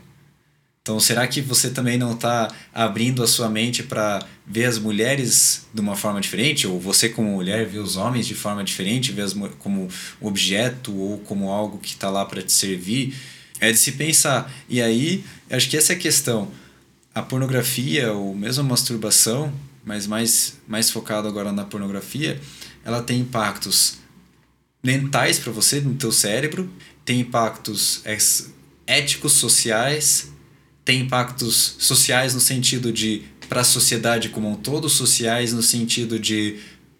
Então, 0.83 0.99
será 0.99 1.27
que 1.29 1.43
você 1.43 1.69
também 1.69 1.99
não 1.99 2.15
está 2.15 2.51
abrindo 2.73 3.23
a 3.23 3.27
sua 3.27 3.51
mente 3.51 3.83
para 3.83 4.27
ver 4.47 4.65
as 4.65 4.79
mulheres 4.79 5.67
de 5.75 5.81
uma 5.81 5.95
forma 5.95 6.21
diferente? 6.23 6.67
Ou 6.67 6.81
você, 6.81 7.11
como 7.11 7.33
mulher, 7.33 7.67
ver 7.67 7.81
os 7.81 7.97
homens 7.97 8.27
de 8.27 8.35
forma 8.35 8.65
diferente, 8.65 9.13
ver 9.13 9.23
as, 9.23 9.35
como 9.59 9.89
objeto 10.21 10.97
ou 10.97 11.19
como 11.19 11.51
algo 11.51 11.79
que 11.79 11.91
está 11.91 12.09
lá 12.09 12.25
para 12.25 12.41
te 12.41 12.53
servir? 12.53 13.15
É 13.61 13.71
de 13.71 13.77
se 13.77 13.93
pensar. 13.93 14.51
E 14.71 14.81
aí, 14.81 15.23
acho 15.51 15.69
que 15.69 15.77
essa 15.77 15.93
é 15.93 15.97
a 15.97 15.99
questão. 15.99 16.51
A 17.15 17.21
pornografia, 17.21 18.13
ou 18.13 18.35
mesmo 18.35 18.63
a 18.63 18.67
masturbação, 18.67 19.53
mas 19.85 20.07
mais, 20.07 20.57
mais 20.67 20.91
focado 20.91 21.29
agora 21.29 21.53
na 21.53 21.65
pornografia, 21.65 22.41
ela 22.83 23.03
tem 23.03 23.21
impactos 23.21 23.99
mentais 24.83 25.39
para 25.39 25.53
você, 25.53 25.79
no 25.79 25.95
teu 25.95 26.11
cérebro, 26.11 26.71
tem 27.05 27.21
impactos 27.21 28.03
éticos, 28.87 29.33
sociais 29.33 30.31
tem 30.91 31.03
impactos 31.03 31.77
sociais 31.79 32.35
no 32.35 32.41
sentido 32.41 32.93
de 32.93 33.23
para 33.49 33.61
a 33.61 33.65
sociedade 33.65 34.29
como 34.31 34.51
um 34.51 34.57
todo, 34.57 34.89
sociais 34.89 35.53
no 35.53 35.63
sentido 35.63 36.19
de 36.19 36.57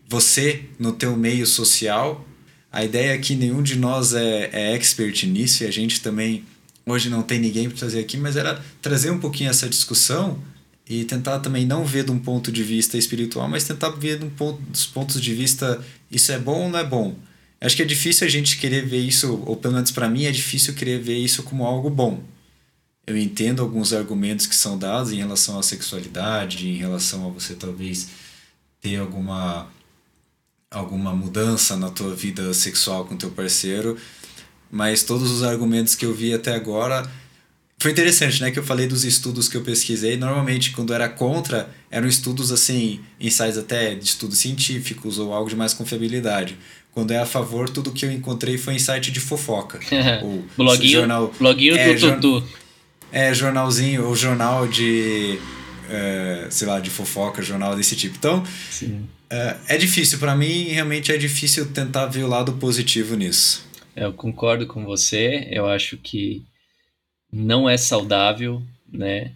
você 0.09 0.63
no 0.79 0.93
teu 0.93 1.17
meio 1.17 1.45
social, 1.45 2.25
A 2.71 2.85
ideia 2.85 3.15
é 3.15 3.19
que 3.19 3.35
nenhum 3.35 3.65
de 3.65 3.77
nós 3.77 4.15
é, 4.15 4.49
é 4.53 4.77
expert 4.77 5.25
nisso 5.27 5.65
e 5.65 5.67
a 5.67 5.73
gente 5.73 6.01
também 6.01 6.45
hoje 6.87 7.11
não 7.11 7.21
tem 7.21 7.41
ninguém 7.41 7.69
para 7.69 7.79
trazer 7.79 7.99
aqui, 7.99 8.17
mas 8.17 8.37
era 8.37 8.65
trazer 8.81 9.11
um 9.11 9.19
pouquinho 9.19 9.51
essa 9.51 9.69
discussão 9.69 10.39
e 10.89 11.05
tentar 11.05 11.41
também 11.41 11.67
não 11.67 11.85
ver 11.85 12.05
de 12.05 12.13
um 12.13 12.19
ponto 12.21 12.53
de 12.53 12.63
vista 12.63 12.97
espiritual, 12.97 13.49
mas 13.49 13.65
tentar 13.65 13.91
ver 13.91 14.21
de 14.21 14.25
um 14.25 14.31
ponto, 14.31 14.63
dos 14.71 14.87
pontos 14.87 15.21
de 15.21 15.35
vista 15.35 15.85
isso 16.09 16.31
é 16.31 16.39
bom 16.39 16.63
ou 16.63 16.71
não 16.71 16.79
é 16.79 16.85
bom. 16.85 17.17
Acho 17.61 17.75
que 17.75 17.83
é 17.83 17.87
difícil 17.87 18.25
a 18.25 18.31
gente 18.31 18.57
querer 18.57 18.87
ver 18.87 19.01
isso, 19.01 19.43
ou 19.45 19.57
pelo 19.57 19.75
menos 19.75 19.91
para 19.91 20.09
mim 20.09 20.27
é 20.27 20.31
difícil 20.31 20.75
querer 20.75 21.01
ver 21.01 21.19
isso 21.19 21.43
como 21.43 21.67
algo 21.67 21.91
bom. 21.91 22.23
Eu 23.11 23.19
entendo 23.19 23.61
alguns 23.61 23.93
argumentos 23.93 24.47
que 24.47 24.55
são 24.55 24.79
dados 24.79 25.11
em 25.11 25.17
relação 25.17 25.59
à 25.59 25.65
sexualidade, 25.65 26.69
em 26.69 26.77
relação 26.77 27.27
a 27.27 27.29
você 27.29 27.55
talvez 27.55 28.07
ter 28.81 28.99
alguma 28.99 29.67
alguma 30.71 31.13
mudança 31.13 31.77
na 31.77 31.91
tua 31.91 32.15
vida 32.15 32.55
sexual 32.55 33.05
com 33.05 33.17
teu 33.17 33.33
parceiro, 33.33 33.99
mas 34.71 35.03
todos 35.03 35.29
os 35.29 35.43
argumentos 35.43 35.97
que 35.97 36.07
eu 36.07 36.15
vi 36.15 36.33
até 36.33 36.55
agora 36.55 37.11
foi 37.81 37.91
interessante, 37.91 38.41
né, 38.41 38.53
que 38.53 38.61
eu 38.61 38.63
falei 38.63 38.87
dos 38.87 39.05
estudos 39.05 39.49
que 39.49 39.57
eu 39.57 39.63
pesquisei. 39.63 40.17
Normalmente, 40.17 40.71
quando 40.71 40.95
era 40.95 41.09
contra, 41.09 41.69
eram 41.91 42.07
estudos 42.07 42.53
assim, 42.53 43.01
ensaios 43.19 43.59
até 43.59 43.97
de 43.97 44.05
estudos 44.05 44.39
científicos 44.39 45.19
ou 45.19 45.33
algo 45.33 45.51
de 45.51 45.57
mais 45.57 45.75
confiabilidade. 45.75 46.57
Quando 46.93 47.11
é 47.11 47.19
a 47.19 47.27
favor, 47.27 47.69
tudo 47.69 47.91
que 47.91 48.07
eu 48.07 48.13
encontrei 48.13 48.57
foi 48.57 48.75
em 48.75 48.79
site 48.79 49.11
de 49.11 49.19
fofoca. 49.19 49.81
ou 50.23 50.45
bloguinho, 50.57 51.01
jornal, 51.01 51.35
bloguinho 51.37 51.75
é, 51.75 51.93
do 51.95 52.15
Tutu. 52.15 52.61
É, 53.13 53.35
jornalzinho, 53.35 54.07
ou 54.07 54.15
jornal 54.15 54.69
de, 54.69 55.39
é, 55.89 56.47
sei 56.51 56.67
lá, 56.67 56.81
de 56.81 56.91
fofoca, 56.91 57.43
jornal 57.43 57.75
desse 57.75 57.97
tipo. 57.97 58.17
Então, 58.17 58.45
é, 59.29 59.57
é 59.69 59.79
difícil. 59.79 60.19
para 60.19 60.35
mim, 60.37 60.65
realmente 60.65 61.13
é 61.13 61.17
difícil 61.17 61.73
tentar 61.73 62.07
ver 62.07 62.25
o 62.25 62.29
lado 62.29 62.53
positivo 62.55 63.17
nisso. 63.17 63.65
Eu 63.97 64.13
concordo 64.13 64.67
com 64.67 64.85
você. 64.85 65.49
Eu 65.51 65.67
acho 65.67 65.97
que 65.97 66.45
não 67.33 67.69
é 67.69 67.77
saudável, 67.77 68.63
né? 68.93 69.33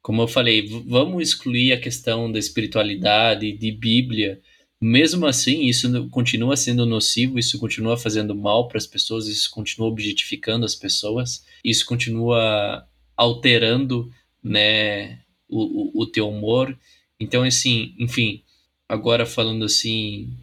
Como 0.00 0.20
eu 0.22 0.28
falei, 0.28 0.68
vamos 0.86 1.22
excluir 1.22 1.72
a 1.72 1.80
questão 1.80 2.30
da 2.30 2.38
espiritualidade, 2.38 3.52
de 3.52 3.70
Bíblia. 3.70 4.40
Mesmo 4.80 5.26
assim, 5.26 5.66
isso 5.66 6.08
continua 6.08 6.56
sendo 6.56 6.84
nocivo, 6.84 7.38
isso 7.38 7.56
continua 7.58 7.96
fazendo 7.96 8.34
mal 8.34 8.66
para 8.66 8.78
as 8.78 8.86
pessoas, 8.86 9.28
isso 9.28 9.48
continua 9.48 9.88
objetificando 9.88 10.64
as 10.64 10.74
pessoas, 10.74 11.44
isso 11.64 11.86
continua 11.86 12.84
alterando, 13.16 14.10
né, 14.42 15.20
o, 15.48 16.00
o, 16.00 16.02
o 16.02 16.06
teu 16.06 16.28
humor. 16.28 16.76
Então, 17.18 17.42
assim, 17.42 17.94
enfim, 17.98 18.42
agora 18.88 19.24
falando 19.24 19.64
assim 19.64 20.36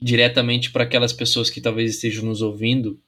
diretamente 0.00 0.70
para 0.70 0.84
aquelas 0.84 1.12
pessoas 1.12 1.50
que 1.50 1.60
talvez 1.60 1.94
estejam 1.94 2.24
nos 2.24 2.40
ouvindo 2.40 3.00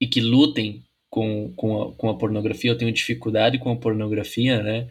e 0.00 0.06
que 0.06 0.20
lutem 0.20 0.84
com, 1.08 1.52
com, 1.54 1.82
a, 1.82 1.92
com 1.94 2.10
a 2.10 2.16
pornografia, 2.16 2.70
eu 2.70 2.76
tenho 2.76 2.92
dificuldade 2.92 3.58
com 3.58 3.70
a 3.70 3.76
pornografia, 3.76 4.62
né? 4.62 4.88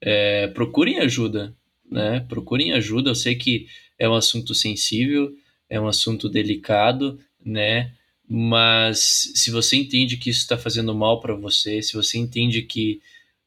É, 0.00 0.46
procurem 0.48 0.98
ajuda, 0.98 1.54
né? 1.90 2.20
Procurem 2.28 2.72
ajuda. 2.72 3.10
Eu 3.10 3.14
sei 3.14 3.34
que 3.34 3.66
é 3.98 4.08
um 4.08 4.14
assunto 4.14 4.54
sensível, 4.54 5.34
é 5.68 5.80
um 5.80 5.88
assunto 5.88 6.28
delicado, 6.28 7.18
né? 7.44 7.92
Mas 8.28 9.30
se 9.34 9.50
você 9.50 9.76
entende 9.76 10.16
que 10.16 10.30
isso 10.30 10.40
está 10.40 10.58
fazendo 10.58 10.94
mal 10.94 11.20
para 11.20 11.34
você, 11.34 11.80
se 11.80 11.94
você 11.94 12.18
entende 12.18 12.62
que 12.62 13.00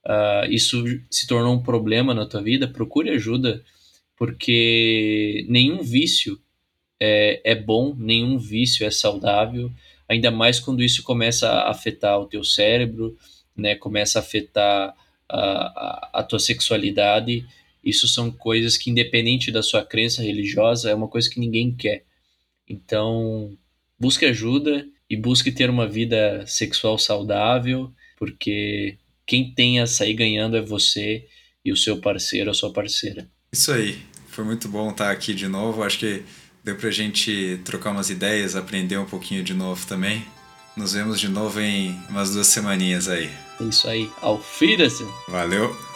uh, 0.05 0.49
isso 0.49 0.83
se 1.09 1.27
tornou 1.27 1.53
um 1.53 1.61
problema 1.63 2.13
na 2.13 2.25
tua 2.25 2.41
vida, 2.41 2.67
procure 2.67 3.09
ajuda, 3.09 3.63
porque 4.15 5.45
nenhum 5.49 5.83
vício 5.83 6.39
é, 6.99 7.41
é 7.43 7.55
bom, 7.55 7.93
nenhum 7.97 8.37
vício 8.37 8.85
é 8.85 8.91
saudável 8.91 9.71
ainda 10.09 10.31
mais 10.31 10.59
quando 10.59 10.83
isso 10.83 11.03
começa 11.03 11.47
a 11.47 11.69
afetar 11.69 12.19
o 12.19 12.25
teu 12.25 12.43
cérebro, 12.43 13.15
né, 13.55 13.75
começa 13.75 14.17
a 14.17 14.21
afetar 14.23 14.95
a, 15.29 15.39
a, 15.39 16.09
a 16.15 16.23
tua 16.23 16.39
sexualidade. 16.39 17.45
Isso 17.83 18.07
são 18.07 18.31
coisas 18.31 18.75
que, 18.75 18.89
independente 18.89 19.51
da 19.51 19.61
sua 19.61 19.85
crença 19.85 20.23
religiosa, 20.23 20.89
é 20.89 20.95
uma 20.95 21.07
coisa 21.07 21.29
que 21.29 21.39
ninguém 21.39 21.73
quer. 21.73 22.03
Então, 22.67 23.55
busque 23.99 24.25
ajuda 24.25 24.85
e 25.09 25.17
busque 25.17 25.51
ter 25.51 25.69
uma 25.69 25.87
vida 25.87 26.45
sexual 26.47 26.97
saudável, 26.97 27.91
porque 28.17 28.97
quem 29.25 29.53
tem 29.53 29.79
a 29.79 29.87
sair 29.87 30.13
ganhando 30.13 30.57
é 30.57 30.61
você 30.61 31.25
e 31.63 31.71
o 31.71 31.77
seu 31.77 31.99
parceiro, 31.99 32.49
a 32.49 32.53
sua 32.53 32.71
parceira. 32.71 33.29
Isso 33.51 33.71
aí. 33.71 33.97
Foi 34.27 34.45
muito 34.45 34.69
bom 34.69 34.91
estar 34.91 35.11
aqui 35.11 35.33
de 35.33 35.47
novo. 35.47 35.83
Acho 35.83 35.99
que 35.99 36.23
Deu 36.63 36.75
pra 36.75 36.91
gente 36.91 37.59
trocar 37.63 37.91
umas 37.91 38.09
ideias, 38.09 38.55
aprender 38.55 38.97
um 38.97 39.05
pouquinho 39.05 39.43
de 39.43 39.53
novo 39.53 39.85
também. 39.87 40.25
Nos 40.75 40.93
vemos 40.93 41.19
de 41.19 41.27
novo 41.27 41.59
em 41.59 41.97
umas 42.09 42.33
duas 42.33 42.47
semaninhas 42.47 43.07
aí. 43.07 43.29
É 43.59 43.63
isso 43.63 43.87
aí. 43.87 44.09
Auf 44.21 44.63
Wiedersehen. 44.63 45.09
Valeu. 45.27 45.88